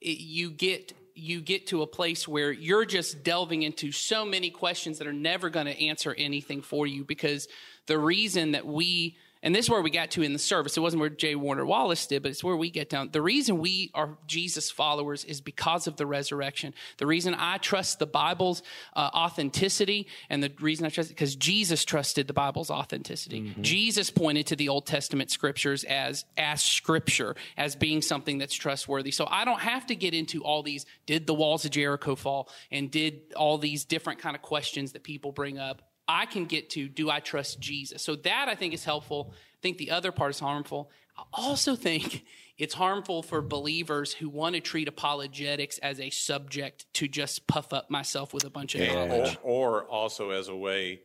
it- 0.00 0.18
you 0.18 0.50
get 0.52 0.92
you 1.14 1.40
get 1.40 1.68
to 1.68 1.82
a 1.82 1.86
place 1.86 2.26
where 2.26 2.50
you're 2.50 2.84
just 2.84 3.22
delving 3.22 3.62
into 3.62 3.92
so 3.92 4.24
many 4.24 4.50
questions 4.50 4.98
that 4.98 5.06
are 5.06 5.12
never 5.12 5.48
going 5.48 5.66
to 5.66 5.84
answer 5.86 6.14
anything 6.18 6.60
for 6.60 6.86
you 6.86 7.04
because 7.04 7.46
the 7.86 7.98
reason 7.98 8.52
that 8.52 8.66
we 8.66 9.16
and 9.44 9.54
this 9.54 9.66
is 9.66 9.70
where 9.70 9.82
we 9.82 9.90
got 9.90 10.10
to 10.12 10.22
in 10.22 10.32
the 10.32 10.38
service. 10.38 10.76
It 10.76 10.80
wasn't 10.80 11.00
where 11.00 11.10
J. 11.10 11.34
Warner 11.34 11.66
Wallace 11.66 12.06
did, 12.06 12.22
but 12.22 12.30
it's 12.30 12.42
where 12.42 12.56
we 12.56 12.70
get 12.70 12.88
down. 12.88 13.10
The 13.12 13.20
reason 13.20 13.58
we 13.58 13.90
are 13.92 14.16
Jesus 14.26 14.70
followers 14.70 15.22
is 15.24 15.42
because 15.42 15.86
of 15.86 15.96
the 15.96 16.06
resurrection. 16.06 16.72
The 16.96 17.06
reason 17.06 17.36
I 17.38 17.58
trust 17.58 17.98
the 17.98 18.06
Bible's 18.06 18.62
uh, 18.96 19.10
authenticity 19.12 20.08
and 20.30 20.42
the 20.42 20.50
reason 20.60 20.86
I 20.86 20.88
trust 20.88 21.10
it 21.10 21.12
because 21.12 21.36
Jesus 21.36 21.84
trusted 21.84 22.26
the 22.26 22.32
Bible's 22.32 22.70
authenticity. 22.70 23.54
Jesus 23.60 24.10
pointed 24.10 24.46
to 24.46 24.56
the 24.56 24.70
Old 24.70 24.86
Testament 24.86 25.30
scriptures 25.30 25.84
as 25.84 26.24
as 26.38 26.62
scripture, 26.62 27.36
as 27.58 27.76
being 27.76 28.00
something 28.00 28.38
that's 28.38 28.54
trustworthy. 28.54 29.10
So 29.10 29.26
I 29.28 29.44
don't 29.44 29.60
have 29.60 29.86
to 29.88 29.94
get 29.94 30.14
into 30.14 30.42
all 30.42 30.62
these 30.62 30.86
did 31.04 31.26
the 31.26 31.34
walls 31.34 31.66
of 31.66 31.70
Jericho 31.70 32.16
fall 32.16 32.48
and 32.70 32.90
did 32.90 33.20
all 33.36 33.58
these 33.58 33.84
different 33.84 34.20
kind 34.20 34.34
of 34.34 34.40
questions 34.40 34.92
that 34.92 35.02
people 35.02 35.32
bring 35.32 35.58
up. 35.58 35.82
I 36.06 36.26
can 36.26 36.44
get 36.44 36.70
to 36.70 36.88
do 36.88 37.10
I 37.10 37.20
trust 37.20 37.60
Jesus? 37.60 38.02
So 38.02 38.16
that 38.16 38.48
I 38.48 38.54
think 38.54 38.74
is 38.74 38.84
helpful. 38.84 39.32
I 39.32 39.58
think 39.62 39.78
the 39.78 39.90
other 39.90 40.12
part 40.12 40.30
is 40.30 40.40
harmful. 40.40 40.90
I 41.16 41.22
also 41.32 41.74
think 41.86 42.24
it's 42.58 42.74
harmful 42.74 43.22
for 43.22 43.40
believers 43.42 44.12
who 44.12 44.28
want 44.28 44.54
to 44.54 44.60
treat 44.60 44.86
apologetics 44.88 45.78
as 45.78 45.98
a 46.00 46.10
subject 46.10 46.86
to 46.94 47.08
just 47.08 47.46
puff 47.46 47.72
up 47.72 47.90
myself 47.90 48.32
with 48.34 48.44
a 48.44 48.50
bunch 48.50 48.74
of 48.74 48.86
knowledge. 48.86 49.36
or, 49.42 49.80
or 49.80 49.84
also 49.84 50.30
as 50.30 50.48
a 50.48 50.56
way 50.56 51.00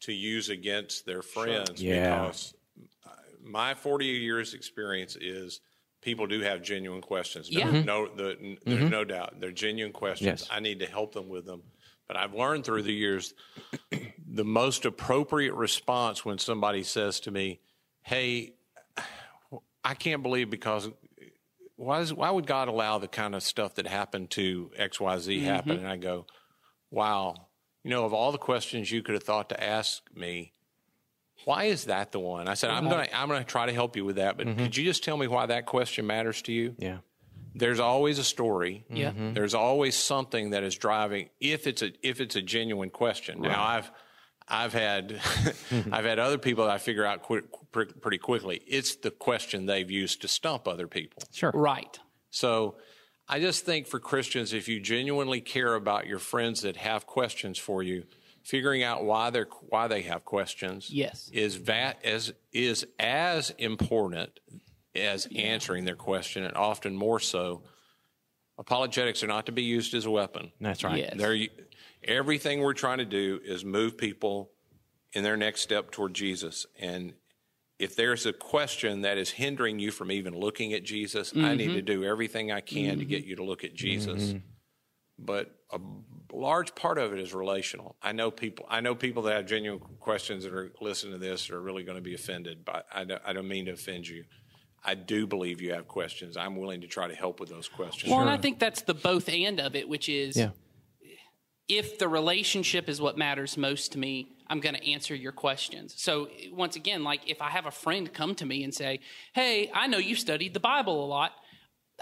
to 0.00 0.12
use 0.12 0.48
against 0.50 1.04
their 1.06 1.22
friends 1.22 1.82
Yeah. 1.82 2.20
because 2.26 2.54
my 3.42 3.74
40 3.74 4.06
years 4.06 4.54
experience 4.54 5.16
is 5.16 5.60
people 6.00 6.26
do 6.26 6.40
have 6.40 6.62
genuine 6.62 7.00
questions 7.02 7.50
no, 7.50 7.58
Yeah. 7.60 7.66
Mm-hmm. 7.66 7.86
no 7.86 8.08
the, 8.14 8.36
n- 8.40 8.58
there's 8.64 8.90
no 8.90 9.04
doubt 9.04 9.40
they're 9.40 9.50
genuine 9.52 9.92
questions 9.92 10.42
Yes. 10.42 10.48
i 10.50 10.60
need 10.60 10.80
to 10.80 10.86
help 10.86 11.12
them 11.12 11.28
with 11.28 11.44
them 11.46 11.62
but 12.08 12.16
i've 12.16 12.34
learned 12.34 12.64
through 12.64 12.82
the 12.82 12.92
years 12.92 13.34
the 14.26 14.44
most 14.44 14.84
appropriate 14.84 15.54
response 15.54 16.24
when 16.24 16.38
somebody 16.38 16.82
says 16.82 17.20
to 17.20 17.30
me 17.30 17.60
hey 18.02 18.54
i 19.84 19.94
can't 19.94 20.22
believe 20.22 20.50
because 20.50 20.88
why, 21.76 22.00
is, 22.00 22.14
why 22.14 22.30
would 22.30 22.46
god 22.46 22.68
allow 22.68 22.98
the 22.98 23.08
kind 23.08 23.34
of 23.34 23.42
stuff 23.42 23.74
that 23.74 23.86
happened 23.86 24.30
to 24.30 24.70
xyz 24.78 25.36
mm-hmm. 25.36 25.44
happen 25.44 25.78
and 25.78 25.88
i 25.88 25.96
go 25.96 26.26
wow, 26.94 27.34
you 27.82 27.90
know, 27.90 28.04
of 28.04 28.14
all 28.14 28.32
the 28.32 28.38
questions 28.38 28.90
you 28.90 29.02
could 29.02 29.14
have 29.14 29.24
thought 29.24 29.50
to 29.50 29.62
ask 29.62 30.02
me, 30.14 30.52
why 31.44 31.64
is 31.64 31.86
that 31.86 32.12
the 32.12 32.20
one? 32.20 32.48
I 32.48 32.54
said, 32.54 32.70
I'm 32.70 32.84
mm-hmm. 32.84 32.92
going 32.92 33.06
to 33.06 33.16
I'm 33.16 33.28
going 33.28 33.42
to 33.42 33.50
try 33.50 33.66
to 33.66 33.72
help 33.72 33.96
you 33.96 34.04
with 34.04 34.16
that, 34.16 34.38
but 34.38 34.46
mm-hmm. 34.46 34.62
could 34.62 34.76
you 34.76 34.84
just 34.84 35.04
tell 35.04 35.16
me 35.16 35.26
why 35.26 35.46
that 35.46 35.66
question 35.66 36.06
matters 36.06 36.40
to 36.42 36.52
you? 36.52 36.74
Yeah. 36.78 36.98
There's 37.54 37.80
always 37.80 38.18
a 38.18 38.24
story. 38.24 38.84
Yeah. 38.90 39.10
Mm-hmm. 39.10 39.18
Mm-hmm. 39.20 39.34
There's 39.34 39.54
always 39.54 39.94
something 39.96 40.50
that 40.50 40.62
is 40.64 40.76
driving 40.76 41.28
if 41.40 41.66
it's 41.66 41.82
a 41.82 41.92
if 42.02 42.20
it's 42.20 42.36
a 42.36 42.42
genuine 42.42 42.90
question. 42.90 43.40
Now 43.42 43.62
I've 43.62 43.90
I've 44.48 44.72
had 44.72 45.20
I've 45.92 46.04
had 46.04 46.18
other 46.18 46.38
people 46.38 46.64
that 46.64 46.72
I 46.72 46.78
figure 46.78 47.04
out 47.04 47.22
quick, 47.22 47.44
pretty 47.72 48.18
quickly. 48.18 48.60
It's 48.66 48.96
the 48.96 49.10
question 49.10 49.66
they've 49.66 49.90
used 49.90 50.22
to 50.22 50.28
stump 50.28 50.66
other 50.68 50.86
people. 50.88 51.22
Sure. 51.32 51.50
Right. 51.54 51.98
So 52.30 52.76
I 53.28 53.40
just 53.40 53.64
think 53.64 53.86
for 53.86 54.00
Christians, 54.00 54.52
if 54.52 54.68
you 54.68 54.80
genuinely 54.80 55.40
care 55.40 55.74
about 55.74 56.06
your 56.06 56.18
friends 56.18 56.62
that 56.62 56.76
have 56.76 57.06
questions 57.06 57.56
for 57.58 57.82
you, 57.82 58.04
figuring 58.42 58.82
out 58.82 59.04
why 59.04 59.30
they're 59.30 59.48
why 59.70 59.86
they 59.88 60.02
have 60.02 60.24
questions 60.26 60.90
Yes. 60.90 61.30
is 61.32 61.54
va- 61.56 61.96
as 62.04 62.34
is 62.52 62.86
as 62.98 63.50
important 63.56 64.38
as 64.94 65.26
answering 65.34 65.84
their 65.84 65.96
question, 65.96 66.44
and 66.44 66.56
often 66.56 66.94
more 66.94 67.20
so. 67.20 67.62
Apologetics 68.56 69.24
are 69.24 69.26
not 69.26 69.46
to 69.46 69.52
be 69.52 69.62
used 69.62 69.94
as 69.94 70.06
a 70.06 70.10
weapon. 70.10 70.52
That's 70.60 70.84
right. 70.84 70.98
Yes. 70.98 71.14
They're, 71.16 71.36
everything 72.04 72.60
we're 72.60 72.74
trying 72.74 72.98
to 72.98 73.04
do 73.04 73.40
is 73.44 73.64
move 73.64 73.98
people 73.98 74.50
in 75.12 75.24
their 75.24 75.36
next 75.36 75.62
step 75.62 75.90
toward 75.90 76.14
Jesus. 76.14 76.66
And 76.78 77.14
if 77.78 77.96
there's 77.96 78.26
a 78.26 78.32
question 78.32 79.02
that 79.02 79.18
is 79.18 79.30
hindering 79.30 79.78
you 79.78 79.90
from 79.90 80.12
even 80.12 80.34
looking 80.34 80.72
at 80.72 80.84
Jesus, 80.84 81.32
I 81.36 81.54
need 81.54 81.68
to 81.68 81.74
mm-hmm. 81.78 81.84
do 81.84 82.04
everything 82.04 82.52
I 82.52 82.60
can 82.60 82.98
to 82.98 83.04
get 83.04 83.22
mm-hmm. 83.22 83.30
you 83.30 83.36
to 83.36 83.44
look 83.44 83.64
at 83.64 83.74
Jesus. 83.74 84.22
Mm-hmm. 84.22 84.38
But 85.18 85.50
a, 85.72 85.80
large 86.32 86.74
part 86.74 86.98
of 86.98 87.12
it 87.12 87.20
is 87.20 87.32
relational. 87.32 87.96
I 88.02 88.12
know 88.12 88.30
people. 88.30 88.66
I 88.68 88.80
know 88.80 88.94
people 88.94 89.22
that 89.24 89.36
have 89.36 89.46
genuine 89.46 89.80
questions 90.00 90.44
that 90.44 90.52
are 90.52 90.72
listening 90.80 91.12
to 91.12 91.18
this 91.18 91.50
are 91.50 91.60
really 91.60 91.84
going 91.84 91.96
to 91.96 92.02
be 92.02 92.14
offended. 92.14 92.64
But 92.64 92.86
I 92.92 93.04
don't, 93.04 93.22
I 93.24 93.32
don't 93.32 93.48
mean 93.48 93.66
to 93.66 93.72
offend 93.72 94.08
you. 94.08 94.24
I 94.84 94.94
do 94.94 95.26
believe 95.26 95.60
you 95.62 95.72
have 95.72 95.88
questions. 95.88 96.36
I'm 96.36 96.56
willing 96.56 96.82
to 96.82 96.86
try 96.86 97.08
to 97.08 97.14
help 97.14 97.40
with 97.40 97.48
those 97.48 97.68
questions. 97.68 98.10
Well, 98.10 98.20
and 98.20 98.30
I 98.30 98.36
think 98.36 98.58
that's 98.58 98.82
the 98.82 98.94
both 98.94 99.28
and 99.28 99.58
of 99.60 99.74
it, 99.74 99.88
which 99.88 100.08
is 100.08 100.36
Yeah. 100.36 100.50
if 101.68 101.98
the 101.98 102.08
relationship 102.08 102.88
is 102.88 103.00
what 103.00 103.16
matters 103.16 103.56
most 103.56 103.92
to 103.92 103.98
me, 103.98 104.28
I'm 104.48 104.60
going 104.60 104.74
to 104.74 104.90
answer 104.90 105.14
your 105.14 105.32
questions. 105.32 105.94
So, 105.96 106.28
once 106.52 106.76
again, 106.76 107.02
like 107.02 107.22
if 107.26 107.40
I 107.40 107.48
have 107.48 107.64
a 107.64 107.70
friend 107.70 108.12
come 108.12 108.34
to 108.34 108.44
me 108.44 108.62
and 108.62 108.74
say, 108.74 109.00
Hey, 109.34 109.70
I 109.72 109.86
know 109.86 109.96
you 109.98 110.16
studied 110.16 110.52
the 110.52 110.60
Bible 110.60 111.02
a 111.04 111.08
lot. 111.08 111.32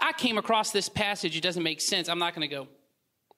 I 0.01 0.12
came 0.12 0.39
across 0.39 0.72
this 0.72 0.89
passage, 0.89 1.37
it 1.37 1.43
doesn't 1.43 1.62
make 1.62 1.80
sense. 1.80 2.09
I'm 2.09 2.18
not 2.18 2.35
going 2.35 2.49
to 2.49 2.55
go, 2.55 2.68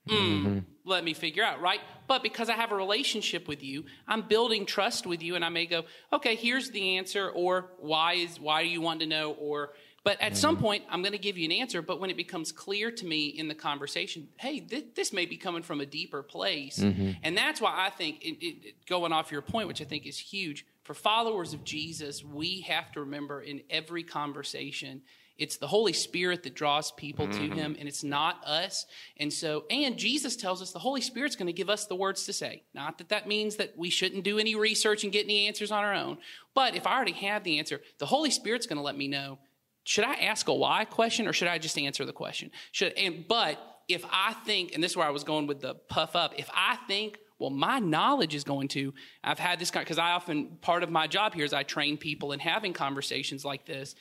hmm, 0.09 0.59
let 0.85 1.05
me 1.05 1.15
figure 1.15 1.43
out, 1.43 1.61
right? 1.61 1.81
But 2.07 2.23
because 2.23 2.49
I 2.49 2.55
have 2.55 2.73
a 2.73 2.77
relationship 2.77 3.49
with 3.49 3.63
you, 3.63 3.85
I'm 4.07 4.23
building 4.23 4.67
trust 4.67 5.07
with 5.07 5.23
you, 5.23 5.35
and 5.35 5.45
I 5.45 5.49
may 5.49 5.67
go, 5.67 5.85
okay, 6.13 6.35
here's 6.35 6.71
the 6.71 6.99
answer, 6.99 7.31
or 7.31 7.71
why 7.79 8.15
is 8.15 8.39
why 8.39 8.63
do 8.63 8.69
you 8.69 8.81
want 8.81 9.01
to 9.01 9.07
know, 9.07 9.33
or 9.33 9.73
but 10.05 10.21
at 10.21 10.37
some 10.37 10.57
mm-hmm. 10.57 10.65
point, 10.65 10.85
I'm 10.91 11.01
going 11.01 11.13
to 11.13 11.19
give 11.19 11.39
you 11.39 11.47
an 11.47 11.53
answer. 11.53 11.81
But 11.81 11.99
when 11.99 12.11
it 12.11 12.17
becomes 12.19 12.53
clear 12.53 12.91
to 12.91 13.07
me 13.07 13.29
in 13.29 13.49
the 13.49 13.55
conversation, 13.55 14.29
hey, 14.37 14.61
th- 14.61 14.89
this 14.95 15.15
may 15.15 15.25
be 15.25 15.39
coming 15.39 15.63
from 15.63 15.81
a 15.81 15.87
deeper 15.87 16.23
place, 16.23 16.79
mm-hmm. 16.79 17.13
and 17.23 17.35
that's 17.35 17.59
why 17.59 17.87
I 17.87 17.89
think, 17.89 18.23
it, 18.23 18.45
it- 18.45 18.87
going 18.87 19.13
off 19.13 19.33
your 19.33 19.41
point, 19.41 19.67
which 19.67 19.81
I 19.81 19.85
think 19.85 20.07
is 20.07 20.19
huge 20.19 20.67
for 20.85 20.93
followers 20.93 21.55
of 21.55 21.65
Jesus, 21.65 22.23
we 22.23 22.61
have 22.63 22.93
to 22.93 23.01
remember 23.01 23.41
in 23.41 23.63
every 23.71 24.03
conversation 24.03 25.01
it's 25.37 25.57
the 25.57 25.67
Holy 25.67 25.93
Spirit 25.93 26.45
that 26.45 26.55
draws 26.55 26.93
people 26.93 27.27
to 27.27 27.39
mm-hmm. 27.39 27.53
Him, 27.53 27.77
and 27.79 27.89
it's 27.89 28.05
not 28.05 28.45
us. 28.45 28.87
And 29.17 29.33
so, 29.33 29.65
and 29.69 29.97
Jesus 29.97 30.37
tells 30.37 30.63
us 30.63 30.71
the 30.71 30.79
Holy 30.79 31.01
Spirit's 31.01 31.35
going 31.35 31.47
to 31.47 31.53
give 31.53 31.69
us 31.69 31.87
the 31.87 31.97
words 31.97 32.25
to 32.27 32.33
say. 32.33 32.63
Not 32.73 32.99
that 32.99 33.09
that 33.09 33.27
means 33.27 33.57
that 33.57 33.77
we 33.77 33.91
shouldn't 33.91 34.25
do 34.25 34.39
any 34.39 34.55
research 34.55 35.03
and 35.03 35.13
get 35.13 35.25
any 35.25 35.47
answers 35.47 35.73
on 35.73 35.83
our 35.83 35.95
own, 35.95 36.19
but 36.55 36.77
if 36.77 36.87
I 36.87 36.95
already 36.95 37.13
have 37.13 37.43
the 37.43 37.59
answer, 37.59 37.81
the 37.99 38.07
Holy 38.07 38.31
Spirit's 38.31 38.67
going 38.67 38.77
to 38.77 38.83
let 38.83 38.97
me 38.97 39.09
know. 39.09 39.39
Should 39.85 40.05
I 40.05 40.15
ask 40.15 40.49
a 40.49 40.55
why 40.55 40.85
question 40.85 41.27
or 41.27 41.33
should 41.33 41.49
I 41.49 41.59
just 41.59 41.77
answer 41.79 42.05
the 42.05 42.13
question? 42.13 42.51
Should 42.73 42.93
and 42.95 43.27
but 43.29 43.59
if 43.89 44.05
I 44.11 44.33
think, 44.33 44.75
and 44.75 44.83
this 44.83 44.93
is 44.93 44.97
where 44.97 45.07
I 45.07 45.11
was 45.11 45.25
going 45.25 45.47
with 45.47 45.61
the 45.61 45.75
puff 45.75 46.17
up, 46.17 46.33
if 46.39 46.49
I 46.55 46.79
think 46.89 47.19
well, 47.39 47.51
my 47.51 47.81
knowledge 47.81 48.35
is 48.35 48.45
going 48.45 48.69
to. 48.69 48.95
I've 49.23 49.39
had 49.39 49.59
this 49.59 49.71
because 49.71 49.99
I 49.99 50.13
often 50.13 50.57
part 50.61 50.83
of 50.83 50.91
my 50.91 51.07
job 51.07 51.35
here 51.35 51.45
is 51.45 51.53
I 51.53 51.65
train 51.65 51.97
people 51.97 52.33
in 52.33 52.39
having 52.39 52.73
conversations 52.73 53.45
like 53.45 53.67
this. 53.67 53.97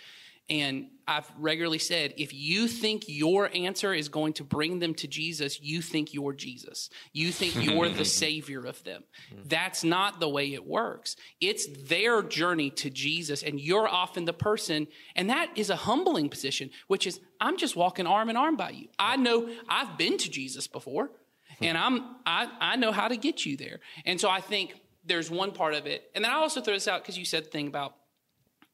And 0.50 0.88
I've 1.08 1.30
regularly 1.38 1.80
said, 1.80 2.14
if 2.18 2.34
you 2.34 2.68
think 2.68 3.06
your 3.08 3.50
answer 3.54 3.94
is 3.94 4.10
going 4.10 4.34
to 4.34 4.44
bring 4.44 4.80
them 4.80 4.94
to 4.96 5.08
Jesus, 5.08 5.62
you 5.62 5.82
think 5.82 6.14
you're 6.14 6.34
Jesus. 6.34 6.90
You 7.14 7.32
think 7.32 7.56
you're 7.64 7.90
the 7.90 8.06
savior 8.24 8.66
of 8.66 8.84
them. 8.84 9.04
That's 9.46 9.84
not 9.84 10.20
the 10.20 10.28
way 10.28 10.54
it 10.54 10.66
works. 10.66 11.16
It's 11.40 11.68
their 11.88 12.22
journey 12.22 12.70
to 12.72 12.90
Jesus, 12.90 13.42
and 13.44 13.60
you're 13.60 13.88
often 13.88 14.26
the 14.26 14.34
person, 14.34 14.88
and 15.16 15.30
that 15.30 15.50
is 15.56 15.70
a 15.70 15.76
humbling 15.76 16.30
position, 16.30 16.70
which 16.88 17.08
is, 17.08 17.20
I'm 17.40 17.58
just 17.58 17.76
walking 17.76 18.06
arm 18.06 18.30
in 18.30 18.38
arm 18.38 18.58
by 18.58 18.72
you. 18.72 18.88
I 19.00 19.16
know 19.16 19.50
I've 19.70 19.98
been 19.98 20.18
to 20.18 20.30
Jesus 20.30 20.68
before, 20.68 21.10
hmm. 21.58 21.66
and 21.66 21.78
I'm 21.78 22.16
I, 22.26 22.50
I 22.60 22.76
know 22.76 22.92
how 22.92 23.08
to 23.08 23.18
get 23.18 23.46
you 23.46 23.56
there. 23.58 23.80
And 24.06 24.20
so 24.20 24.30
I 24.30 24.42
think 24.42 24.74
there's 25.06 25.30
one 25.30 25.52
part 25.52 25.74
of 25.74 25.86
it. 25.86 26.10
And 26.16 26.24
then 26.24 26.32
I 26.32 26.36
also 26.36 26.62
throw 26.62 26.74
this 26.74 26.88
out 26.88 27.02
because 27.02 27.18
you 27.18 27.26
said 27.26 27.46
the 27.46 27.50
thing 27.50 27.68
about 27.68 27.96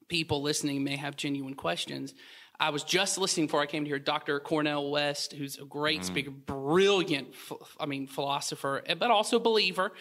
people 0.10 0.41
listening 0.41 0.84
may 0.84 0.97
have 0.97 1.16
genuine 1.16 1.53
questions. 1.53 2.14
I 2.60 2.72
was 2.72 2.84
just 2.84 3.18
listening 3.18 3.45
before 3.47 3.62
I 3.62 3.68
came 3.68 3.86
to 3.86 3.89
here, 3.89 3.99
Dr. 3.99 4.39
Cornel 4.41 4.91
West, 4.91 5.32
who's 5.32 5.57
a 5.57 5.66
great 5.66 6.01
mm-hmm. 6.01 6.07
speaker, 6.07 6.32
brilliant, 6.32 7.30
I 7.80 7.86
mean, 7.86 8.07
philosopher, 8.07 8.84
eh, 8.86 8.95
but 8.95 9.12
also 9.12 9.39
believer. 9.39 9.93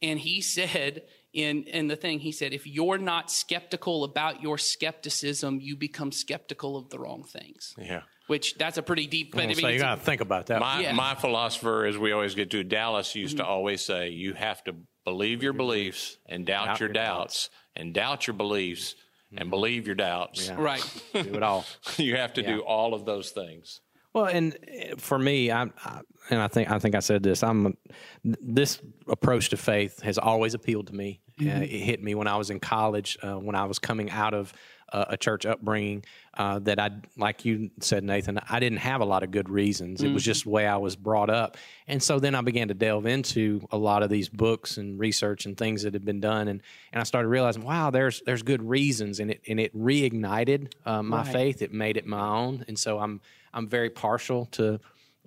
And 0.00 0.18
he 0.18 0.40
said 0.40 1.02
in, 1.34 1.64
in 1.64 1.88
the 1.88 1.96
thing, 1.96 2.20
he 2.20 2.32
said, 2.32 2.54
if 2.54 2.66
you're 2.66 2.96
not 2.96 3.30
skeptical 3.30 4.04
about 4.04 4.42
your 4.42 4.56
skepticism, 4.56 5.60
you 5.60 5.76
become 5.76 6.10
skeptical 6.10 6.78
of 6.78 6.88
the 6.88 6.98
wrong 6.98 7.22
things. 7.22 7.74
Yeah. 7.76 8.02
Which 8.28 8.54
that's 8.54 8.78
a 8.78 8.82
pretty 8.82 9.06
deep, 9.06 9.32
but 9.34 9.42
I 9.42 9.46
mean, 9.48 9.56
so 9.56 9.68
you 9.68 9.80
got 9.80 9.96
to 9.96 10.00
think 10.00 10.20
about 10.20 10.46
that. 10.46 10.60
My, 10.60 10.80
Yeah. 10.80 10.92
my 10.92 11.16
philosopher, 11.16 11.84
as 11.84 11.98
we 11.98 12.12
always 12.12 12.34
get 12.34 12.50
to, 12.52 12.64
Dallas 12.64 13.14
used 13.14 13.36
to 13.38 13.42
mm-hmm. 13.42 13.52
always 13.52 13.84
say, 13.84 14.10
you 14.10 14.34
have 14.34 14.62
to 14.64 14.76
believe 15.04 15.42
your 15.42 15.52
beliefs 15.52 16.16
and 16.26 16.46
doubt, 16.46 16.66
Doubt 16.66 16.80
your 16.80 16.88
your 16.88 16.94
doubts, 16.94 17.50
and 17.76 17.92
doubt 17.92 18.26
your 18.26 18.34
beliefs 18.34 18.94
and 19.36 19.50
believe 19.50 19.86
your 19.86 19.96
doubts. 19.96 20.48
Yeah. 20.48 20.56
right. 20.58 21.02
do 21.12 21.34
it 21.34 21.42
all. 21.42 21.64
you 21.96 22.16
have 22.16 22.32
to 22.34 22.42
do 22.42 22.60
all 22.60 22.94
of 22.94 23.04
those 23.04 23.30
things. 23.30 23.80
Well, 24.12 24.24
and 24.24 24.54
uh, 24.54 24.96
for 24.96 25.18
me, 25.18 25.52
I, 25.52 25.70
I 25.84 26.00
and 26.30 26.40
I 26.40 26.48
think 26.48 26.70
I 26.70 26.78
think 26.78 26.94
I 26.94 27.00
said 27.00 27.22
this. 27.22 27.42
I'm 27.42 27.76
this 28.24 28.80
approach 29.08 29.50
to 29.50 29.56
faith 29.56 30.02
has 30.02 30.18
always 30.18 30.54
appealed 30.54 30.88
to 30.88 30.94
me. 30.94 31.20
Uh, 31.40 31.62
it 31.62 31.68
hit 31.68 32.02
me 32.02 32.14
when 32.14 32.26
I 32.26 32.36
was 32.36 32.50
in 32.50 32.60
college, 32.60 33.16
uh, 33.22 33.34
when 33.34 33.54
I 33.54 33.64
was 33.64 33.78
coming 33.78 34.10
out 34.10 34.34
of 34.34 34.52
a 34.92 35.16
church 35.16 35.46
upbringing. 35.46 36.04
Uh, 36.32 36.60
that 36.60 36.78
I, 36.78 36.90
like 37.18 37.44
you 37.44 37.70
said, 37.80 38.04
Nathan, 38.04 38.38
I 38.48 38.60
didn't 38.60 38.78
have 38.78 39.00
a 39.00 39.04
lot 39.04 39.24
of 39.24 39.32
good 39.32 39.50
reasons. 39.50 40.00
It 40.02 40.12
was 40.12 40.22
just 40.22 40.44
the 40.44 40.50
way 40.50 40.66
I 40.66 40.76
was 40.76 40.94
brought 40.94 41.28
up, 41.28 41.56
and 41.88 42.02
so 42.02 42.20
then 42.20 42.34
I 42.34 42.40
began 42.40 42.68
to 42.68 42.74
delve 42.74 43.04
into 43.06 43.66
a 43.72 43.76
lot 43.76 44.02
of 44.02 44.10
these 44.10 44.28
books 44.28 44.76
and 44.76 44.98
research 44.98 45.44
and 45.44 45.56
things 45.56 45.82
that 45.82 45.92
had 45.92 46.04
been 46.04 46.20
done, 46.20 46.48
and 46.48 46.62
and 46.92 47.00
I 47.00 47.04
started 47.04 47.28
realizing, 47.28 47.64
wow, 47.64 47.90
there's 47.90 48.22
there's 48.24 48.42
good 48.42 48.62
reasons, 48.62 49.18
and 49.18 49.32
it 49.32 49.42
and 49.48 49.58
it 49.58 49.76
reignited 49.76 50.72
uh, 50.86 51.02
my 51.02 51.24
faith. 51.24 51.62
It 51.62 51.72
made 51.72 51.96
it 51.96 52.06
my 52.06 52.20
own, 52.20 52.64
and 52.68 52.78
so 52.78 53.00
I'm 53.00 53.20
I'm 53.52 53.66
very 53.66 53.90
partial 53.90 54.46
to 54.52 54.80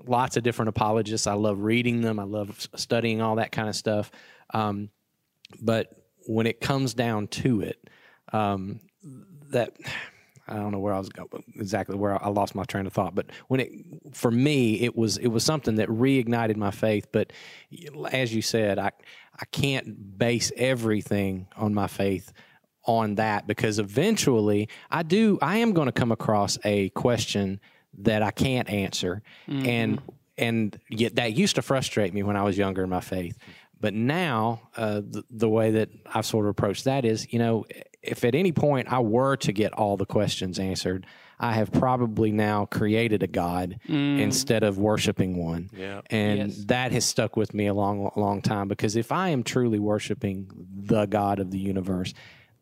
lots 0.08 0.38
of 0.38 0.44
different 0.44 0.70
apologists. 0.70 1.28
I 1.28 1.34
love 1.34 1.60
reading 1.60 2.02
them. 2.02 2.20
I 2.20 2.24
love 2.24 2.68
studying 2.76 3.22
all 3.22 3.36
that 3.36 3.52
kind 3.52 3.70
of 3.70 3.76
stuff. 3.76 4.12
Um, 4.54 4.90
but 5.62 5.96
when 6.28 6.48
it 6.48 6.62
comes 6.62 6.94
down 6.94 7.28
to 7.28 7.62
it, 7.62 7.90
um, 8.32 8.80
that 9.54 9.76
I 10.48 10.56
don't 10.56 10.72
know 10.72 10.80
where 10.80 10.94
I 10.94 11.00
was 11.00 11.10
going 11.10 11.30
exactly 11.56 11.96
where 11.96 12.22
I 12.22 12.28
lost 12.28 12.54
my 12.54 12.66
train 12.66 12.86
of 12.86 12.94
thought. 12.94 13.16
But 13.16 13.28
when 13.48 13.62
it 13.62 13.72
for 14.14 14.30
me, 14.30 14.82
it 14.82 14.96
was 14.96 15.18
it 15.18 15.28
was 15.28 15.44
something 15.44 15.76
that 15.76 15.88
reignited 15.90 16.58
my 16.58 16.72
faith. 16.72 17.08
But 17.12 17.32
as 18.12 18.36
you 18.36 18.42
said, 18.42 18.78
I 18.78 18.92
I 19.40 19.46
can't 19.46 20.18
base 20.18 20.52
everything 20.58 21.48
on 21.56 21.74
my 21.74 21.88
faith 21.88 22.34
on 22.86 23.16
that 23.16 23.48
because 23.48 23.80
eventually 23.80 24.68
I 24.92 25.04
do 25.04 25.40
I 25.42 25.58
am 25.58 25.72
going 25.74 25.86
to 25.86 25.94
come 25.94 26.12
across 26.12 26.58
a 26.66 26.90
question 26.90 27.62
that 28.00 28.22
I 28.22 28.32
can't 28.32 28.70
answer 28.70 29.22
and 29.48 30.00
mm-hmm. 30.00 30.10
and 30.38 30.78
yet 30.90 31.16
that 31.16 31.34
used 31.34 31.56
to 31.56 31.62
frustrate 31.62 32.14
me 32.14 32.24
when 32.24 32.36
I 32.36 32.44
was 32.44 32.58
younger 32.58 32.84
in 32.84 32.90
my 32.90 33.00
faith 33.00 33.38
but 33.84 33.94
now 33.94 34.70
uh, 34.78 35.02
the, 35.14 35.24
the 35.30 35.50
way 35.50 35.72
that 35.72 35.90
I've 36.16 36.26
sort 36.26 36.46
of 36.46 36.50
approached 36.52 36.86
that 36.86 37.04
is 37.06 37.32
you 37.34 37.40
know 37.40 37.66
if 38.02 38.24
at 38.24 38.34
any 38.34 38.52
point 38.52 38.92
I 38.92 39.00
were 39.00 39.36
to 39.38 39.52
get 39.52 39.74
all 39.74 39.96
the 39.98 40.06
questions 40.08 40.58
answered 40.58 41.06
I 41.40 41.54
have 41.54 41.72
probably 41.74 42.32
now 42.32 42.66
created 42.66 43.22
a 43.22 43.28
God 43.28 43.80
instead 43.90 44.64
of 44.64 44.78
worshiping 44.78 45.36
one. 45.36 45.70
Yeah. 45.76 46.00
And 46.10 46.38
Yes. 46.52 46.64
that 46.68 46.92
has 46.94 47.04
stuck 47.06 47.36
with 47.36 47.54
me 47.54 47.68
a 47.68 47.74
long, 47.74 48.10
long 48.16 48.42
time 48.42 48.70
because 48.70 48.96
if 48.96 49.12
I 49.12 49.30
am 49.30 49.44
truly 49.44 49.80
worshiping 49.80 50.48
the 50.74 51.06
God 51.06 51.40
of 51.40 51.52
the 51.52 51.58
universe, 51.58 52.14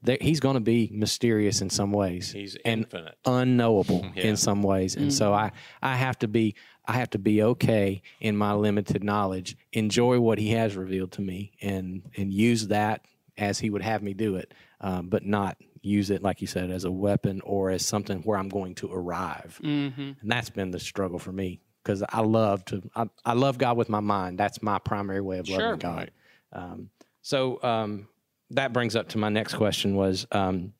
there, 0.01 0.17
he's 0.19 0.39
going 0.39 0.55
to 0.55 0.61
be 0.61 0.89
mysterious 0.91 1.61
in 1.61 1.69
some 1.69 1.91
ways. 1.91 2.31
He's 2.31 2.55
and 2.65 2.83
infinite. 2.85 3.15
unknowable 3.25 4.03
Yeah. 4.15 4.23
in 4.29 4.37
some 4.37 4.63
ways. 4.63 4.95
And 4.95 5.13
so 5.13 5.31
I, 5.31 5.51
I 5.83 5.95
have 5.95 6.17
to 6.19 6.27
be 6.27 6.55
I 6.85 6.93
have 6.93 7.09
to 7.11 7.19
be 7.19 7.43
okay 7.43 8.01
in 8.19 8.35
my 8.35 8.53
limited 8.53 9.03
knowledge, 9.03 9.55
enjoy 9.71 10.19
what 10.19 10.39
he 10.39 10.51
has 10.51 10.75
revealed 10.75 11.11
to 11.13 11.21
me 11.21 11.51
and 11.61 12.03
and 12.17 12.33
use 12.33 12.67
that 12.67 13.05
as 13.37 13.59
he 13.59 13.69
would 13.69 13.81
have 13.81 14.01
me 14.03 14.13
do 14.13 14.35
it, 14.35 14.53
um, 14.81 15.07
but 15.07 15.25
not 15.25 15.57
use 15.83 16.09
it 16.11 16.21
like 16.21 16.41
you 16.41 16.47
said 16.47 16.69
as 16.69 16.83
a 16.83 16.91
weapon 16.91 17.41
or 17.43 17.71
as 17.71 17.85
something 17.85 18.19
where 18.21 18.37
I'm 18.37 18.49
going 18.49 18.75
to 18.75 18.91
arrive. 18.91 19.59
And 19.63 20.31
that's 20.31 20.49
been 20.51 20.69
the 20.71 20.79
struggle 20.79 21.17
for 21.17 21.31
me 21.31 21.61
because 21.83 22.03
I 22.07 22.21
love 22.21 22.63
to 22.65 22.81
I, 22.95 23.09
I 23.25 23.33
love 23.33 23.57
God 23.57 23.77
with 23.77 23.89
my 23.89 23.99
mind. 24.01 24.37
That's 24.37 24.61
my 24.61 24.77
primary 24.79 25.21
way 25.21 25.39
of 25.39 25.49
loving 25.49 25.65
Sure. 25.65 25.75
God. 25.77 26.11
Um, 26.53 26.89
so 27.21 27.61
um, 27.63 28.07
that 28.51 28.73
brings 28.73 28.95
up 28.95 29.09
to 29.09 29.17
my 29.17 29.29
next 29.29 29.55
question 29.55 29.95
was 29.95 30.27
um, 30.31 30.73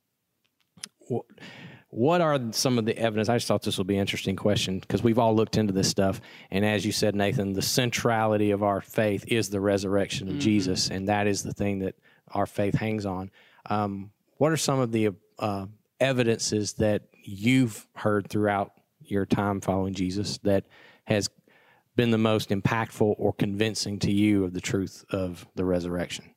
wh- 1.10 1.20
what 1.92 2.22
are 2.22 2.40
some 2.52 2.78
of 2.78 2.86
the 2.86 2.98
evidence? 2.98 3.28
I 3.28 3.36
just 3.36 3.48
thought 3.48 3.64
this 3.64 3.78
would 3.78 3.86
be 3.86 3.96
an 3.96 4.02
interesting 4.02 4.38
question 4.38 4.80
because 4.80 5.04
we've 5.04 5.20
all 5.20 5.36
looked 5.36 5.58
into 5.58 5.74
this 5.74 5.90
stuff. 5.90 6.22
And 6.50 6.66
as 6.66 6.86
you 6.86 6.94
said, 6.94 7.16
Nathan, 7.16 7.52
the 7.52 7.62
centrality 7.62 8.52
of 8.52 8.64
our 8.64 8.80
faith 8.80 9.26
is 9.28 9.50
the 9.50 9.60
resurrection 9.60 10.30
of 10.30 10.40
Jesus, 10.40 10.90
and 10.90 11.10
that 11.10 11.28
is 11.28 11.44
the 11.44 11.54
thing 11.54 11.80
that 11.80 11.96
our 12.30 12.46
faith 12.46 12.76
hangs 12.76 13.06
on. 13.06 13.30
Um, 13.70 14.12
what 14.38 14.54
are 14.54 14.58
some 14.58 14.80
of 14.80 14.94
the 14.94 15.10
uh, 15.38 15.66
evidences 16.00 16.74
that 16.74 17.04
you've 17.24 17.86
heard 17.94 18.30
throughout 18.30 18.72
your 19.02 19.26
time 19.26 19.60
following 19.60 19.94
Jesus 19.94 20.38
that 20.40 20.64
has 21.04 21.30
been 21.98 22.12
the 22.12 22.18
most 22.18 22.50
impactful 22.52 23.16
or 23.18 23.34
convincing 23.34 24.00
to 24.00 24.12
you 24.12 24.46
of 24.46 24.54
the 24.54 24.62
truth 24.62 25.04
of 25.12 25.46
the 25.56 25.66
resurrection? 25.66 26.31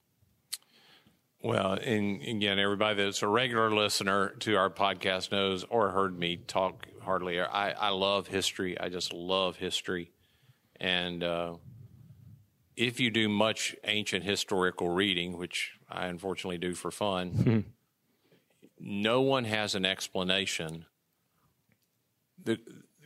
Well, 1.45 1.73
and 1.75 2.23
again, 2.23 2.59
everybody 2.59 3.05
that's 3.05 3.21
a 3.21 3.29
regular 3.29 3.71
listener 3.71 4.31
to 4.41 4.55
our 4.55 4.71
podcast 4.71 5.31
knows 5.31 5.63
or 5.69 5.91
heard 5.91 6.19
me 6.19 6.39
talk 6.39 6.87
hardly. 7.03 7.39
I, 7.39 7.73
I 7.73 7.91
love 7.91 8.29
history. 8.29 8.81
I 8.81 8.89
just 8.89 9.13
love 9.13 9.57
history, 9.57 10.11
and 10.81 11.23
uh, 11.23 11.57
if 12.77 12.99
you 12.99 13.11
do 13.11 13.29
much 13.29 13.77
ancient 13.85 14.25
historical 14.25 14.89
reading, 14.89 15.37
which 15.37 15.73
I 15.87 16.07
unfortunately 16.07 16.57
do 16.57 16.73
for 16.73 16.91
fun, 16.91 17.67
no 18.81 19.21
one 19.21 19.45
has 19.45 19.75
an 19.75 19.85
explanation. 19.85 20.87
The, 22.43 22.59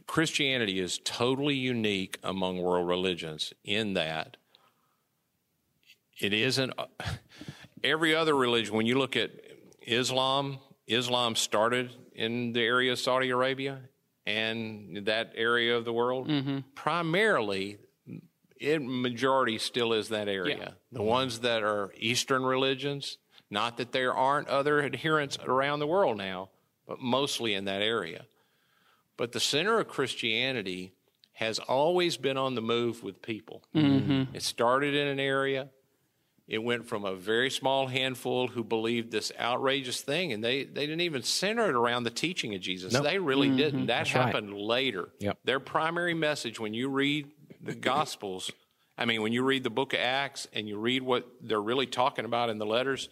Christianity 0.07 0.79
is 0.79 1.01
totally 1.03 1.57
unique 1.57 2.21
among 2.23 2.63
world 2.63 2.87
religions 2.87 3.53
in 3.65 3.95
that 3.95 4.37
it 6.21 6.33
isn't 6.33 6.73
every 7.85 8.15
other 8.15 8.35
religion. 8.35 8.75
When 8.75 8.87
you 8.87 8.99
look 8.99 9.17
at 9.17 9.31
Islam, 9.87 10.59
Islam 10.87 11.37
started 11.37 11.91
in 12.15 12.53
the 12.53 12.63
area 12.63 12.93
of 12.93 12.99
Saudi 12.99 13.31
Arabia 13.31 13.81
and 14.27 15.07
that 15.07 15.33
area 15.35 15.77
of 15.77 15.85
the 15.85 15.93
world. 15.93 16.29
Mm-hmm. 16.29 16.59
Primarily, 16.75 17.79
it 18.61 18.83
majority 18.83 19.59
still 19.59 19.93
is 19.93 20.09
that 20.09 20.29
area. 20.29 20.57
Yeah. 20.59 20.71
The 20.93 21.03
ones 21.03 21.41
that 21.41 21.63
are 21.63 21.93
Eastern 21.97 22.45
religions, 22.45 23.19
not 23.51 23.77
that 23.79 23.93
there 23.93 24.13
aren't 24.13 24.49
other 24.49 24.83
adherents 24.83 25.39
around 25.45 25.79
the 25.79 25.87
world 25.87 26.19
now, 26.19 26.51
but 26.87 27.01
mostly 27.01 27.55
in 27.55 27.65
that 27.67 27.83
area. 27.83 28.27
But 29.17 29.33
the 29.33 29.41
center 29.41 29.79
of 29.79 29.89
Christianity 29.89 30.93
has 31.35 31.59
always 31.59 32.17
been 32.17 32.37
on 32.37 32.55
the 32.55 32.61
move 32.61 33.03
with 33.03 33.23
people. 33.23 33.63
Mm-hmm. 33.75 34.35
It 34.35 34.43
started 34.43 34.95
in 34.95 35.07
an 35.07 35.21
area. 35.21 35.69
It 36.49 36.63
went 36.63 36.87
from 36.87 37.05
a 37.05 37.15
very 37.15 37.51
small 37.51 37.89
handful 37.89 38.49
who 38.49 38.65
believed 38.65 39.11
this 39.13 39.31
outrageous 39.39 40.01
thing, 40.01 40.33
and 40.33 40.43
they, 40.43 40.65
they 40.65 40.87
didn't 40.87 41.03
even 41.03 41.23
center 41.23 41.69
it 41.69 41.75
around 41.75 42.05
the 42.05 42.11
teaching 42.11 42.55
of 42.55 42.63
Jesus. 42.63 42.99
They 42.99 43.19
really 43.19 43.49
mm-hmm. 43.49 43.57
didn't. 43.59 43.87
That 43.87 43.99
right. 43.99 44.09
happened 44.09 44.55
later. 44.55 45.11
Yep. 45.19 45.39
Their 45.45 45.61
primary 45.61 46.15
message 46.15 46.59
when 46.59 46.73
you 46.73 46.89
read 46.89 47.29
the 47.63 47.75
Gospels, 47.75 48.51
I 48.97 49.05
mean, 49.05 49.21
when 49.21 49.33
you 49.33 49.45
read 49.45 49.63
the 49.63 49.71
book 49.71 49.93
of 49.93 50.01
Acts 50.01 50.49
and 50.55 50.67
you 50.67 50.79
read 50.79 51.03
what 51.03 51.29
they're 51.43 51.61
really 51.61 51.87
talking 51.87 52.25
about 52.25 52.49
in 52.49 52.57
the 52.57 52.67
letters, 52.67 53.11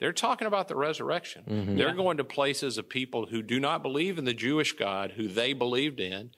they're 0.00 0.12
talking 0.12 0.48
about 0.48 0.66
the 0.66 0.74
resurrection. 0.74 1.44
Mm-hmm. 1.48 1.76
They're 1.76 1.94
going 1.94 2.16
to 2.16 2.24
places 2.24 2.78
of 2.78 2.88
people 2.88 3.26
who 3.26 3.42
do 3.42 3.60
not 3.60 3.84
believe 3.84 4.18
in 4.18 4.24
the 4.24 4.34
Jewish 4.34 4.72
God 4.72 5.12
who 5.12 5.28
they 5.28 5.52
believed 5.52 6.00
in, 6.00 6.32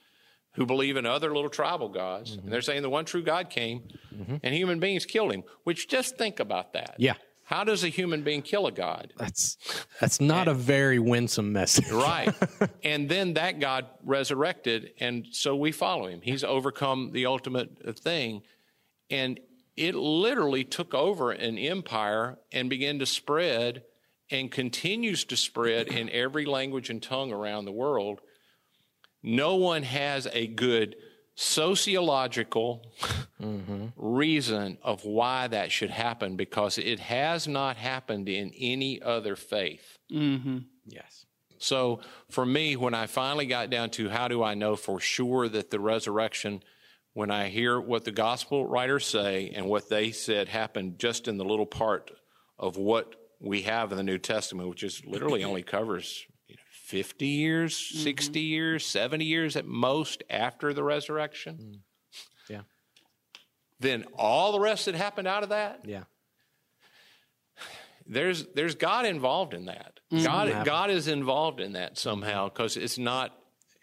who 0.55 0.65
believe 0.65 0.97
in 0.97 1.05
other 1.05 1.33
little 1.33 1.49
tribal 1.49 1.89
gods. 1.89 2.33
And 2.33 2.51
they're 2.51 2.61
saying 2.61 2.81
the 2.81 2.89
one 2.89 3.05
true 3.05 3.23
God 3.23 3.49
came 3.49 3.83
mm-hmm. 4.13 4.37
and 4.41 4.55
human 4.55 4.79
beings 4.79 5.05
killed 5.05 5.33
him, 5.33 5.43
which 5.63 5.87
just 5.87 6.17
think 6.17 6.39
about 6.39 6.73
that. 6.73 6.95
Yeah. 6.97 7.15
How 7.43 7.63
does 7.63 7.83
a 7.83 7.89
human 7.89 8.23
being 8.23 8.41
kill 8.41 8.65
a 8.65 8.71
God? 8.71 9.13
That's 9.17 9.57
that's 10.01 10.19
not 10.19 10.47
a 10.47 10.53
very 10.53 10.97
winsome 10.97 11.53
message. 11.53 11.91
Right. 11.91 12.33
and 12.83 13.07
then 13.07 13.35
that 13.35 13.59
God 13.59 13.85
resurrected, 14.03 14.93
and 14.99 15.27
so 15.29 15.55
we 15.55 15.71
follow 15.71 16.07
him. 16.07 16.21
He's 16.21 16.43
overcome 16.43 17.11
the 17.11 17.27
ultimate 17.27 17.99
thing. 17.99 18.41
And 19.11 19.39
it 19.77 19.93
literally 19.93 20.63
took 20.63 20.95
over 20.95 21.31
an 21.31 21.59
empire 21.59 22.39
and 22.51 22.67
began 22.67 22.97
to 22.97 23.05
spread 23.05 23.83
and 24.31 24.49
continues 24.51 25.23
to 25.25 25.37
spread 25.37 25.87
in 25.87 26.09
every 26.09 26.45
language 26.45 26.89
and 26.89 27.01
tongue 27.01 27.31
around 27.31 27.65
the 27.65 27.71
world. 27.71 28.21
No 29.25 29.55
one 29.55 29.81
has 29.81 30.27
a 30.31 30.45
good 30.45 30.95
sociological 31.33 32.85
mm-hmm. 33.41 33.87
reason 33.97 34.77
of 34.83 35.03
why 35.03 35.47
that 35.47 35.71
should 35.71 35.89
happen 35.89 36.35
because 36.35 36.77
it 36.77 36.99
has 36.99 37.47
not 37.47 37.75
happened 37.75 38.29
in 38.29 38.51
any 38.55 39.01
other 39.01 39.35
faith. 39.35 39.97
Mm-hmm. 40.13 40.59
Yes. 40.85 41.25
So 41.57 42.01
for 42.29 42.45
me, 42.45 42.75
when 42.75 42.93
I 42.93 43.07
finally 43.07 43.47
got 43.47 43.71
down 43.71 43.89
to 43.91 44.09
how 44.09 44.27
do 44.27 44.43
I 44.43 44.53
know 44.53 44.75
for 44.75 44.99
sure 44.99 45.49
that 45.49 45.71
the 45.71 45.79
resurrection, 45.79 46.61
when 47.13 47.31
I 47.31 47.49
hear 47.49 47.81
what 47.81 48.05
the 48.05 48.11
gospel 48.11 48.67
writers 48.67 49.07
say 49.07 49.51
and 49.55 49.65
what 49.65 49.89
they 49.89 50.11
said 50.11 50.49
happened 50.49 50.99
just 50.99 51.27
in 51.27 51.37
the 51.37 51.45
little 51.45 51.65
part 51.65 52.11
of 52.59 52.77
what 52.77 53.15
we 53.41 53.63
have 53.63 53.91
in 53.91 53.97
the 53.97 54.03
New 54.03 54.19
Testament, 54.19 54.69
which 54.69 54.83
is 54.83 55.03
literally 55.03 55.43
only 55.43 55.63
covers 55.63 56.27
you 56.27 56.29
know, 56.29 56.34
50 56.95 57.25
years, 57.25 57.75
60 57.75 58.39
mm-hmm. 58.39 58.47
years, 58.47 58.85
70 58.85 59.25
years 59.25 59.57
at 59.57 59.65
most 59.65 60.23
after 60.29 60.73
the 60.73 60.81
resurrection, 60.81 61.57
mm. 61.61 61.79
Yeah. 62.47 62.61
then 63.81 64.05
all 64.17 64.53
the 64.53 64.61
rest 64.61 64.85
that 64.85 64.95
happened 64.95 65.27
out 65.27 65.43
of 65.43 65.49
that, 65.49 65.81
Yeah. 65.83 66.05
there's 68.07 68.45
there's 68.53 68.75
God 68.75 69.05
involved 69.05 69.53
in 69.53 69.65
that. 69.65 69.99
Mm-hmm. 70.09 70.23
God 70.23 70.65
God 70.65 70.89
is 70.89 71.09
involved 71.09 71.59
in 71.59 71.73
that 71.73 71.97
somehow 71.97 72.47
because 72.47 72.77
it's 72.77 72.97
not 72.97 73.37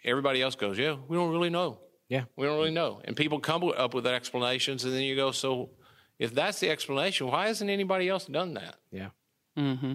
everybody 0.04 0.40
else 0.40 0.54
goes, 0.54 0.78
yeah, 0.78 0.96
we 1.06 1.14
don't 1.14 1.30
really 1.30 1.50
know. 1.50 1.80
Yeah. 2.08 2.24
We 2.34 2.46
don't 2.46 2.56
really 2.56 2.70
know, 2.70 3.02
and 3.04 3.14
people 3.14 3.40
come 3.40 3.62
up 3.76 3.92
with 3.92 4.06
explanations, 4.06 4.84
and 4.84 4.94
then 4.94 5.02
you 5.02 5.16
go, 5.16 5.32
so 5.32 5.72
if 6.18 6.32
that's 6.32 6.60
the 6.60 6.70
explanation, 6.70 7.26
why 7.26 7.48
hasn't 7.48 7.68
anybody 7.68 8.08
else 8.08 8.24
done 8.24 8.54
that? 8.54 8.76
Yeah. 8.90 9.10
Mm-hmm. 9.58 9.94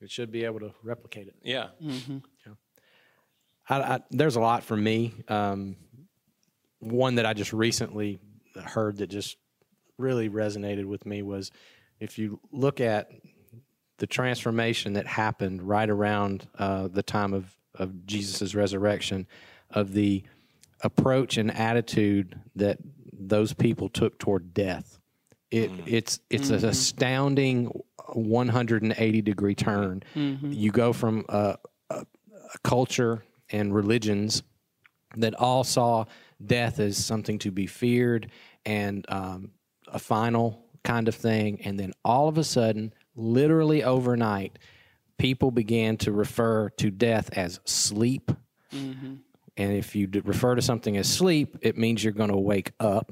It 0.00 0.10
should 0.10 0.30
be 0.30 0.44
able 0.44 0.60
to 0.60 0.72
replicate 0.82 1.26
it. 1.26 1.34
Yeah, 1.42 1.68
mm-hmm. 1.82 2.18
I, 3.68 3.80
I, 3.80 4.00
there's 4.10 4.36
a 4.36 4.40
lot 4.40 4.62
for 4.62 4.76
me. 4.76 5.14
Um, 5.28 5.76
one 6.80 7.16
that 7.16 7.26
I 7.26 7.34
just 7.34 7.52
recently 7.52 8.20
heard 8.56 8.98
that 8.98 9.08
just 9.08 9.36
really 9.98 10.28
resonated 10.30 10.86
with 10.86 11.04
me 11.06 11.22
was 11.22 11.50
if 12.00 12.18
you 12.18 12.40
look 12.52 12.80
at 12.80 13.10
the 13.98 14.06
transformation 14.06 14.92
that 14.92 15.06
happened 15.06 15.62
right 15.62 15.90
around 15.90 16.46
uh, 16.58 16.88
the 16.88 17.02
time 17.02 17.34
of, 17.34 17.56
of 17.74 18.06
Jesus' 18.06 18.54
resurrection, 18.54 19.26
of 19.70 19.92
the 19.92 20.22
approach 20.82 21.36
and 21.36 21.50
attitude 21.50 22.40
that 22.54 22.78
those 23.12 23.52
people 23.52 23.88
took 23.88 24.18
toward 24.18 24.54
death. 24.54 24.98
It, 25.50 25.70
It's 25.86 26.20
it's 26.30 26.50
an 26.50 26.64
astounding 26.64 27.72
180 28.12 29.22
degree 29.22 29.54
turn. 29.54 30.02
You 30.14 30.70
go 30.70 30.92
from 30.92 31.24
a, 31.28 31.56
a, 31.90 31.94
a 31.94 32.58
culture 32.62 33.24
and 33.50 33.74
religions 33.74 34.42
that 35.16 35.34
all 35.34 35.64
saw 35.64 36.04
death 36.44 36.78
as 36.78 37.02
something 37.02 37.38
to 37.40 37.50
be 37.50 37.66
feared 37.66 38.30
and 38.64 39.04
um, 39.08 39.50
a 39.88 39.98
final 39.98 40.64
kind 40.84 41.08
of 41.08 41.14
thing. 41.14 41.60
And 41.62 41.78
then 41.78 41.92
all 42.04 42.28
of 42.28 42.38
a 42.38 42.44
sudden, 42.44 42.92
literally 43.16 43.82
overnight, 43.82 44.58
people 45.18 45.50
began 45.50 45.96
to 45.98 46.12
refer 46.12 46.68
to 46.70 46.90
death 46.90 47.30
as 47.36 47.58
sleep. 47.64 48.30
And 49.56 49.72
if 49.72 49.96
you 49.96 50.08
refer 50.24 50.54
to 50.54 50.62
something 50.62 50.96
as 50.96 51.08
sleep, 51.08 51.56
it 51.62 51.76
means 51.76 52.04
you're 52.04 52.12
going 52.12 52.30
to 52.30 52.36
wake 52.36 52.72
up. 52.78 53.10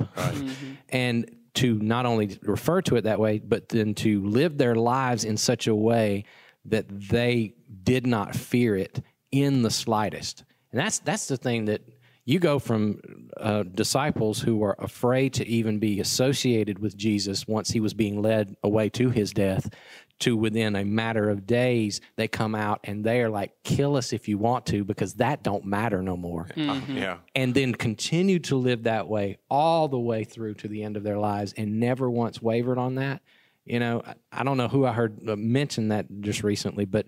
And 0.91 1.34
to 1.55 1.74
not 1.78 2.07
only 2.07 2.39
refer 2.43 2.82
to 2.82 2.97
it 2.97 3.05
that 3.05 3.18
way, 3.18 3.39
but 3.39 3.70
then 3.70 3.95
to 3.95 4.22
live 4.22 4.59
their 4.59 4.74
lives 4.76 5.24
in 5.24 5.39
such 5.39 5.66
a 5.66 5.74
way 5.74 6.24
that 6.66 6.87
they 6.89 7.55
did 7.82 8.07
not 8.07 8.37
fear 8.37 8.76
it 8.76 9.01
in 9.33 9.62
the 9.62 9.70
slightest. 9.70 10.45
And 10.72 10.81
that's 10.81 10.99
that's 11.01 11.27
the 11.27 11.37
thing 11.37 11.66
that 11.66 11.83
you 12.27 12.41
go 12.41 12.59
from 12.59 13.01
uh, 13.37 13.62
disciples 13.62 14.41
who 14.41 14.57
were 14.57 14.74
afraid 14.81 15.33
to 15.35 15.47
even 15.47 15.79
be 15.79 16.01
associated 16.01 16.81
with 16.81 16.97
Jesus 16.97 17.47
once 17.47 17.70
he 17.70 17.81
was 17.81 17.95
being 17.95 18.20
led 18.20 18.57
away 18.64 18.89
to 18.91 19.11
his 19.11 19.33
death 19.33 19.70
to 20.18 20.37
within 20.37 20.77
a 20.77 20.85
matter 20.85 21.29
of 21.29 21.47
days 21.47 22.01
they 22.16 22.27
come 22.27 22.55
out 22.55 22.81
and 22.85 23.05
they 23.05 23.22
are 23.22 23.29
like 23.29 23.53
kill 23.64 23.97
us 23.97 24.12
if 24.12 24.29
you 24.29 24.39
want 24.39 24.64
to 24.66 24.83
because 24.83 25.14
that 25.14 25.43
don't 25.43 25.64
matter 25.64 26.01
no 26.01 26.16
more 26.16 26.49
yeah. 26.57 27.18
and 27.35 27.55
then 27.55 27.74
continue 27.74 28.39
to 28.39 28.57
live 28.57 28.85
that 28.85 29.09
way 29.09 29.37
all 29.51 29.89
the 29.89 29.99
way 29.99 30.24
through 30.24 30.55
to 30.55 30.68
the 30.68 30.83
end 30.83 30.97
of 30.97 31.03
their 31.03 31.18
lives 31.18 31.53
and 31.57 31.79
never 31.79 32.11
once 32.11 32.41
wavered 32.41 32.79
on 32.79 32.97
that. 32.97 33.20
You 33.66 33.81
know, 33.81 34.03
I, 34.07 34.14
I 34.33 34.45
don't 34.45 34.57
know 34.57 34.68
who 34.68 34.87
I 34.87 34.93
heard 34.93 35.29
uh, 35.29 35.37
mention 35.37 35.89
that 35.89 36.07
just 36.20 36.43
recently, 36.43 36.85
but 36.85 37.07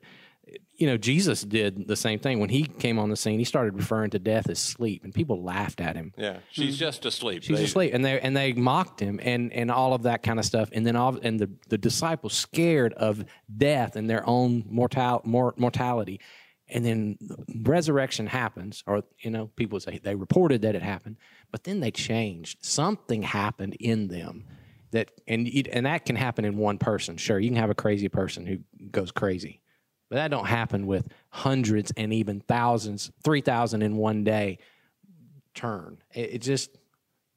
you 0.77 0.87
know, 0.87 0.97
Jesus 0.97 1.43
did 1.43 1.89
the 1.89 1.97
same 1.97 2.19
thing 2.21 2.39
when 2.39 2.49
he 2.51 2.65
came 2.65 2.99
on 2.99 3.11
the 3.11 3.17
scene. 3.17 3.39
He 3.39 3.45
started 3.45 3.75
referring 3.75 4.11
to 4.11 4.19
death 4.19 4.49
as 4.49 4.59
sleep, 4.59 5.03
and 5.05 5.13
people 5.13 5.43
laughed 5.43 5.81
at 5.81 5.97
him. 5.97 6.13
Yeah, 6.17 6.39
she's 6.51 6.75
mm-hmm. 6.75 6.79
just 6.79 7.05
asleep. 7.05 7.43
She's 7.43 7.59
They- 7.59 7.65
asleep, 7.65 7.95
and 7.95 8.05
they 8.05 8.21
and 8.21 8.37
they 8.37 8.53
mocked 8.53 9.01
him, 9.01 9.19
and 9.23 9.53
and 9.53 9.71
all 9.71 9.93
of 9.95 10.05
that 10.05 10.23
kind 10.23 10.39
of 10.39 10.45
stuff. 10.45 10.69
And 10.73 10.87
then 10.87 10.97
all 10.97 11.19
and 11.23 11.39
the 11.41 11.51
the 11.69 11.79
disciples 11.79 12.35
scared 12.35 12.93
of 12.95 13.25
death 13.57 13.97
and 13.97 14.09
their 14.09 14.27
own 14.29 14.65
mortal 14.69 15.21
mor- 15.25 15.55
mortality, 15.57 16.21
and 16.69 16.85
then 16.85 17.19
resurrection 17.63 18.27
happens, 18.27 18.85
or 18.87 19.03
you 19.21 19.31
know, 19.31 19.49
people 19.57 19.81
say 19.81 19.99
they 20.03 20.15
reported 20.15 20.63
that 20.63 20.75
it 20.75 20.83
happened, 20.83 21.17
but 21.51 21.65
then 21.65 21.81
they 21.81 21.91
changed. 21.91 22.65
Something 22.65 23.23
happened 23.23 23.77
in 23.81 24.09
them 24.09 24.45
that, 24.93 25.11
and 25.27 25.49
you- 25.49 25.65
and 25.73 25.87
that 25.87 26.07
can 26.07 26.17
happen 26.17 26.45
in 26.45 26.57
one 26.57 26.79
person. 26.79 27.17
Sure, 27.17 27.39
you 27.39 27.51
can 27.51 27.59
have 27.59 27.71
a 27.71 27.75
crazy 27.75 28.09
person 28.09 28.47
who 28.47 28.59
goes 28.91 29.11
crazy. 29.11 29.61
But 30.09 30.17
that 30.17 30.31
don't 30.31 30.47
happen 30.47 30.87
with 30.87 31.09
hundreds 31.31 31.93
and 31.97 32.13
even 32.13 32.41
thousands, 32.41 33.11
three 33.23 33.41
thousand 33.41 33.83
in 33.83 33.97
one 33.97 34.25
day 34.25 34.59
turn. 35.55 35.99
It, 36.15 36.35
it 36.35 36.39
just 36.43 36.71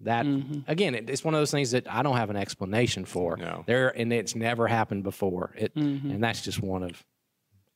that 0.01 0.25
again, 0.67 0.95
it, 0.95 1.09
it's 1.09 1.23
one 1.23 1.33
of 1.33 1.41
those 1.41 1.51
things 1.51 1.71
that 1.71 1.91
I 1.91 2.01
don't 2.01 2.17
have 2.17 2.29
an 2.29 2.37
explanation 2.37 3.05
for. 3.05 3.37
No. 3.37 3.63
There 3.67 3.89
and 3.89 4.11
it's 4.13 4.35
never 4.35 4.67
happened 4.67 5.03
before. 5.03 5.53
It 5.57 5.75
and 5.75 6.23
that's 6.23 6.41
just 6.41 6.61
one 6.61 6.83
of 6.83 7.03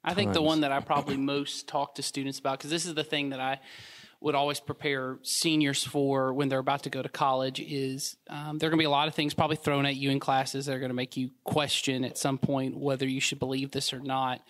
I 0.03 0.13
think 0.13 0.33
the 0.33 0.41
one 0.41 0.61
that 0.61 0.71
I 0.71 0.79
probably 0.81 1.17
most 1.17 1.67
talk 1.67 1.95
to 1.95 2.03
students 2.03 2.37
about, 2.37 2.59
because 2.59 2.69
this 2.69 2.85
is 2.85 2.93
the 2.93 3.03
thing 3.03 3.31
that 3.31 3.39
I 3.39 3.59
would 4.21 4.35
always 4.35 4.59
prepare 4.59 5.19
seniors 5.23 5.83
for 5.83 6.33
when 6.33 6.47
they're 6.47 6.59
about 6.59 6.83
to 6.83 6.89
go 6.89 7.01
to 7.01 7.09
college 7.09 7.59
is 7.59 8.15
um, 8.29 8.57
there 8.57 8.67
are 8.67 8.71
going 8.71 8.79
to 8.79 8.81
be 8.83 8.85
a 8.85 8.89
lot 8.89 9.07
of 9.07 9.15
things 9.15 9.33
probably 9.33 9.57
thrown 9.57 9.85
at 9.85 9.95
you 9.95 10.09
in 10.09 10.19
classes 10.19 10.67
that 10.67 10.75
are 10.75 10.79
going 10.79 10.89
to 10.89 10.95
make 10.95 11.17
you 11.17 11.31
question 11.43 12.05
at 12.05 12.17
some 12.17 12.37
point 12.37 12.77
whether 12.77 13.07
you 13.07 13.19
should 13.19 13.39
believe 13.39 13.71
this 13.71 13.93
or 13.93 13.99
not. 13.99 14.41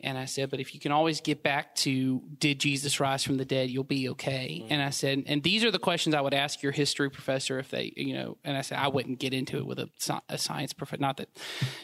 And 0.00 0.18
I 0.18 0.26
said, 0.26 0.50
but 0.50 0.60
if 0.60 0.74
you 0.74 0.80
can 0.80 0.92
always 0.92 1.22
get 1.22 1.42
back 1.42 1.74
to, 1.76 2.22
did 2.38 2.58
Jesus 2.58 3.00
rise 3.00 3.24
from 3.24 3.38
the 3.38 3.46
dead? 3.46 3.70
You'll 3.70 3.82
be 3.82 4.10
okay. 4.10 4.60
Mm-hmm. 4.62 4.72
And 4.72 4.82
I 4.82 4.90
said, 4.90 5.24
and 5.26 5.42
these 5.42 5.64
are 5.64 5.70
the 5.70 5.78
questions 5.78 6.14
I 6.14 6.20
would 6.20 6.34
ask 6.34 6.62
your 6.62 6.72
history 6.72 7.10
professor 7.10 7.58
if 7.58 7.70
they, 7.70 7.94
you 7.96 8.14
know, 8.14 8.36
and 8.44 8.58
I 8.58 8.60
said, 8.60 8.78
I 8.78 8.88
wouldn't 8.88 9.18
get 9.18 9.32
into 9.32 9.56
it 9.56 9.66
with 9.66 9.78
a, 9.78 9.88
a 10.28 10.36
science 10.36 10.74
professor, 10.74 11.00
not 11.00 11.16
that, 11.16 11.30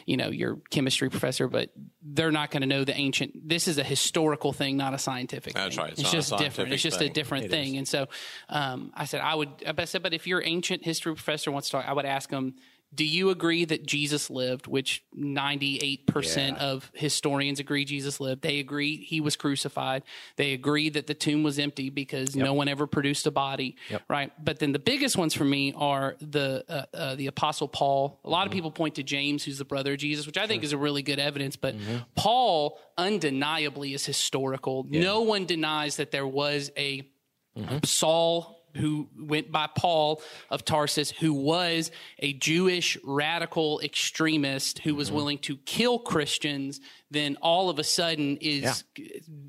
you 0.05 0.15
know, 0.15 0.29
your 0.29 0.57
chemistry 0.69 1.09
professor, 1.09 1.47
but 1.47 1.71
they're 2.03 2.31
not 2.31 2.51
going 2.51 2.61
to 2.61 2.67
know 2.67 2.83
the 2.83 2.95
ancient, 2.95 3.49
this 3.49 3.67
is 3.67 3.79
a 3.79 3.83
historical 3.83 4.53
thing, 4.53 4.77
not 4.77 4.93
a 4.93 4.99
scientific 4.99 5.53
That's 5.53 5.75
thing. 5.75 5.83
right. 5.83 5.91
It's, 5.93 6.01
it's 6.01 6.11
just 6.11 6.37
different. 6.37 6.71
It's 6.71 6.83
just 6.83 6.99
thing. 6.99 7.09
a 7.09 7.13
different 7.13 7.45
it 7.45 7.51
thing. 7.51 7.73
Is. 7.73 7.77
And 7.79 7.87
so 7.87 8.07
um, 8.49 8.91
I 8.93 9.05
said, 9.05 9.21
I 9.21 9.33
would, 9.33 9.49
I 9.65 9.85
said, 9.85 10.03
but 10.03 10.13
if 10.13 10.27
your 10.27 10.43
ancient 10.45 10.83
history 10.83 11.15
professor 11.15 11.51
wants 11.51 11.69
to 11.69 11.77
talk, 11.77 11.85
I 11.87 11.93
would 11.93 12.05
ask 12.05 12.29
them, 12.29 12.55
do 12.93 13.05
you 13.05 13.29
agree 13.29 13.65
that 13.65 13.85
Jesus 13.85 14.29
lived, 14.29 14.67
which 14.67 15.03
98% 15.17 16.03
yeah. 16.35 16.55
of 16.55 16.91
historians 16.93 17.59
agree 17.59 17.85
Jesus 17.85 18.19
lived? 18.19 18.41
They 18.41 18.59
agree 18.59 18.97
he 18.97 19.21
was 19.21 19.35
crucified. 19.35 20.03
They 20.35 20.53
agree 20.53 20.89
that 20.89 21.07
the 21.07 21.13
tomb 21.13 21.43
was 21.43 21.57
empty 21.59 21.89
because 21.89 22.35
yep. 22.35 22.45
no 22.45 22.53
one 22.53 22.67
ever 22.67 22.85
produced 22.85 23.25
a 23.25 23.31
body, 23.31 23.77
yep. 23.89 24.03
right? 24.07 24.31
But 24.43 24.59
then 24.59 24.71
the 24.71 24.79
biggest 24.79 25.17
ones 25.17 25.33
for 25.33 25.45
me 25.45 25.73
are 25.75 26.15
the 26.19 26.65
uh, 26.69 26.85
uh, 26.95 27.15
the 27.15 27.27
apostle 27.27 27.67
Paul. 27.67 28.19
A 28.23 28.29
lot 28.29 28.39
mm-hmm. 28.39 28.47
of 28.47 28.53
people 28.53 28.71
point 28.71 28.95
to 28.95 29.03
James 29.03 29.43
who's 29.43 29.57
the 29.57 29.65
brother 29.65 29.93
of 29.93 29.99
Jesus, 29.99 30.27
which 30.27 30.37
I 30.37 30.47
think 30.47 30.63
is 30.63 30.73
a 30.73 30.77
really 30.77 31.01
good 31.01 31.19
evidence, 31.19 31.55
but 31.55 31.75
mm-hmm. 31.75 31.97
Paul 32.15 32.79
undeniably 32.97 33.93
is 33.93 34.05
historical. 34.05 34.85
Yeah. 34.89 35.01
No 35.01 35.21
one 35.21 35.45
denies 35.45 35.97
that 35.97 36.11
there 36.11 36.27
was 36.27 36.71
a 36.77 37.09
mm-hmm. 37.57 37.77
Saul 37.83 38.52
who 38.75 39.07
went 39.17 39.51
by 39.51 39.67
Paul 39.67 40.21
of 40.49 40.65
Tarsus, 40.65 41.11
who 41.11 41.33
was 41.33 41.91
a 42.19 42.33
Jewish 42.33 42.97
radical 43.03 43.79
extremist 43.81 44.79
who 44.79 44.95
was 44.95 45.07
mm-hmm. 45.07 45.15
willing 45.15 45.37
to 45.39 45.57
kill 45.57 45.99
Christians, 45.99 46.79
then 47.11 47.37
all 47.41 47.69
of 47.69 47.79
a 47.79 47.83
sudden 47.83 48.37
is 48.37 48.83
yeah. 48.97 49.05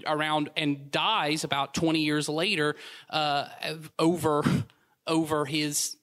around 0.07 0.51
and 0.57 0.91
dies 0.91 1.45
about 1.45 1.75
20 1.75 2.01
years 2.01 2.29
later 2.29 2.77
uh, 3.11 3.49
over 3.99 4.43
over 5.07 5.45
his 5.45 5.97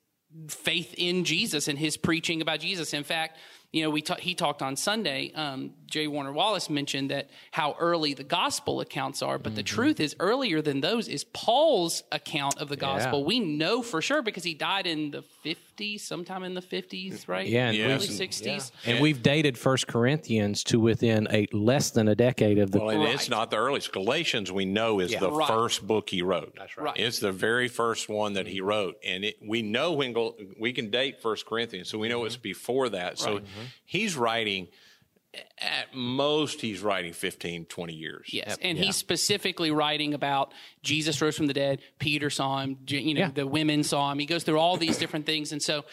faith 0.47 0.93
in 0.97 1.23
Jesus 1.23 1.67
and 1.67 1.77
his 1.77 1.97
preaching 1.97 2.41
about 2.41 2.59
Jesus. 2.59 2.93
In 2.93 3.03
fact, 3.03 3.37
you 3.71 3.83
know, 3.83 3.89
we 3.89 4.01
ta- 4.01 4.15
he 4.15 4.35
talked 4.35 4.61
on 4.61 4.75
Sunday. 4.75 5.31
Um, 5.33 5.71
J. 5.91 6.07
Warner 6.07 6.31
Wallace 6.31 6.69
mentioned 6.69 7.11
that 7.11 7.29
how 7.51 7.75
early 7.79 8.13
the 8.13 8.23
gospel 8.23 8.81
accounts 8.81 9.21
are, 9.21 9.37
but 9.37 9.49
mm-hmm. 9.49 9.57
the 9.57 9.63
truth 9.63 9.99
is 9.99 10.15
earlier 10.19 10.61
than 10.61 10.81
those 10.81 11.07
is 11.07 11.23
Paul's 11.25 12.03
account 12.11 12.57
of 12.59 12.69
the 12.69 12.77
gospel. 12.77 13.19
Yeah. 13.19 13.25
We 13.25 13.39
know 13.39 13.83
for 13.83 14.01
sure 14.01 14.21
because 14.21 14.43
he 14.43 14.53
died 14.53 14.87
in 14.87 15.11
the 15.11 15.23
50s, 15.45 15.99
sometime 15.99 16.43
in 16.43 16.53
the 16.53 16.61
50s, 16.61 17.27
right? 17.27 17.47
Yeah, 17.47 17.69
and 17.69 17.91
early 17.91 18.07
60s. 18.07 18.71
Yeah. 18.83 18.93
And 18.93 19.01
we've 19.01 19.21
dated 19.21 19.57
First 19.57 19.87
Corinthians 19.87 20.63
to 20.65 20.79
within 20.79 21.27
a 21.29 21.47
less 21.51 21.91
than 21.91 22.07
a 22.07 22.15
decade 22.15 22.57
of 22.57 22.71
the. 22.71 22.79
Well, 22.79 22.89
and 22.89 23.03
right. 23.03 23.13
it's 23.13 23.29
not 23.29 23.51
the 23.51 23.57
earliest. 23.57 23.91
Galatians 23.91 24.51
we 24.51 24.65
know 24.65 24.99
is 24.99 25.11
yeah. 25.11 25.19
the 25.19 25.31
right. 25.31 25.47
first 25.47 25.85
book 25.85 26.09
he 26.09 26.21
wrote. 26.21 26.55
That's 26.57 26.77
right. 26.77 26.97
It's 26.97 27.19
the 27.19 27.31
very 27.31 27.67
first 27.67 28.09
one 28.09 28.33
that 28.33 28.47
he 28.47 28.61
wrote, 28.61 28.95
and 29.05 29.25
it, 29.25 29.37
we 29.45 29.61
know 29.61 29.91
when 29.91 30.15
we 30.57 30.71
can 30.71 30.89
date 30.89 31.21
First 31.21 31.45
Corinthians, 31.45 31.89
so 31.89 31.97
we 31.97 32.07
know 32.07 32.19
mm-hmm. 32.19 32.27
it's 32.27 32.37
before 32.37 32.89
that. 32.89 33.19
So 33.19 33.37
mm-hmm. 33.37 33.61
he's 33.85 34.15
writing 34.15 34.69
at 35.59 35.93
most 35.93 36.59
he's 36.59 36.81
writing 36.81 37.13
15 37.13 37.65
20 37.65 37.93
years. 37.93 38.29
Yes. 38.31 38.57
And 38.61 38.77
yeah. 38.77 38.85
he's 38.85 38.97
specifically 38.97 39.71
writing 39.71 40.13
about 40.13 40.51
jesus 40.83 41.21
rose 41.21 41.37
from 41.37 41.47
the 41.47 41.53
dead 41.53 41.79
peter 41.99 42.29
saw 42.29 42.59
him 42.59 42.77
you 42.87 43.13
know 43.13 43.21
yeah. 43.21 43.31
the 43.33 43.47
women 43.47 43.83
saw 43.83 44.11
him. 44.11 44.19
He 44.19 44.25
goes 44.25 44.43
through 44.43 44.59
all 44.59 44.77
these 44.77 44.97
different 44.97 45.25
things. 45.25 45.51
And 45.51 45.61
so 45.61 45.85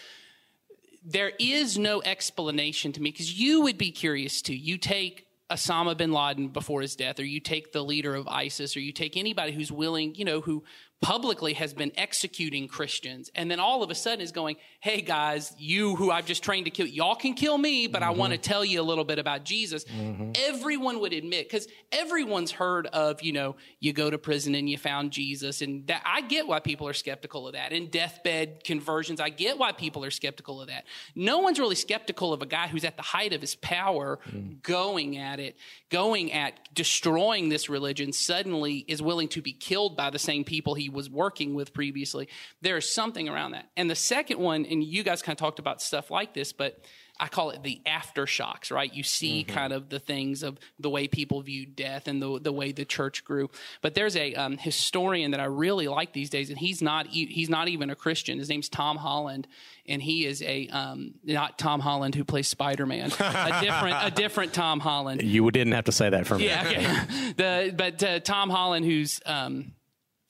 there 1.05 1.32
is 1.39 1.78
no 1.78 2.03
explanation 2.03 2.93
to 2.93 3.01
me 3.01 3.11
because 3.11 3.39
you 3.39 3.62
would 3.62 3.78
be 3.78 3.91
curious 3.91 4.43
too. 4.43 4.57
You 4.57 4.76
take 4.76 5.26
Osama 5.51 5.97
bin 5.97 6.12
Laden 6.12 6.49
before 6.49 6.82
his 6.82 6.95
death, 6.95 7.18
or 7.18 7.24
you 7.24 7.41
take 7.41 7.72
the 7.72 7.82
leader 7.82 8.14
of 8.14 8.28
ISIS, 8.28 8.76
or 8.76 8.80
you 8.80 8.93
take 8.93 9.16
anybody 9.16 9.53
who's 9.53 9.72
willing, 9.72 10.14
you 10.14 10.24
know, 10.24 10.43
who 10.43 10.64
publicly 11.01 11.53
has 11.53 11.72
been 11.72 11.92
executing 11.96 12.66
Christians 12.66 13.30
and 13.36 13.49
then 13.51 13.61
all 13.61 13.82
of 13.82 13.90
a 13.90 13.94
sudden 13.94 14.20
is 14.20 14.32
going, 14.32 14.57
Hey 14.80 15.01
guys, 15.01 15.55
you 15.57 15.94
who 15.94 16.11
I've 16.11 16.26
just 16.26 16.42
trained 16.42 16.64
to 16.64 16.70
kill, 16.70 16.86
y'all 16.86 17.14
can 17.14 17.34
kill 17.34 17.57
me, 17.57 17.86
but 17.86 18.03
mm-hmm. 18.03 18.11
I 18.11 18.14
want 18.14 18.32
to 18.32 18.38
tell 18.38 18.64
you 18.64 18.80
a 18.80 18.82
little 18.82 19.05
bit 19.05 19.18
about 19.18 19.44
Jesus. 19.44 19.84
Mm-hmm. 19.84 20.32
Everyone 20.34 21.01
would 21.01 21.12
admit, 21.12 21.49
cause 21.51 21.68
everyone's 21.92 22.51
heard 22.51 22.88
of, 22.88 23.22
you 23.22 23.32
know, 23.32 23.57
you 23.78 23.92
go 23.92 24.11
to 24.11 24.18
prison 24.18 24.57
and 24.57 24.68
you 24.68 24.76
found 24.76 25.12
Jesus. 25.12 25.62
And 25.62 25.86
that 25.86 26.03
I 26.05 26.20
get 26.22 26.49
why 26.49 26.59
people 26.59 26.88
are 26.88 26.92
skeptical 26.92 27.46
of 27.46 27.53
that. 27.53 27.72
In 27.72 27.90
deathbed 27.90 28.64
conversions, 28.64 29.20
I 29.20 29.28
get 29.28 29.57
why 29.57 29.72
people 29.72 30.05
are 30.05 30.11
skeptical 30.11 30.61
of 30.61 30.66
that. 30.66 30.84
No 31.14 31.38
one's 31.38 31.61
really 31.61 31.76
skeptical 31.76 32.32
of 32.32 32.42
a 32.42 32.46
guy 32.46 32.66
who's 32.66 32.84
at 32.84 32.96
the 32.96 33.03
height 33.03 33.32
of 33.32 33.40
his 33.40 33.55
power 33.55 34.18
mm. 34.28 34.61
going 34.62 35.16
at 35.16 35.38
it, 35.38 35.57
going 35.90 36.32
at 36.32 36.59
destroying 36.74 37.49
this 37.49 37.68
religion, 37.68 38.12
suddenly 38.12 38.84
is 38.88 39.01
willing 39.01 39.28
to 39.28 39.40
be 39.40 39.53
killed 39.53 39.96
by 39.96 40.11
the 40.11 40.18
same 40.18 40.42
people 40.44 40.74
he 40.74 40.88
was 40.89 41.11
working 41.11 41.55
with 41.55 41.72
previously. 41.72 42.28
There's 42.61 42.89
something 42.89 43.28
around 43.28 43.53
that. 43.53 43.70
And 43.76 43.91
the 43.91 43.97
second 43.97 44.39
one, 44.39 44.66
and 44.66 44.82
you 44.82 45.03
guys 45.03 45.22
kind 45.22 45.34
of 45.34 45.39
talked 45.39 45.59
about 45.59 45.82
stuff 45.82 46.11
like 46.11 46.34
this, 46.34 46.53
but 46.53 46.82
I 47.20 47.28
call 47.28 47.51
it 47.51 47.62
the 47.62 47.80
aftershocks, 47.84 48.70
right? 48.70 48.93
You 48.93 49.03
see 49.03 49.43
mm-hmm. 49.43 49.55
kind 49.55 49.72
of 49.72 49.89
the 49.89 49.99
things 49.99 50.43
of 50.43 50.59
the 50.78 50.89
way 50.89 51.09
people 51.09 51.41
view 51.43 51.66
death 51.66 52.07
and 52.07 52.22
the 52.22 52.39
the 52.41 52.53
way 52.53 52.70
the 52.70 52.84
church 52.84 53.24
grew. 53.24 53.51
But 53.82 53.95
there's 53.95 54.16
a 54.16 54.34
um, 54.34 54.57
historian 54.57 55.32
that 55.32 55.41
I 55.41 55.47
really 55.47 55.89
like 55.89 56.12
these 56.12 56.30
days, 56.30 56.49
and 56.49 56.59
he's 56.59 56.80
not 56.80 57.09
he's 57.09 57.51
not 57.51 57.68
even 57.68 57.91
a 57.91 57.97
Christian. 57.97 58.39
His 58.39 58.49
name's 58.49 58.68
Tom 58.68 58.97
Holland, 58.97 59.49
and 59.86 60.01
he 60.01 60.26
is 60.26 60.43
a 60.43 60.68
um, 60.68 61.14
not 61.24 61.59
Tom 61.59 61.80
Holland 61.80 62.14
who 62.14 62.24
plays 62.24 62.47
Spider 62.47 62.86
Man, 62.86 63.11
a 63.18 63.59
different 63.61 63.97
a 64.01 64.12
different 64.14 64.53
Tom 64.53 64.78
Holland. 64.78 65.22
You 65.22 65.51
didn't 65.51 65.72
have 65.72 65.84
to 65.84 65.93
say 65.93 66.11
that 66.11 66.26
for 66.26 66.39
me. 66.39 66.47
Yeah, 66.47 66.64
okay. 66.66 67.32
the 67.36 67.74
but 67.76 68.03
uh, 68.03 68.20
Tom 68.20 68.49
Holland 68.49 68.86
who's 68.86 69.20
um, 69.26 69.72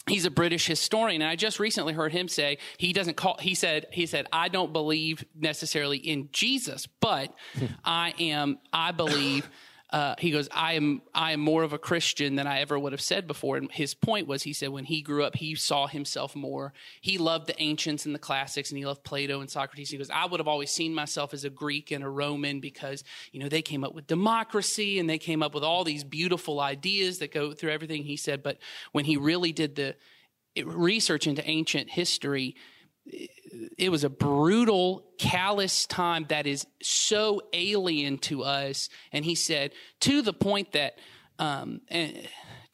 he's 0.09 0.25
a 0.25 0.31
British 0.31 0.67
historian, 0.67 1.23
and 1.23 1.31
I 1.31 1.37
just 1.37 1.59
recently 1.61 1.93
heard 1.93 2.13
him 2.13 2.29
say 2.29 2.59
he 2.77 2.93
doesn't 2.93 3.17
call. 3.17 3.37
He 3.41 3.55
said 3.55 3.87
he 3.93 4.07
said 4.07 4.27
I 4.33 4.49
don't 4.49 4.73
believe 4.73 5.25
necessarily 5.39 5.99
in 5.99 6.29
Jesus, 6.33 6.87
but 7.01 7.33
hmm. 7.55 7.67
I 7.85 8.15
am. 8.19 8.59
I 8.73 8.93
believe 8.93 9.49
uh, 9.91 10.15
he 10.19 10.31
goes, 10.31 10.49
I 10.53 10.75
am, 10.75 11.01
I 11.15 11.33
am 11.33 11.41
more 11.41 11.63
of 11.63 11.73
a 11.73 11.79
Christian 11.79 12.37
than 12.37 12.47
I 12.47 12.61
ever 12.61 12.79
would 12.79 12.93
have 12.93 13.01
said 13.01 13.27
before. 13.27 13.57
And 13.57 13.73
his 13.73 13.95
point 13.95 14.27
was, 14.27 14.43
he 14.43 14.53
said, 14.53 14.69
when 14.69 14.85
he 14.85 15.01
grew 15.01 15.25
up, 15.25 15.37
he 15.37 15.55
saw 15.55 15.87
himself 15.87 16.37
more. 16.37 16.75
He 17.01 17.17
loved 17.17 17.47
the 17.47 17.61
ancients 17.61 18.05
and 18.05 18.15
the 18.15 18.19
classics, 18.19 18.71
and 18.71 18.77
he 18.77 18.85
loved 18.85 19.03
Plato 19.03 19.41
and 19.41 19.51
Socrates. 19.51 19.91
He 19.91 19.97
goes, 19.97 20.11
I 20.11 20.27
would 20.27 20.41
have 20.41 20.49
always 20.49 20.71
seen 20.71 20.95
myself 20.95 21.33
as 21.33 21.45
a 21.45 21.51
Greek 21.51 21.91
and 21.91 22.05
a 22.05 22.09
Roman 22.09 22.61
because, 22.61 23.03
you 23.33 23.41
know, 23.41 23.49
they 23.49 23.63
came 23.63 23.83
up 23.83 23.95
with 23.95 24.07
democracy 24.07 24.99
and 24.99 25.09
they 25.09 25.19
came 25.19 25.43
up 25.43 25.55
with 25.55 25.65
all 25.65 25.85
these 25.85 26.05
beautiful 26.05 26.61
ideas 26.61 27.21
that 27.21 27.33
go 27.33 27.53
through 27.53 27.73
everything. 27.73 28.03
He 28.03 28.19
said, 28.19 28.43
but 28.43 28.59
when 28.93 29.07
he 29.07 29.17
really 29.17 29.53
did 29.53 29.75
the 29.75 29.97
research 30.65 31.27
into 31.27 31.49
ancient 31.49 31.89
history, 31.89 32.57
it 33.77 33.91
was 33.91 34.05
a 34.05 34.11
brutal, 34.11 35.05
callous 35.19 35.87
time 35.87 36.27
that 36.29 36.47
is 36.47 36.67
so 36.83 37.41
alien 37.53 38.19
to 38.19 38.43
us. 38.43 38.89
And 39.13 39.25
he 39.25 39.35
said, 39.35 39.73
to 40.01 40.23
the 40.23 40.33
point 40.33 40.73
that, 40.73 40.99
um, 41.39 41.81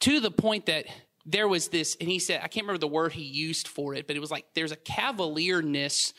to 0.01 0.19
the 0.19 0.31
point 0.31 0.67
that 0.67 0.85
there 1.25 1.47
was 1.47 1.69
this, 1.69 1.97
and 1.99 2.09
he 2.09 2.19
said, 2.19 2.41
I 2.43 2.47
can't 2.47 2.65
remember 2.65 2.79
the 2.79 2.87
word 2.87 3.13
he 3.13 3.23
used 3.23 3.67
for 3.67 3.95
it, 3.95 4.07
but 4.07 4.15
it 4.15 4.19
was 4.19 4.31
like 4.31 4.45
there's 4.53 4.71
a 4.71 4.77
cavalierness 4.77 6.13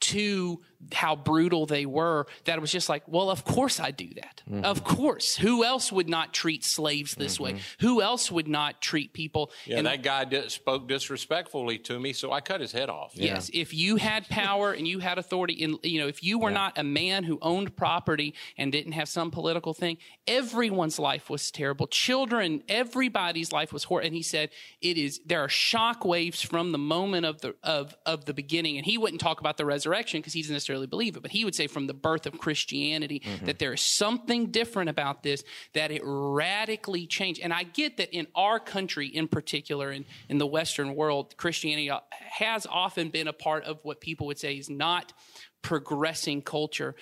to 0.00 0.60
how 0.92 1.16
brutal 1.16 1.66
they 1.66 1.86
were 1.86 2.26
that 2.44 2.56
it 2.56 2.60
was 2.60 2.72
just 2.72 2.88
like, 2.88 3.02
well, 3.06 3.30
of 3.30 3.44
course 3.44 3.78
I 3.78 3.90
do 3.92 4.08
that. 4.14 4.42
Mm-hmm. 4.50 4.64
Of 4.64 4.84
course. 4.84 5.36
Who 5.36 5.64
else 5.64 5.92
would 5.92 6.08
not 6.08 6.32
treat 6.32 6.64
slaves 6.64 7.14
this 7.14 7.34
mm-hmm. 7.34 7.56
way? 7.56 7.60
Who 7.80 8.02
else 8.02 8.30
would 8.32 8.48
not 8.48 8.80
treat 8.80 9.12
people? 9.12 9.52
Yeah, 9.64 9.82
that 9.82 10.02
guy 10.02 10.24
did, 10.24 10.50
spoke 10.50 10.88
disrespectfully 10.88 11.78
to 11.78 11.98
me, 11.98 12.12
so 12.12 12.32
I 12.32 12.40
cut 12.40 12.60
his 12.60 12.72
head 12.72 12.90
off. 12.90 13.12
Yes. 13.14 13.50
If 13.52 13.72
you 13.72 13.96
had 13.96 14.28
power 14.28 14.72
and 14.72 14.86
you 14.86 14.98
had 14.98 15.18
authority, 15.18 15.62
and 15.62 15.78
you 15.82 16.00
know, 16.00 16.08
if 16.08 16.22
you 16.22 16.38
were 16.38 16.50
yeah. 16.50 16.56
not 16.56 16.78
a 16.78 16.84
man 16.84 17.24
who 17.24 17.38
owned 17.42 17.76
property 17.76 18.34
and 18.56 18.72
didn't 18.72 18.92
have 18.92 19.08
some 19.08 19.30
political 19.30 19.74
thing, 19.74 19.98
everyone's 20.26 20.98
life 20.98 21.30
was 21.30 21.50
terrible. 21.50 21.86
Children, 21.86 22.62
everybody's 22.68 23.52
life 23.52 23.72
was 23.72 23.84
horrible. 23.84 24.06
And 24.06 24.14
he 24.14 24.22
said, 24.22 24.50
it 24.80 24.96
is, 24.96 25.20
there 25.26 25.40
are 25.40 25.48
shock 25.48 26.04
waves 26.04 26.40
from 26.42 26.72
the 26.72 26.78
moment 26.78 27.26
of 27.26 27.40
the, 27.40 27.54
of, 27.62 27.96
of 28.06 28.24
the 28.24 28.34
beginning. 28.34 28.76
And 28.76 28.86
he 28.86 28.96
wouldn't 28.96 29.20
talk 29.20 29.40
about 29.40 29.56
the 29.56 29.64
resurrection 29.64 30.20
because 30.20 30.32
he's 30.32 30.48
doesn't 30.48 30.56
necessarily 30.68 30.86
believe 30.86 31.16
it, 31.16 31.22
but 31.22 31.30
he 31.30 31.44
would 31.44 31.54
say 31.54 31.66
from 31.66 31.86
the 31.86 31.94
birth 31.94 32.26
of 32.26 32.38
Christianity 32.38 33.22
mm-hmm. 33.24 33.46
that 33.46 33.58
there 33.58 33.72
is 33.72 33.80
something 33.80 34.50
different 34.50 34.90
about 34.90 35.22
this, 35.22 35.42
that 35.72 35.90
it 35.90 36.02
radically 36.04 37.06
changed. 37.06 37.40
And 37.42 37.52
I 37.52 37.62
get 37.62 37.96
that 37.96 38.14
in 38.14 38.26
our 38.34 38.60
country 38.60 39.06
in 39.06 39.28
particular, 39.28 39.90
in, 39.90 40.04
in 40.28 40.36
the 40.36 40.46
Western 40.46 40.94
world, 40.94 41.36
Christianity 41.38 41.90
has 42.10 42.66
often 42.70 43.08
been 43.08 43.28
a 43.28 43.32
part 43.32 43.64
of 43.64 43.78
what 43.82 44.00
people 44.00 44.26
would 44.26 44.38
say 44.38 44.54
is 44.54 44.68
not 44.68 45.14
progressing 45.62 46.42
culture. 46.42 46.94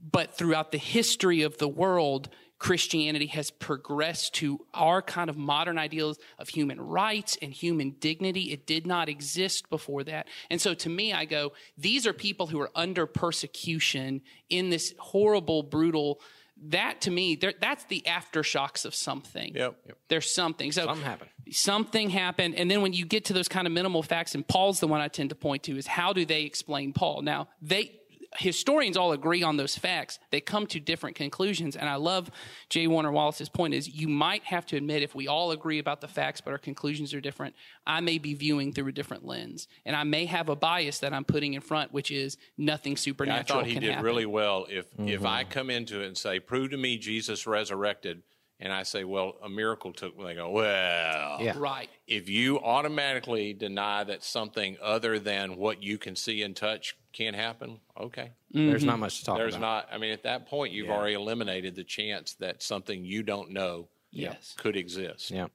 But 0.00 0.36
throughout 0.36 0.70
the 0.70 0.78
history 0.78 1.42
of 1.42 1.58
the 1.58 1.68
world, 1.68 2.28
Christianity 2.58 3.26
has 3.26 3.50
progressed 3.50 4.34
to 4.34 4.64
our 4.74 5.00
kind 5.00 5.30
of 5.30 5.36
modern 5.36 5.78
ideals 5.78 6.18
of 6.38 6.48
human 6.48 6.80
rights 6.80 7.36
and 7.40 7.52
human 7.52 7.90
dignity. 8.00 8.52
It 8.52 8.66
did 8.66 8.86
not 8.86 9.08
exist 9.08 9.70
before 9.70 10.04
that. 10.04 10.26
And 10.50 10.60
so 10.60 10.74
to 10.74 10.88
me, 10.88 11.12
I 11.12 11.24
go, 11.24 11.52
these 11.76 12.06
are 12.06 12.12
people 12.12 12.48
who 12.48 12.60
are 12.60 12.70
under 12.74 13.06
persecution 13.06 14.22
in 14.48 14.70
this 14.70 14.94
horrible, 14.98 15.62
brutal, 15.62 16.20
that 16.60 17.02
to 17.02 17.10
me, 17.10 17.36
that's 17.36 17.84
the 17.84 18.02
aftershocks 18.06 18.84
of 18.84 18.94
something. 18.94 19.54
Yep. 19.54 19.76
yep. 19.86 19.98
There's 20.08 20.34
something. 20.34 20.72
So 20.72 20.86
something 20.86 21.04
happened. 21.04 21.30
Something 21.50 22.10
happened. 22.10 22.56
And 22.56 22.68
then 22.68 22.82
when 22.82 22.92
you 22.92 23.04
get 23.06 23.26
to 23.26 23.32
those 23.32 23.48
kind 23.48 23.66
of 23.66 23.72
minimal 23.72 24.02
facts, 24.02 24.34
and 24.34 24.46
Paul's 24.46 24.80
the 24.80 24.88
one 24.88 25.00
I 25.00 25.06
tend 25.06 25.28
to 25.28 25.36
point 25.36 25.62
to, 25.64 25.76
is 25.76 25.86
how 25.86 26.12
do 26.12 26.24
they 26.24 26.42
explain 26.42 26.92
Paul? 26.92 27.22
Now, 27.22 27.48
they 27.62 27.92
historians 28.36 28.96
all 28.96 29.12
agree 29.12 29.42
on 29.42 29.56
those 29.56 29.76
facts. 29.76 30.18
They 30.30 30.40
come 30.40 30.66
to 30.68 30.80
different 30.80 31.16
conclusions. 31.16 31.76
And 31.76 31.88
I 31.88 31.96
love 31.96 32.30
J. 32.68 32.86
Warner 32.86 33.10
Wallace's 33.10 33.48
point 33.48 33.74
is 33.74 33.88
you 33.88 34.08
might 34.08 34.44
have 34.44 34.66
to 34.66 34.76
admit 34.76 35.02
if 35.02 35.14
we 35.14 35.28
all 35.28 35.50
agree 35.50 35.78
about 35.78 36.00
the 36.00 36.08
facts, 36.08 36.40
but 36.40 36.50
our 36.50 36.58
conclusions 36.58 37.14
are 37.14 37.20
different, 37.20 37.54
I 37.86 38.00
may 38.00 38.18
be 38.18 38.34
viewing 38.34 38.72
through 38.72 38.88
a 38.88 38.92
different 38.92 39.24
lens. 39.24 39.68
And 39.86 39.96
I 39.96 40.04
may 40.04 40.26
have 40.26 40.48
a 40.48 40.56
bias 40.56 40.98
that 40.98 41.12
I'm 41.12 41.24
putting 41.24 41.54
in 41.54 41.60
front, 41.60 41.92
which 41.92 42.10
is 42.10 42.36
nothing 42.56 42.96
supernatural. 42.96 43.60
Yeah, 43.60 43.62
I 43.62 43.64
thought 43.64 43.66
he 43.66 43.78
did 43.78 43.90
happen. 43.90 44.04
really 44.04 44.26
well. 44.26 44.66
If 44.68 44.90
mm-hmm. 44.92 45.08
if 45.08 45.24
I 45.24 45.44
come 45.44 45.70
into 45.70 46.02
it 46.02 46.06
and 46.06 46.16
say, 46.16 46.40
prove 46.40 46.70
to 46.70 46.76
me 46.76 46.98
Jesus 46.98 47.46
resurrected, 47.46 48.22
and 48.60 48.72
I 48.72 48.82
say, 48.82 49.04
well, 49.04 49.36
a 49.42 49.48
miracle 49.48 49.92
took, 49.92 50.18
they 50.18 50.34
go, 50.34 50.50
well, 50.50 51.38
yeah. 51.40 51.54
right. 51.56 51.88
If 52.06 52.28
you 52.28 52.58
automatically 52.58 53.52
deny 53.52 54.02
that 54.04 54.24
something 54.24 54.76
other 54.82 55.18
than 55.18 55.56
what 55.56 55.82
you 55.82 55.96
can 55.96 56.16
see 56.16 56.42
and 56.42 56.56
touch 56.56 56.96
can 57.12 57.34
happen, 57.34 57.78
okay. 57.98 58.32
Mm-hmm. 58.54 58.68
There's 58.68 58.84
not 58.84 58.98
much 58.98 59.20
to 59.20 59.24
talk 59.26 59.34
about. 59.36 59.42
There's 59.42 59.54
about. 59.54 59.86
not, 59.86 59.94
I 59.94 59.98
mean, 59.98 60.12
at 60.12 60.24
that 60.24 60.48
point, 60.48 60.72
you've 60.72 60.88
yeah. 60.88 60.94
already 60.94 61.14
eliminated 61.14 61.76
the 61.76 61.84
chance 61.84 62.34
that 62.34 62.62
something 62.62 63.04
you 63.04 63.22
don't 63.22 63.50
know 63.50 63.88
yes. 64.10 64.54
could 64.58 64.76
exist. 64.76 65.30
Yeah. 65.30 65.46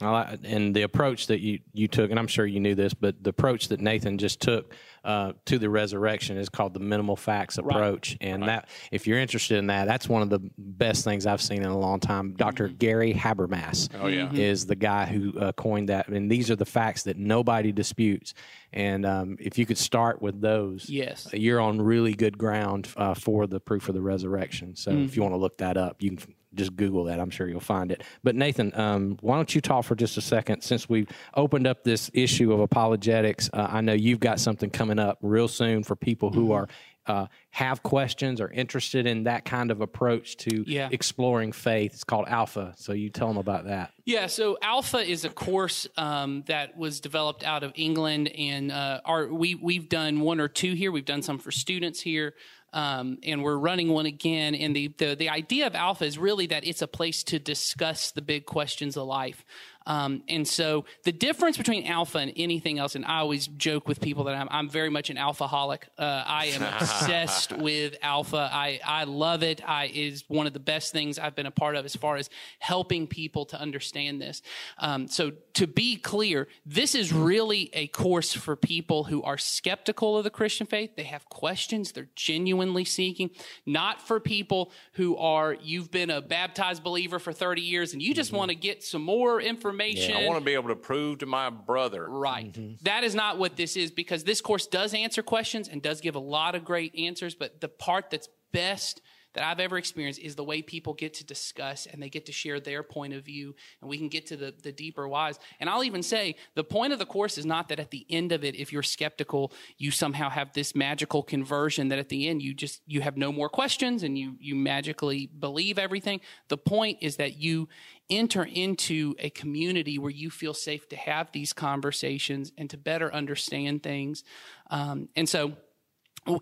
And 0.00 0.74
the 0.74 0.82
approach 0.82 1.26
that 1.26 1.40
you, 1.40 1.58
you 1.72 1.88
took, 1.88 2.10
and 2.10 2.20
I'm 2.20 2.28
sure 2.28 2.46
you 2.46 2.60
knew 2.60 2.74
this, 2.74 2.94
but 2.94 3.22
the 3.22 3.30
approach 3.30 3.68
that 3.68 3.80
Nathan 3.80 4.16
just 4.16 4.40
took 4.40 4.74
uh, 5.04 5.32
to 5.46 5.58
the 5.58 5.68
resurrection 5.68 6.36
is 6.36 6.48
called 6.48 6.74
the 6.74 6.80
minimal 6.80 7.16
facts 7.16 7.58
approach. 7.58 8.10
Right. 8.20 8.30
And 8.30 8.42
right. 8.42 8.46
that, 8.46 8.68
if 8.92 9.06
you're 9.06 9.18
interested 9.18 9.58
in 9.58 9.66
that, 9.68 9.86
that's 9.86 10.08
one 10.08 10.22
of 10.22 10.30
the 10.30 10.38
best 10.56 11.02
things 11.02 11.26
I've 11.26 11.42
seen 11.42 11.62
in 11.62 11.68
a 11.68 11.78
long 11.78 11.98
time. 11.98 12.34
Doctor 12.34 12.68
mm-hmm. 12.68 12.76
Gary 12.76 13.14
Habermas 13.14 13.88
oh, 14.00 14.06
yeah. 14.06 14.30
is 14.32 14.66
the 14.66 14.76
guy 14.76 15.06
who 15.06 15.36
uh, 15.38 15.52
coined 15.52 15.88
that. 15.88 16.08
And 16.08 16.30
these 16.30 16.50
are 16.50 16.56
the 16.56 16.64
facts 16.66 17.02
that 17.04 17.16
nobody 17.16 17.72
disputes. 17.72 18.34
And 18.72 19.04
um, 19.04 19.36
if 19.40 19.58
you 19.58 19.66
could 19.66 19.78
start 19.78 20.22
with 20.22 20.40
those, 20.40 20.88
yes, 20.88 21.28
you're 21.32 21.60
on 21.60 21.80
really 21.80 22.14
good 22.14 22.38
ground 22.38 22.88
uh, 22.96 23.14
for 23.14 23.46
the 23.46 23.58
proof 23.58 23.88
of 23.88 23.94
the 23.94 24.02
resurrection. 24.02 24.76
So 24.76 24.92
mm-hmm. 24.92 25.06
if 25.06 25.16
you 25.16 25.22
want 25.22 25.32
to 25.34 25.38
look 25.38 25.58
that 25.58 25.76
up, 25.76 26.02
you 26.02 26.10
can 26.10 26.34
just 26.54 26.76
Google 26.76 27.04
that. 27.04 27.20
I'm 27.20 27.30
sure 27.30 27.48
you'll 27.48 27.60
find 27.60 27.92
it. 27.92 28.02
But 28.22 28.34
Nathan, 28.34 28.78
um, 28.78 29.18
why 29.20 29.36
don't 29.36 29.54
you 29.54 29.60
talk 29.60 29.84
for 29.84 29.94
just 29.94 30.16
a 30.16 30.20
second? 30.20 30.62
Since 30.62 30.88
we've 30.88 31.08
opened 31.34 31.66
up 31.66 31.84
this 31.84 32.10
issue 32.14 32.52
of 32.52 32.60
apologetics, 32.60 33.50
uh, 33.52 33.68
I 33.70 33.80
know 33.80 33.92
you've 33.92 34.20
got 34.20 34.40
something 34.40 34.70
coming 34.70 34.98
up 34.98 35.18
real 35.22 35.48
soon 35.48 35.82
for 35.82 35.96
people 35.96 36.30
who 36.30 36.44
mm-hmm. 36.44 36.52
are 36.52 36.68
uh, 37.08 37.26
have 37.50 37.82
questions 37.82 38.40
or 38.40 38.50
interested 38.50 39.06
in 39.06 39.24
that 39.24 39.44
kind 39.44 39.70
of 39.70 39.80
approach 39.80 40.36
to 40.36 40.62
yeah. 40.66 40.88
exploring 40.92 41.52
faith. 41.52 41.94
It's 41.94 42.04
called 42.04 42.28
Alpha. 42.28 42.74
So 42.76 42.92
you 42.92 43.08
tell 43.08 43.28
them 43.28 43.38
about 43.38 43.64
that. 43.64 43.92
Yeah. 44.04 44.26
So 44.26 44.58
Alpha 44.62 44.98
is 44.98 45.24
a 45.24 45.30
course 45.30 45.86
um, 45.96 46.44
that 46.46 46.76
was 46.76 47.00
developed 47.00 47.44
out 47.44 47.62
of 47.62 47.72
England, 47.74 48.28
and 48.28 48.70
uh, 48.70 49.00
our 49.04 49.26
we 49.26 49.54
we've 49.54 49.88
done 49.88 50.20
one 50.20 50.38
or 50.38 50.48
two 50.48 50.74
here. 50.74 50.92
We've 50.92 51.04
done 51.04 51.22
some 51.22 51.38
for 51.38 51.50
students 51.50 52.00
here. 52.00 52.34
Um, 52.72 53.18
and 53.22 53.42
we're 53.42 53.56
running 53.56 53.88
one 53.88 54.06
again. 54.06 54.54
And 54.54 54.76
the, 54.76 54.88
the, 54.98 55.14
the 55.14 55.28
idea 55.30 55.66
of 55.66 55.74
Alpha 55.74 56.04
is 56.04 56.18
really 56.18 56.46
that 56.48 56.66
it's 56.66 56.82
a 56.82 56.86
place 56.86 57.22
to 57.24 57.38
discuss 57.38 58.10
the 58.10 58.22
big 58.22 58.46
questions 58.46 58.96
of 58.96 59.06
life. 59.06 59.44
Um, 59.88 60.22
and 60.28 60.46
so 60.46 60.84
the 61.04 61.12
difference 61.12 61.56
between 61.56 61.86
alpha 61.86 62.18
and 62.18 62.30
anything 62.36 62.78
else, 62.78 62.94
and 62.94 63.06
I 63.06 63.20
always 63.20 63.46
joke 63.46 63.88
with 63.88 64.02
people 64.02 64.24
that 64.24 64.34
I'm, 64.34 64.46
I'm 64.50 64.68
very 64.68 64.90
much 64.90 65.08
an 65.08 65.16
alphaholic. 65.16 65.84
Uh, 65.96 66.24
I 66.26 66.46
am 66.46 66.62
obsessed 66.80 67.56
with 67.56 67.96
alpha. 68.02 68.50
I, 68.52 68.80
I 68.84 69.04
love 69.04 69.42
it. 69.42 69.66
I 69.66 69.86
it 69.86 69.96
is 69.96 70.24
one 70.28 70.46
of 70.46 70.52
the 70.52 70.60
best 70.60 70.92
things 70.92 71.18
I've 71.18 71.34
been 71.34 71.46
a 71.46 71.50
part 71.50 71.74
of 71.74 71.86
as 71.86 71.96
far 71.96 72.16
as 72.16 72.28
helping 72.58 73.06
people 73.06 73.46
to 73.46 73.58
understand 73.58 74.20
this. 74.20 74.42
Um, 74.78 75.08
so 75.08 75.32
to 75.54 75.66
be 75.66 75.96
clear, 75.96 76.48
this 76.66 76.94
is 76.94 77.10
really 77.10 77.70
a 77.72 77.86
course 77.86 78.34
for 78.34 78.56
people 78.56 79.04
who 79.04 79.22
are 79.22 79.38
skeptical 79.38 80.18
of 80.18 80.24
the 80.24 80.30
Christian 80.30 80.66
faith. 80.66 80.96
They 80.96 81.04
have 81.04 81.30
questions. 81.30 81.92
They're 81.92 82.10
genuinely 82.14 82.84
seeking, 82.84 83.30
not 83.64 84.06
for 84.06 84.20
people 84.20 84.70
who 84.92 85.16
are, 85.16 85.54
you've 85.54 85.90
been 85.90 86.10
a 86.10 86.20
baptized 86.20 86.84
believer 86.84 87.18
for 87.18 87.32
30 87.32 87.62
years 87.62 87.94
and 87.94 88.02
you 88.02 88.12
just 88.12 88.28
mm-hmm. 88.28 88.38
want 88.38 88.48
to 88.50 88.54
get 88.54 88.84
some 88.84 89.02
more 89.02 89.40
information 89.40 89.77
information. 89.78 90.16
Yeah, 90.16 90.24
I 90.24 90.28
want 90.28 90.38
to 90.38 90.44
be 90.44 90.54
able 90.54 90.68
to 90.68 90.76
prove 90.76 91.18
to 91.18 91.26
my 91.26 91.50
brother. 91.50 92.08
Right. 92.08 92.52
Mm-hmm. 92.52 92.84
That 92.84 93.04
is 93.04 93.14
not 93.14 93.38
what 93.38 93.56
this 93.56 93.76
is 93.76 93.90
because 93.90 94.24
this 94.24 94.40
course 94.40 94.66
does 94.66 94.94
answer 94.94 95.22
questions 95.22 95.68
and 95.68 95.82
does 95.82 96.00
give 96.00 96.14
a 96.14 96.20
lot 96.20 96.54
of 96.54 96.64
great 96.64 96.94
answers, 96.98 97.34
but 97.34 97.60
the 97.60 97.68
part 97.68 98.10
that's 98.10 98.28
best 98.52 99.00
that 99.34 99.44
I've 99.44 99.60
ever 99.60 99.76
experienced 99.76 100.20
is 100.20 100.34
the 100.34 100.42
way 100.42 100.62
people 100.62 100.94
get 100.94 101.14
to 101.14 101.24
discuss 101.24 101.86
and 101.86 102.02
they 102.02 102.08
get 102.08 102.26
to 102.26 102.32
share 102.32 102.60
their 102.60 102.82
point 102.82 103.12
of 103.12 103.24
view 103.24 103.54
and 103.80 103.88
we 103.88 103.98
can 103.98 104.08
get 104.08 104.26
to 104.28 104.36
the, 104.36 104.54
the 104.62 104.72
deeper 104.72 105.06
whys. 105.06 105.38
And 105.60 105.68
I'll 105.68 105.84
even 105.84 106.02
say 106.02 106.36
the 106.54 106.64
point 106.64 106.92
of 106.92 106.98
the 106.98 107.06
course 107.06 107.36
is 107.36 107.44
not 107.44 107.68
that 107.68 107.78
at 107.78 107.90
the 107.90 108.06
end 108.08 108.32
of 108.32 108.42
it, 108.42 108.56
if 108.56 108.72
you're 108.72 108.82
skeptical, 108.82 109.52
you 109.76 109.90
somehow 109.90 110.30
have 110.30 110.54
this 110.54 110.74
magical 110.74 111.22
conversion 111.22 111.88
that 111.88 111.98
at 111.98 112.08
the 112.08 112.26
end 112.26 112.42
you 112.42 112.54
just, 112.54 112.80
you 112.86 113.02
have 113.02 113.16
no 113.16 113.30
more 113.30 113.50
questions 113.50 114.02
and 114.02 114.18
you, 114.18 114.34
you 114.40 114.56
magically 114.56 115.26
believe 115.26 115.78
everything. 115.78 116.20
The 116.48 116.58
point 116.58 116.98
is 117.02 117.16
that 117.16 117.36
you 117.36 117.68
enter 118.10 118.44
into 118.44 119.14
a 119.18 119.30
community 119.30 119.98
where 119.98 120.10
you 120.10 120.30
feel 120.30 120.54
safe 120.54 120.88
to 120.88 120.96
have 120.96 121.30
these 121.32 121.52
conversations 121.52 122.52
and 122.56 122.70
to 122.70 122.76
better 122.76 123.12
understand 123.12 123.82
things. 123.82 124.24
Um, 124.70 125.08
and 125.16 125.28
so, 125.28 125.52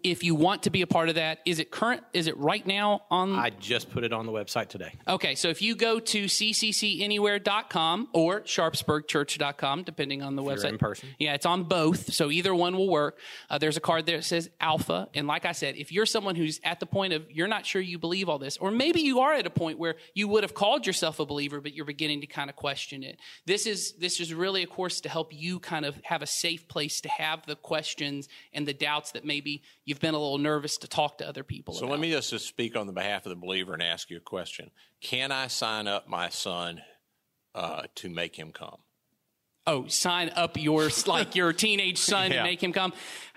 if 0.03 0.24
you 0.24 0.34
want 0.34 0.64
to 0.64 0.70
be 0.70 0.82
a 0.82 0.87
part 0.87 1.09
of 1.09 1.16
that, 1.16 1.41
is 1.45 1.59
it 1.59 1.70
current? 1.70 2.03
Is 2.12 2.26
it 2.26 2.37
right 2.37 2.66
now 2.66 3.03
on? 3.11 3.34
I 3.34 3.51
just 3.51 3.91
put 3.91 4.05
it 4.05 4.12
on 4.12 4.26
the 4.26 4.32
website 4.32 4.68
today. 4.68 4.93
Okay, 5.07 5.34
so 5.34 5.49
if 5.49 5.62
you 5.62 5.74
go 5.74 5.99
to 5.99 6.24
cccanywhere.com 6.24 8.09
or 8.12 8.41
sharpsburgchurch.com, 8.41 9.82
depending 9.84 10.22
on 10.22 10.37
the 10.37 10.45
if 10.45 10.59
website. 10.59 10.68
in 10.70 10.78
person. 10.78 11.09
Yeah, 11.18 11.34
it's 11.34 11.47
on 11.47 11.64
both, 11.64 12.12
so 12.12 12.30
either 12.30 12.55
one 12.55 12.76
will 12.76 12.89
work. 12.89 13.18
Uh, 13.51 13.59
there's 13.59 13.76
a 13.76 13.80
card 13.80 14.07
there 14.07 14.18
that 14.18 14.24
says 14.24 14.51
Alpha, 14.61 15.09
and 15.14 15.26
like 15.26 15.45
I 15.45 15.53
said, 15.53 15.76
if 15.76 15.93
you're 15.93 16.07
someone 16.07 16.34
who's 16.34 16.61
at 16.64 16.80
the 16.80 16.87
point 16.87 17.12
of 17.12 17.30
you're 17.30 17.49
not 17.49 17.66
sure 17.66 17.80
you 17.80 17.99
believe 17.99 18.28
all 18.28 18.39
this, 18.39 18.57
or 18.57 18.70
maybe 18.70 19.01
you 19.01 19.20
are 19.20 19.34
at 19.34 19.47
a 19.47 19.51
point 19.51 19.78
where 19.78 19.97
you 20.14 20.28
would 20.28 20.43
have 20.43 20.55
called 20.55 20.87
yourself 20.87 21.20
a 21.20 21.26
believer, 21.26 21.61
but 21.61 21.74
you're 21.74 21.84
beginning 21.84 22.20
to 22.20 22.26
kind 22.26 22.51
of 22.51 22.57
question 22.57 23.03
it. 23.03 23.18
This 23.47 23.66
is 23.66 23.93
this 23.93 24.20
is 24.20 24.32
really 24.34 24.62
a 24.62 24.66
course 24.66 25.01
to 25.03 25.09
help 25.09 25.32
you 25.32 25.61
kind 25.61 25.84
of 25.84 25.97
have 26.05 26.22
a 26.22 26.26
safe 26.26 26.68
place 26.68 27.01
to 27.01 27.09
have 27.09 27.47
the 27.47 27.57
questions 27.57 28.28
and 28.53 28.66
the 28.66 28.74
doubts 28.74 29.12
that 29.12 29.24
maybe 29.24 29.62
you've 29.85 30.01
been 30.01 30.14
a 30.14 30.18
little 30.18 30.39
nervous 30.39 30.77
to 30.79 30.89
talk 30.89 31.18
to 31.18 31.29
other 31.29 31.45
people. 31.45 31.74
So 31.74 31.85
about. 31.85 31.93
let 31.93 32.01
me 32.01 32.11
just, 32.11 32.31
just 32.31 32.47
speak 32.47 32.77
on 32.77 32.87
the 32.87 32.93
behalf 32.93 33.27
of 33.27 33.31
the 33.31 33.37
believer 33.37 33.72
and 33.72 33.83
ask 33.83 34.11
you 34.11 34.16
a 34.16 34.20
question. 34.20 34.70
Can 35.01 35.33
I 35.33 35.47
sign 35.47 35.87
up 35.87 36.09
my 36.09 36.29
son 36.29 36.83
uh, 37.55 37.83
to 37.97 38.09
make 38.09 38.37
him 38.37 38.53
come? 38.53 38.79
Oh, 39.68 39.89
sign 39.89 40.31
up 40.37 40.57
your 40.57 40.89
like 41.09 41.35
your 41.35 41.53
teenage 41.53 41.99
son 41.99 42.31
yeah. 42.31 42.37
and 42.37 42.45
make 42.45 42.62
him 42.62 42.72
come. 42.72 42.93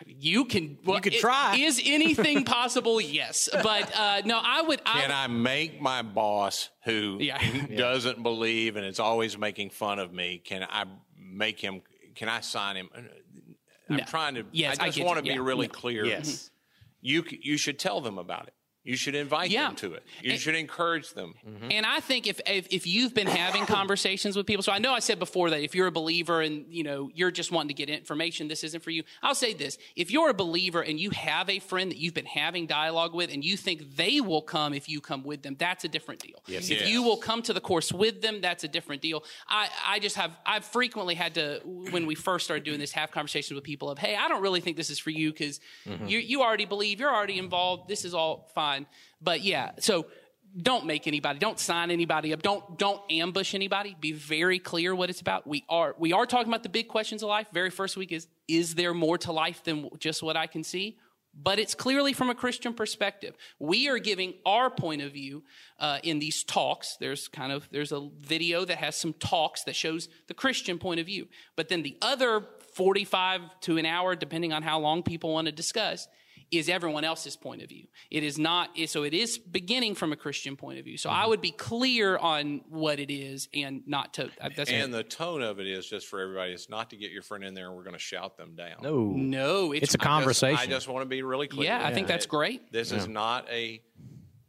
You 0.05 0.45
can. 0.45 0.77
Well, 0.85 0.97
you 0.97 1.01
could 1.01 1.13
try. 1.13 1.55
Is 1.57 1.81
anything 1.83 2.43
possible? 2.45 3.01
yes, 3.01 3.49
but 3.51 3.91
uh, 3.97 4.21
no. 4.25 4.39
I 4.41 4.61
would. 4.61 4.83
Can 4.83 5.11
I, 5.11 5.23
I 5.23 5.27
make 5.27 5.81
my 5.81 6.03
boss 6.03 6.69
who 6.85 7.17
yeah. 7.21 7.39
doesn't 7.75 8.21
believe 8.21 8.75
and 8.75 8.85
is 8.85 8.99
always 8.99 9.39
making 9.39 9.71
fun 9.71 9.97
of 9.97 10.13
me? 10.13 10.39
Can 10.43 10.67
I 10.69 10.85
make 11.17 11.59
him? 11.59 11.81
Can 12.13 12.29
I 12.29 12.41
sign 12.41 12.75
him? 12.75 12.89
I'm 13.89 13.97
no. 13.97 14.03
trying 14.03 14.35
to. 14.35 14.45
Yes, 14.51 14.77
I 14.79 14.87
just 14.87 14.99
I 14.99 15.03
want 15.03 15.17
to 15.17 15.23
be 15.23 15.29
yeah. 15.29 15.37
really 15.39 15.67
clear. 15.67 16.05
Yes, 16.05 16.51
you 17.01 17.23
you 17.29 17.57
should 17.57 17.79
tell 17.79 18.01
them 18.01 18.17
about 18.17 18.47
it. 18.47 18.53
You 18.89 18.95
should 18.95 19.13
invite 19.13 19.51
yeah. 19.51 19.67
them 19.67 19.75
to 19.75 19.93
it. 19.93 20.03
You 20.19 20.31
and, 20.31 20.41
should 20.41 20.55
encourage 20.55 21.13
them. 21.13 21.35
Mm-hmm. 21.47 21.67
And 21.73 21.85
I 21.85 21.99
think 21.99 22.25
if, 22.25 22.41
if, 22.47 22.67
if 22.71 22.87
you've 22.87 23.13
been 23.13 23.27
having 23.27 23.65
conversations 23.67 24.35
with 24.35 24.47
people, 24.47 24.63
so 24.63 24.71
I 24.71 24.79
know 24.79 24.93
I 24.93 24.99
said 24.99 25.19
before 25.19 25.51
that 25.51 25.61
if 25.61 25.75
you're 25.75 25.85
a 25.85 25.91
believer 25.91 26.41
and 26.41 26.65
you 26.71 26.83
know 26.83 27.11
you're 27.13 27.29
just 27.29 27.51
wanting 27.51 27.67
to 27.67 27.75
get 27.75 27.87
information, 27.87 28.47
this 28.47 28.63
isn't 28.63 28.83
for 28.83 28.89
you. 28.89 29.03
I'll 29.21 29.35
say 29.35 29.53
this: 29.53 29.77
if 29.95 30.09
you're 30.09 30.31
a 30.31 30.33
believer 30.33 30.81
and 30.81 30.99
you 30.99 31.11
have 31.11 31.51
a 31.51 31.59
friend 31.59 31.91
that 31.91 31.99
you've 31.99 32.15
been 32.15 32.25
having 32.25 32.65
dialogue 32.65 33.13
with, 33.13 33.31
and 33.31 33.45
you 33.45 33.57
think 33.57 33.95
they 33.95 34.21
will 34.21 34.41
come 34.41 34.73
if 34.73 34.89
you 34.89 35.01
come 35.01 35.23
with 35.23 35.43
them, 35.43 35.55
that's 35.59 35.83
a 35.83 35.87
different 35.87 36.21
deal. 36.21 36.41
Yes. 36.47 36.71
If 36.71 36.81
yes. 36.81 36.89
you 36.89 37.03
will 37.03 37.17
come 37.17 37.43
to 37.43 37.53
the 37.53 37.61
course 37.61 37.93
with 37.93 38.23
them, 38.23 38.41
that's 38.41 38.63
a 38.63 38.67
different 38.67 39.03
deal. 39.03 39.23
I 39.47 39.69
I 39.85 39.99
just 39.99 40.15
have 40.15 40.31
I've 40.47 40.65
frequently 40.65 41.13
had 41.13 41.35
to 41.35 41.61
when 41.63 42.07
we 42.07 42.15
first 42.15 42.45
started 42.45 42.63
doing 42.63 42.79
this 42.79 42.93
have 42.93 43.11
conversations 43.11 43.53
with 43.53 43.63
people 43.63 43.91
of 43.91 43.99
hey 43.99 44.15
I 44.15 44.27
don't 44.27 44.41
really 44.41 44.61
think 44.61 44.77
this 44.77 44.89
is 44.89 44.97
for 44.97 45.11
you 45.11 45.31
because 45.31 45.59
mm-hmm. 45.85 46.07
you 46.07 46.17
you 46.17 46.41
already 46.41 46.65
believe 46.65 46.99
you're 46.99 47.13
already 47.13 47.37
involved. 47.37 47.87
This 47.87 48.03
is 48.03 48.15
all 48.15 48.49
fine. 48.55 48.78
But 49.21 49.41
yeah, 49.41 49.71
so 49.79 50.05
don't 50.59 50.85
make 50.85 51.07
anybody, 51.07 51.39
don't 51.39 51.59
sign 51.59 51.91
anybody 51.91 52.33
up, 52.33 52.41
don't 52.41 52.77
don't 52.77 53.01
ambush 53.09 53.53
anybody. 53.53 53.95
Be 53.99 54.11
very 54.11 54.59
clear 54.59 54.95
what 54.95 55.09
it's 55.09 55.21
about. 55.21 55.45
We 55.47 55.63
are 55.69 55.95
we 55.97 56.13
are 56.13 56.25
talking 56.25 56.47
about 56.47 56.63
the 56.63 56.69
big 56.69 56.87
questions 56.87 57.23
of 57.23 57.29
life. 57.29 57.47
Very 57.53 57.69
first 57.69 57.97
week 57.97 58.11
is 58.11 58.27
is 58.47 58.75
there 58.75 58.93
more 58.93 59.17
to 59.19 59.31
life 59.31 59.63
than 59.63 59.89
just 59.99 60.23
what 60.23 60.35
I 60.35 60.47
can 60.47 60.63
see? 60.63 60.97
but 61.33 61.59
it's 61.59 61.75
clearly 61.75 62.13
from 62.13 62.29
a 62.29 62.35
Christian 62.35 62.73
perspective. 62.73 63.35
We 63.59 63.87
are 63.89 63.97
giving 63.97 64.33
our 64.45 64.69
point 64.69 65.01
of 65.01 65.13
view 65.13 65.43
uh, 65.79 65.99
in 66.03 66.19
these 66.19 66.43
talks. 66.43 66.97
There's 66.97 67.27
kind 67.27 67.51
of 67.51 67.69
there's 67.71 67.91
a 67.91 68.09
video 68.19 68.65
that 68.65 68.77
has 68.77 68.95
some 68.95 69.13
talks 69.13 69.63
that 69.63 69.75
shows 69.75 70.09
the 70.27 70.33
Christian 70.33 70.77
point 70.77 70.99
of 70.99 71.05
view, 71.05 71.27
but 71.55 71.69
then 71.69 71.83
the 71.83 71.97
other 72.01 72.45
45 72.73 73.41
to 73.61 73.77
an 73.77 73.85
hour, 73.85 74.15
depending 74.15 74.53
on 74.53 74.63
how 74.63 74.79
long 74.79 75.03
people 75.03 75.33
want 75.33 75.45
to 75.45 75.51
discuss, 75.51 76.07
is 76.51 76.69
everyone 76.69 77.03
else's 77.03 77.35
point 77.35 77.61
of 77.61 77.69
view. 77.69 77.85
It 78.09 78.23
is 78.23 78.37
not, 78.39 78.69
so 78.87 79.03
it 79.03 79.13
is 79.13 79.37
beginning 79.37 79.95
from 79.95 80.11
a 80.11 80.15
Christian 80.15 80.55
point 80.55 80.79
of 80.79 80.85
view. 80.85 80.97
So 80.97 81.09
I 81.09 81.25
would 81.25 81.41
be 81.41 81.51
clear 81.51 82.17
on 82.17 82.61
what 82.69 82.99
it 82.99 83.11
is 83.13 83.49
and 83.53 83.83
not 83.85 84.15
to, 84.15 84.25
uh, 84.41 84.49
that's 84.55 84.69
And 84.69 84.93
the 84.93 85.03
tone 85.03 85.41
of 85.41 85.59
it 85.59 85.67
is 85.67 85.87
just 85.87 86.07
for 86.07 86.19
everybody. 86.19 86.51
It's 86.51 86.69
not 86.69 86.89
to 86.89 86.97
get 86.97 87.11
your 87.11 87.21
friend 87.21 87.43
in 87.43 87.53
there 87.53 87.67
and 87.67 87.75
we're 87.75 87.83
going 87.83 87.93
to 87.93 87.99
shout 87.99 88.37
them 88.37 88.55
down. 88.55 88.77
No, 88.81 89.05
no, 89.05 89.71
it's, 89.73 89.83
it's 89.83 89.93
a 89.95 89.97
Just- 89.97 90.07
conversation. 90.07 90.59
I 90.59 90.65
just 90.65 90.87
want 90.87 91.03
to 91.03 91.09
be 91.09 91.21
really 91.21 91.47
clear. 91.47 91.65
Yeah, 91.65 91.85
I 91.85 91.93
think 91.93 92.07
that's 92.07 92.25
great. 92.25 92.71
This 92.71 92.91
is 92.91 93.07
not 93.07 93.47
a 93.49 93.81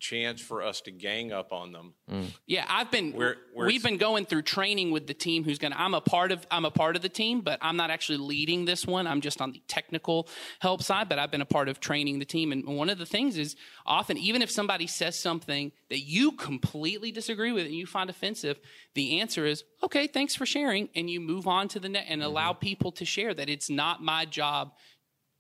chance 0.01 0.41
for 0.41 0.63
us 0.63 0.81
to 0.83 0.91
gang 0.91 1.33
up 1.33 1.53
on 1.53 1.73
them. 1.73 1.95
Mm. 2.11 2.27
Yeah, 2.47 2.65
I've 2.69 2.91
been. 2.91 3.13
Where- 3.13 3.37
where 3.53 3.67
we've 3.67 3.83
been 3.83 3.97
going 3.97 4.27
through 4.27 4.43
training 4.43 4.91
with 4.91 5.07
the 5.07 5.15
team. 5.15 5.45
Who's 5.45 5.59
going? 5.59 5.73
to 5.73 5.81
I'm 5.81 5.95
a 5.95 6.01
part 6.01 6.33
of. 6.33 6.47
I'm 6.51 6.65
a 6.65 6.71
part 6.71 6.97
of 6.97 7.03
the 7.03 7.09
team, 7.09 7.43
but 7.43 7.59
I'm 7.63 7.77
not 7.77 7.91
actually 7.91 8.19
leading 8.19 8.65
this 8.65 8.87
one. 8.87 9.07
I'm 9.07 9.21
just 9.21 9.41
on 9.41 9.53
the 9.53 9.63
technical 9.69 10.29
help 10.61 10.83
side. 10.83 11.09
But 11.09 11.19
I've 11.19 11.31
been 11.31 11.41
a 11.41 11.47
part 11.47 11.69
of 11.69 11.79
training 11.81 12.19
the 12.19 12.25
team. 12.25 12.53
And 12.53 12.67
one 12.67 12.91
of 12.91 12.99
the 12.99 13.07
things 13.07 13.37
is 13.37 13.57
often, 13.87 14.17
even 14.17 14.43
if 14.43 14.51
somebody 14.51 14.87
says 14.87 15.19
something 15.19 15.73
that 15.89 16.01
you 16.01 16.33
completely 16.33 17.13
disagree 17.13 17.53
with 17.53 17.67
and 17.67 17.75
you 17.75 17.87
find 17.87 18.11
offensive, 18.11 18.59
the 18.95 19.21
answer 19.21 19.47
is 19.47 19.65
okay. 19.83 20.07
Thanks 20.07 20.35
for 20.35 20.47
sharing, 20.47 20.89
and 20.95 21.11
you 21.11 21.21
move 21.21 21.47
on 21.47 21.69
to 21.69 21.81
the 21.81 21.89
net 21.89 22.07
and 22.09 22.21
mm-hmm. 22.21 22.31
allow 22.31 22.53
people 22.53 22.93
to 22.93 23.05
share. 23.05 23.35
That 23.35 23.49
it's 23.49 23.71
not 23.71 24.03
my 24.03 24.25
job 24.25 24.73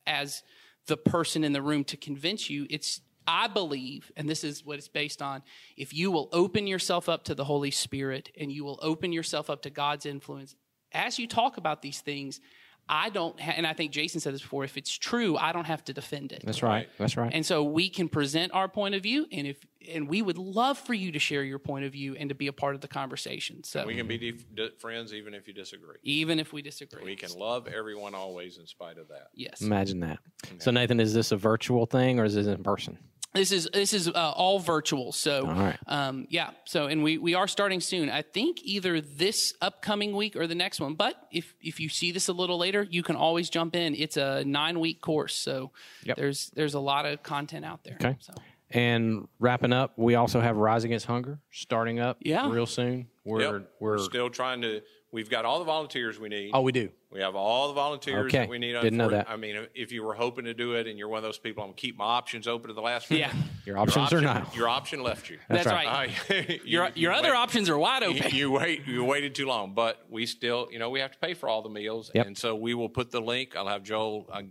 as 0.06 0.42
the 0.86 0.96
person 0.96 1.44
in 1.44 1.52
the 1.52 1.62
room 1.62 1.84
to 1.84 1.96
convince 1.96 2.50
you. 2.50 2.66
It's, 2.68 3.00
I 3.26 3.48
believe, 3.48 4.10
and 4.16 4.28
this 4.28 4.44
is 4.44 4.64
what 4.64 4.78
it's 4.78 4.88
based 4.88 5.22
on, 5.22 5.42
if 5.76 5.94
you 5.94 6.10
will 6.10 6.28
open 6.32 6.66
yourself 6.66 7.08
up 7.08 7.24
to 7.24 7.34
the 7.34 7.44
Holy 7.44 7.70
Spirit 7.70 8.30
and 8.38 8.50
you 8.50 8.64
will 8.64 8.78
open 8.82 9.12
yourself 9.12 9.50
up 9.50 9.62
to 9.62 9.70
God's 9.70 10.06
influence, 10.06 10.56
as 10.92 11.18
you 11.18 11.26
talk 11.26 11.56
about 11.56 11.82
these 11.82 12.00
things, 12.00 12.40
I 12.92 13.08
don't, 13.08 13.38
ha- 13.40 13.52
and 13.56 13.66
I 13.66 13.72
think 13.72 13.92
Jason 13.92 14.20
said 14.20 14.34
this 14.34 14.42
before, 14.42 14.64
if 14.64 14.76
it's 14.76 14.90
true, 14.90 15.36
I 15.36 15.52
don't 15.52 15.64
have 15.66 15.84
to 15.84 15.92
defend 15.92 16.32
it. 16.32 16.42
That's 16.44 16.62
right. 16.62 16.88
That's 16.98 17.16
right. 17.16 17.30
And 17.32 17.46
so 17.46 17.62
we 17.62 17.88
can 17.88 18.08
present 18.08 18.52
our 18.52 18.68
point 18.68 18.96
of 18.96 19.02
view, 19.02 19.26
and 19.30 19.46
if 19.46 19.64
and 19.94 20.08
we 20.08 20.20
would 20.20 20.36
love 20.36 20.76
for 20.76 20.92
you 20.92 21.12
to 21.12 21.18
share 21.18 21.42
your 21.42 21.58
point 21.58 21.86
of 21.86 21.92
view 21.92 22.14
and 22.14 22.28
to 22.28 22.34
be 22.34 22.48
a 22.48 22.52
part 22.52 22.74
of 22.74 22.80
the 22.82 22.88
conversation. 22.88 23.64
So 23.64 23.86
We 23.86 23.94
can 23.96 24.06
be 24.06 24.18
dif- 24.18 24.54
di- 24.54 24.70
friends 24.78 25.14
even 25.14 25.32
if 25.32 25.48
you 25.48 25.54
disagree. 25.54 25.96
even 26.02 26.38
if 26.38 26.52
we 26.52 26.60
disagree, 26.60 27.02
We 27.04 27.16
can 27.16 27.32
love 27.38 27.66
everyone 27.66 28.14
always 28.14 28.58
in 28.58 28.66
spite 28.66 28.98
of 28.98 29.08
that. 29.08 29.28
yes. 29.34 29.62
Imagine 29.62 30.00
that. 30.00 30.18
So 30.58 30.70
Nathan, 30.70 31.00
is 31.00 31.14
this 31.14 31.32
a 31.32 31.36
virtual 31.36 31.86
thing 31.86 32.18
or 32.20 32.24
is 32.24 32.34
this 32.34 32.46
in 32.46 32.62
person? 32.62 32.98
This 33.32 33.52
is 33.52 33.68
this 33.72 33.92
is 33.92 34.08
uh, 34.08 34.12
all 34.12 34.58
virtual. 34.58 35.12
So, 35.12 35.46
All 35.46 35.54
right. 35.54 35.78
um, 35.86 36.26
yeah. 36.30 36.50
So, 36.64 36.86
and 36.86 37.02
we 37.04 37.16
we 37.16 37.34
are 37.34 37.46
starting 37.46 37.80
soon. 37.80 38.10
I 38.10 38.22
think 38.22 38.58
either 38.64 39.00
this 39.00 39.54
upcoming 39.62 40.16
week 40.16 40.34
or 40.34 40.48
the 40.48 40.56
next 40.56 40.80
one. 40.80 40.94
But 40.94 41.14
if 41.30 41.54
if 41.60 41.78
you 41.78 41.88
see 41.88 42.10
this 42.10 42.26
a 42.26 42.32
little 42.32 42.58
later, 42.58 42.82
you 42.90 43.04
can 43.04 43.14
always 43.14 43.48
jump 43.48 43.76
in. 43.76 43.94
It's 43.94 44.16
a 44.16 44.42
nine 44.44 44.80
week 44.80 45.00
course, 45.00 45.36
so 45.36 45.70
Yep. 46.04 46.16
there's 46.16 46.50
there's 46.56 46.74
a 46.74 46.80
lot 46.80 47.06
of 47.06 47.22
content 47.22 47.64
out 47.64 47.84
there. 47.84 47.94
Okay. 48.00 48.16
So. 48.20 48.32
And 48.72 49.26
wrapping 49.40 49.72
up, 49.72 49.94
we 49.96 50.14
also 50.14 50.40
have 50.40 50.56
Rise 50.56 50.84
Against 50.84 51.06
Hunger 51.06 51.40
starting 51.50 51.98
up 51.98 52.18
Yeah. 52.20 52.48
real 52.50 52.66
soon. 52.66 53.08
We're 53.24 53.40
Yep. 53.58 53.70
we're 53.80 53.98
still 53.98 54.30
trying 54.30 54.62
to. 54.62 54.80
We've 55.12 55.28
got 55.28 55.44
all 55.44 55.58
the 55.58 55.64
volunteers 55.64 56.20
we 56.20 56.28
need. 56.28 56.52
oh 56.54 56.60
we 56.60 56.70
do. 56.70 56.88
We 57.10 57.18
have 57.20 57.34
all 57.34 57.66
the 57.66 57.74
volunteers 57.74 58.26
Okay. 58.26 58.38
that 58.38 58.48
we 58.48 58.58
need. 58.58 58.74
Didn't 58.74 58.96
know 58.96 59.08
that. 59.08 59.28
I 59.28 59.34
mean, 59.34 59.66
if 59.74 59.90
you 59.90 60.04
were 60.04 60.14
hoping 60.14 60.44
to 60.44 60.54
do 60.54 60.74
it 60.74 60.86
and 60.86 60.96
you're 60.96 61.08
one 61.08 61.16
of 61.18 61.24
those 61.24 61.38
people, 61.38 61.64
I'm 61.64 61.70
gonna 61.70 61.76
keep 61.76 61.96
my 61.98 62.04
options 62.04 62.46
open 62.46 62.68
to 62.68 62.74
the 62.74 62.80
last 62.80 63.10
minute. 63.10 63.32
Yeah. 63.34 63.42
Your 63.66 63.76
options 63.78 64.04
option, 64.04 64.18
are 64.18 64.20
not. 64.22 64.54
Your 64.54 64.68
option 64.68 65.02
left 65.02 65.28
you. 65.28 65.38
That's, 65.48 65.66
right. 65.66 65.86
right. 65.86 66.10
Uh, 66.30 66.34
you- 66.52 66.60
Your 66.64 66.86
you 66.86 66.92
your 67.02 67.12
other 67.12 67.30
wait- 67.30 67.36
options 67.38 67.68
are 67.68 67.76
wide 67.76 68.02
You, 68.04 68.08
open. 68.10 68.34
you 68.36 68.50
wait. 68.52 68.86
You 68.86 69.04
waited 69.04 69.34
too 69.34 69.46
long, 69.46 69.74
but 69.74 70.04
we 70.08 70.26
still, 70.26 70.68
you 70.70 70.78
know, 70.78 70.90
we 70.90 71.00
have 71.00 71.10
to 71.10 71.18
pay 71.18 71.34
for 71.34 71.48
all 71.48 71.62
the 71.62 71.68
meals, 71.68 72.12
Yep. 72.14 72.26
and 72.28 72.38
so 72.38 72.54
we 72.54 72.74
will 72.74 72.88
put 72.88 73.10
the 73.10 73.20
link. 73.20 73.56
I'll 73.56 73.66
have 73.66 73.82
Joel 73.82 74.28
uh, 74.32 74.42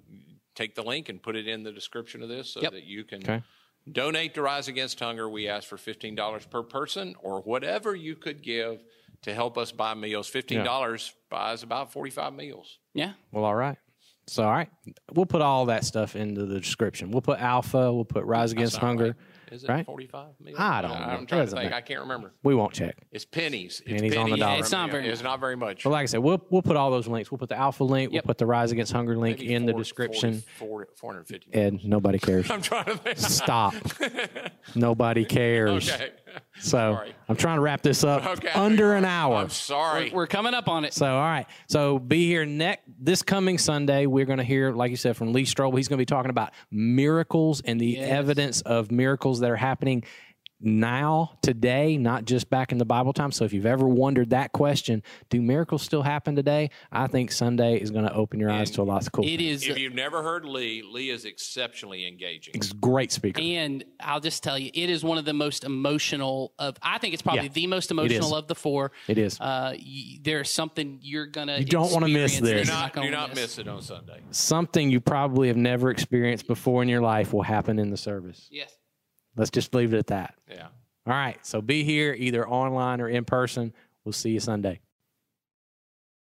take 0.55 0.75
the 0.75 0.83
link 0.83 1.07
and 1.07 1.23
put 1.23 1.37
it 1.37 1.47
in 1.47 1.63
the 1.63 1.71
description 1.71 2.21
of 2.21 2.27
this 2.27 2.49
so 2.49 2.61
Yep. 2.61 2.73
that 2.73 2.83
you 2.83 3.05
can 3.05 3.23
Okay. 3.23 3.41
Donate 3.91 4.33
to 4.35 4.41
Rise 4.41 4.67
Against 4.67 4.99
Hunger. 4.99 5.29
We 5.29 5.47
ask 5.47 5.67
for 5.67 5.77
fifteen 5.77 6.15
dollars 6.15 6.45
per 6.45 6.63
person, 6.63 7.15
or 7.21 7.41
whatever 7.41 7.95
you 7.95 8.15
could 8.15 8.41
give 8.41 8.83
to 9.23 9.33
help 9.33 9.57
us 9.57 9.71
buy 9.71 9.93
meals. 9.93 10.27
Fifteen 10.27 10.63
dollars 10.63 11.13
buys 11.29 11.63
about 11.63 11.91
forty-five 11.91 12.33
meals. 12.33 12.79
yeah. 12.93 13.13
Well, 13.31 13.45
all 13.45 13.55
right. 13.55 13.77
So 14.27 14.43
all 14.43 14.51
right, 14.51 14.69
we'll 15.13 15.25
put 15.25 15.41
all 15.41 15.65
that 15.65 15.85
stuff 15.85 16.15
into 16.15 16.45
the 16.45 16.59
description. 16.59 17.09
We'll 17.09 17.21
put 17.21 17.39
Alpha. 17.39 17.91
We'll 17.91 18.05
put 18.05 18.25
Rise 18.25 18.51
Against 18.51 18.77
Hunger. 18.77 19.03
right. 19.05 19.15
Is 19.51 19.63
it 19.63 19.69
right? 19.69 19.85
forty-five 19.85 20.39
meals? 20.39 20.57
I 20.59 20.81
don't 20.81 20.91
know. 20.91 20.97
I'm 20.97 21.23
It 21.23 21.27
trying 21.27 21.27
to 21.27 21.35
doesn't 21.37 21.57
think. 21.57 21.69
matter. 21.71 21.75
I 21.75 21.81
can't 21.81 21.99
remember. 22.01 22.33
We 22.43 22.55
won't 22.55 22.73
check. 22.73 22.97
It's 23.11 23.25
pennies. 23.25 23.81
It's 23.85 24.01
Pennies 24.01 24.15
on 24.17 24.29
the 24.29 24.37
dollar. 24.37 24.59
It's 24.59 24.71
not 24.71 24.91
very 24.91 25.07
It's 25.07 25.23
not 25.23 25.39
very 25.39 25.55
much. 25.55 25.83
But 25.83 25.89
like 25.91 26.03
I 26.03 26.05
said, 26.05 26.19
we'll 26.19 26.45
we'll 26.49 26.61
put 26.61 26.75
all 26.75 26.91
those 26.91 27.07
links. 27.07 27.31
We'll 27.31 27.37
put 27.39 27.49
the 27.49 27.57
Alpha 27.57 27.83
link. 27.83 28.13
Yep. 28.13 28.23
We'll 28.23 28.27
put 28.29 28.37
the 28.37 28.45
Rise 28.45 28.71
Against 28.71 28.91
Hunger 28.91 29.17
link 29.17 29.39
Maybe 29.39 29.53
in 29.53 29.65
the 29.65 29.73
description. 29.73 30.43
40, 30.57 30.91
450. 30.95 31.53
Ed, 31.53 31.79
nobody 31.83 32.19
cares. 32.27 32.49
I'm 32.51 32.61
trying 32.61 32.85
to 32.85 32.97
think. 32.97 33.17
Stop. 33.17 33.73
nobody 34.75 35.25
cares. 35.25 35.89
Okay. 35.91 36.11
So 36.61 36.93
Sorry. 36.95 37.15
I'm 37.29 37.37
trying 37.37 37.55
to 37.55 37.61
wrap 37.61 37.81
this 37.81 38.03
up 38.03 38.25
Okay. 38.25 38.49
under 38.49 38.93
an 38.93 39.05
hour. 39.05 39.37
I'm 39.37 39.49
sorry. 39.49 40.09
We're 40.11 40.27
coming 40.27 40.53
up 40.53 40.67
on 40.67 40.83
it. 40.83 40.93
So, 40.93 41.05
all 41.05 41.21
right. 41.21 41.45
So, 41.69 41.99
be 41.99 42.27
here 42.27 42.45
next 42.45 42.83
this 42.99 43.21
coming 43.21 43.57
Sunday. 43.57 44.07
We're 44.07 44.25
going 44.25 44.39
to 44.39 44.43
hear, 44.43 44.73
like 44.73 44.91
you 44.91 44.97
said, 44.97 45.15
from 45.15 45.31
Lee 45.31 45.45
Strobel. 45.45 45.77
He's 45.77 45.87
going 45.87 45.97
to 45.97 46.01
be 46.01 46.05
talking 46.05 46.31
about 46.31 46.51
miracles 46.69 47.61
and 47.63 47.79
the 47.79 47.97
evidence 47.99 48.59
of 48.61 48.91
miracles 48.91 49.39
that 49.39 49.49
are 49.49 49.55
happening 49.55 50.03
now, 50.61 51.37
today, 51.41 51.97
not 51.97 52.25
just 52.25 52.49
back 52.49 52.71
in 52.71 52.77
the 52.77 52.85
Bible 52.85 53.13
time. 53.13 53.31
So, 53.31 53.45
if 53.45 53.53
you've 53.53 53.65
ever 53.65 53.87
wondered 53.87 54.31
that 54.31 54.51
question, 54.51 55.03
do 55.29 55.41
miracles 55.41 55.81
still 55.83 56.01
happen 56.03 56.35
today? 56.35 56.69
I 56.91 57.07
think 57.07 57.31
Sunday 57.31 57.77
is 57.77 57.91
going 57.91 58.05
to 58.05 58.13
open 58.13 58.39
your 58.39 58.51
eyes 58.51 58.71
to 58.71 58.81
a 58.81 58.83
lot 58.83 59.01
of 59.05 59.11
cool. 59.11 59.23
It 59.23 59.37
things. 59.37 59.63
is 59.63 59.69
if 59.69 59.79
you've 59.79 59.93
never 59.93 60.21
heard 60.23 60.45
Lee, 60.45 60.83
Lee 60.89 61.09
is 61.09 61.25
exceptionally 61.25 62.07
engaging. 62.07 62.53
He's 62.55 62.71
a 62.71 62.75
great 62.75 63.11
speaker. 63.11 63.41
And 63.41 63.83
I'll 63.99 64.19
just 64.19 64.43
tell 64.43 64.57
you, 64.59 64.69
it 64.73 64.89
is 64.89 65.03
one 65.03 65.17
of 65.17 65.25
the 65.25 65.33
most 65.33 65.63
emotional 65.63 66.53
of. 66.59 66.77
I 66.81 66.97
think 66.97 67.13
it's 67.13 67.21
probably 67.23 67.43
Yeah, 67.43 67.49
the 67.53 67.67
most 67.67 67.91
emotional 67.91 68.35
of 68.35 68.47
the 68.47 68.55
four. 68.55 68.91
It 69.07 69.17
is. 69.17 69.39
Uh, 69.39 69.73
y- 69.77 70.19
there's 70.21 70.51
something 70.51 70.99
you're 71.01 71.27
gonna. 71.27 71.59
You 71.59 71.65
don't 71.65 71.91
wanna 71.91 72.07
miss 72.07 72.39
this. 72.39 72.67
do 72.67 72.73
not, 72.73 72.93
do 72.93 73.09
not 73.09 73.35
miss 73.35 73.57
it 73.59 73.67
on 73.67 73.81
Sunday. 73.81 74.19
Something 74.31 74.89
you 74.89 74.99
probably 74.99 75.47
have 75.47 75.57
never 75.57 75.89
experienced 75.89 76.47
before 76.47 76.83
in 76.83 76.89
your 76.89 77.01
life 77.01 77.33
will 77.33 77.43
happen 77.43 77.79
in 77.79 77.89
the 77.89 77.97
service. 77.97 78.47
Yes. 78.51 78.75
Let's 79.39 79.51
just 79.51 79.73
leave 79.73 79.93
it 79.93 79.97
at 79.97 80.07
that. 80.07 80.35
Yeah. 80.51 80.67
All 81.07 81.13
right. 81.13 81.37
So 81.45 81.61
be 81.61 81.85
here 81.85 82.13
either 82.13 82.45
online 82.45 82.99
or 82.99 83.07
in 83.07 83.23
person. 83.23 83.73
We'll 84.03 84.11
see 84.11 84.31
you 84.31 84.41
Sunday. 84.41 84.81